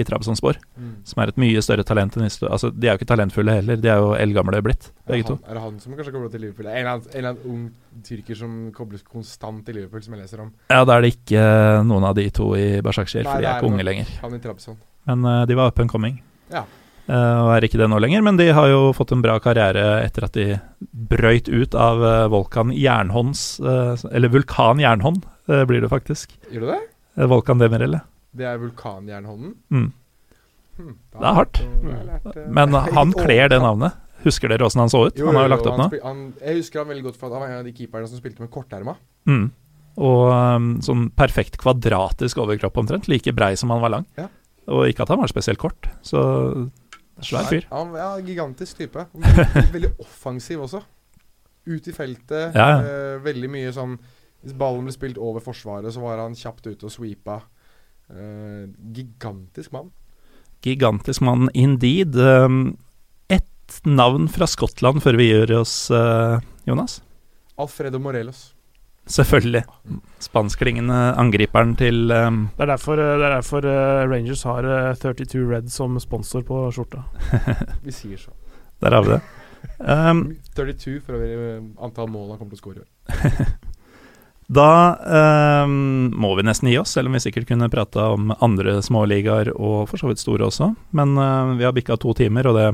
[0.00, 0.92] i Trabzonspor, Mm.
[1.04, 2.48] som er et mye større talent enn Islo.
[2.54, 5.34] Altså, de er jo ikke talentfulle heller, de er jo eldgamle blitt, begge to.
[5.42, 6.68] er det han som kanskje kommer til Liverpool?
[6.70, 10.22] En eller, annen, en eller annen ung tyrker som kobles konstant til Liverpool, som jeg
[10.22, 10.52] leser om.
[10.70, 11.42] Ja, da er det ikke
[11.90, 14.14] noen av de to i Bashakshir, for de er ikke unge lenger.
[14.22, 14.78] Han i Trabzon.
[15.10, 16.22] Men uh, de var up and coming.
[16.52, 16.62] Ja.
[17.08, 20.02] Eh, og er ikke det nå lenger, men de har jo fått en bra karriere
[20.04, 20.58] etter at de
[21.08, 26.36] brøyt ut av Vulkan Volkan Jernhånds eh, Eller Vulkan Jernhånd, eh, blir det faktisk.
[26.52, 26.80] Gjør du det?
[27.16, 28.02] Eh, Volkan Demirelle.
[28.38, 29.54] Det er vulkanjernhånden?
[29.72, 29.88] Mm.
[30.78, 31.62] Hm, da Det er hardt.
[31.82, 33.96] lært, eh, Men han kler det navnet.
[34.24, 35.16] Husker dere åssen han så ut?
[35.18, 35.86] Jo, han har jo lagt opp nå.
[36.04, 38.42] Han, jeg husker han veldig godt, for han var en av de keeperne som spilte
[38.42, 38.96] med korterma.
[39.30, 39.46] Mm.
[39.98, 43.08] Og um, sånn perfekt kvadratisk overkropp omtrent.
[43.10, 44.06] Like brei som han var lang.
[44.18, 44.28] Ja.
[44.68, 45.88] Og ikke at han var spesielt kort.
[46.06, 46.20] Så
[47.26, 47.66] svær fyr.
[47.70, 49.06] Ja, ja, gigantisk type.
[49.74, 50.82] Veldig, offensiv også.
[51.68, 52.56] Ut i feltet.
[52.56, 52.78] Ja, ja.
[52.80, 53.98] Eh, veldig mye sånn
[54.40, 57.40] Hvis ballen ble spilt over forsvaret, så var han kjapt ute og sweepa.
[58.08, 59.90] Eh, gigantisk mann.
[60.64, 62.16] Gigantisk mann indeed.
[62.16, 62.76] Um,
[63.28, 67.02] Ett navn fra Skottland før vi gjør oss, uh, Jonas?
[67.60, 68.54] Alfredo Morelos.
[69.08, 69.62] Selvfølgelig.
[70.20, 74.94] Spanskklingende angriperen til um, Det er derfor, eh, det er derfor eh, Rangers har eh,
[75.00, 77.06] 32 Red som sponsor på skjorta.
[77.86, 78.34] Vi sier så.
[78.82, 79.20] Der har vi det.
[79.78, 83.48] Um, 32 for å være eh, antall mål han kommer til å skåre i år.
[84.58, 84.70] da
[85.64, 89.50] um, må vi nesten gi oss, selv om vi sikkert kunne prata om andre småligaer
[89.56, 90.70] og for så vidt store også.
[90.98, 92.68] Men uh, vi har bikka to timer, og det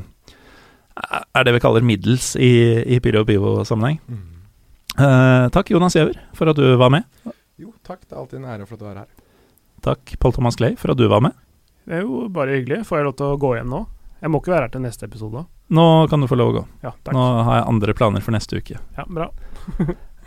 [0.95, 2.53] er det vi kaller middels i,
[2.85, 4.01] i Pyro Pivo-sammenheng.
[4.95, 7.09] Uh, takk, Jonas Giæver, for at du var med.
[7.59, 8.05] Jo, takk.
[8.07, 9.11] Det er alltid en ære for at du er her.
[9.85, 11.35] Takk, Paul Thomas Clay, for at du var med.
[11.85, 12.85] Det er jo bare hyggelig.
[12.89, 13.85] Får jeg lov til å gå hjem nå?
[14.25, 15.45] Jeg må ikke være her til neste episode.
[15.75, 16.65] Nå kan du få lov å gå.
[16.87, 17.13] Ja, takk.
[17.17, 18.79] Nå har jeg andre planer for neste uke.
[18.97, 19.29] Ja, bra.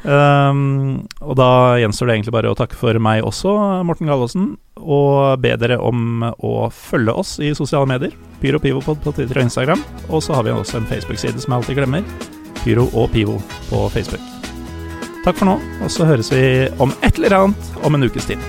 [0.05, 1.49] Um, og da
[1.81, 3.55] gjenstår det egentlig bare å takke for meg også,
[3.89, 8.13] Morten Gallosen, og be dere om å følge oss i sosiale medier.
[8.43, 9.85] Pyro Pivopod på Twitter og Instagram.
[10.11, 12.17] Og så har vi også en Facebook-side som jeg alltid glemmer.
[12.61, 13.41] Pyro og Pivo
[13.71, 14.36] på Facebook.
[15.27, 16.39] Takk for nå, og så høres vi
[16.79, 18.39] om et eller annet om en ukes tid.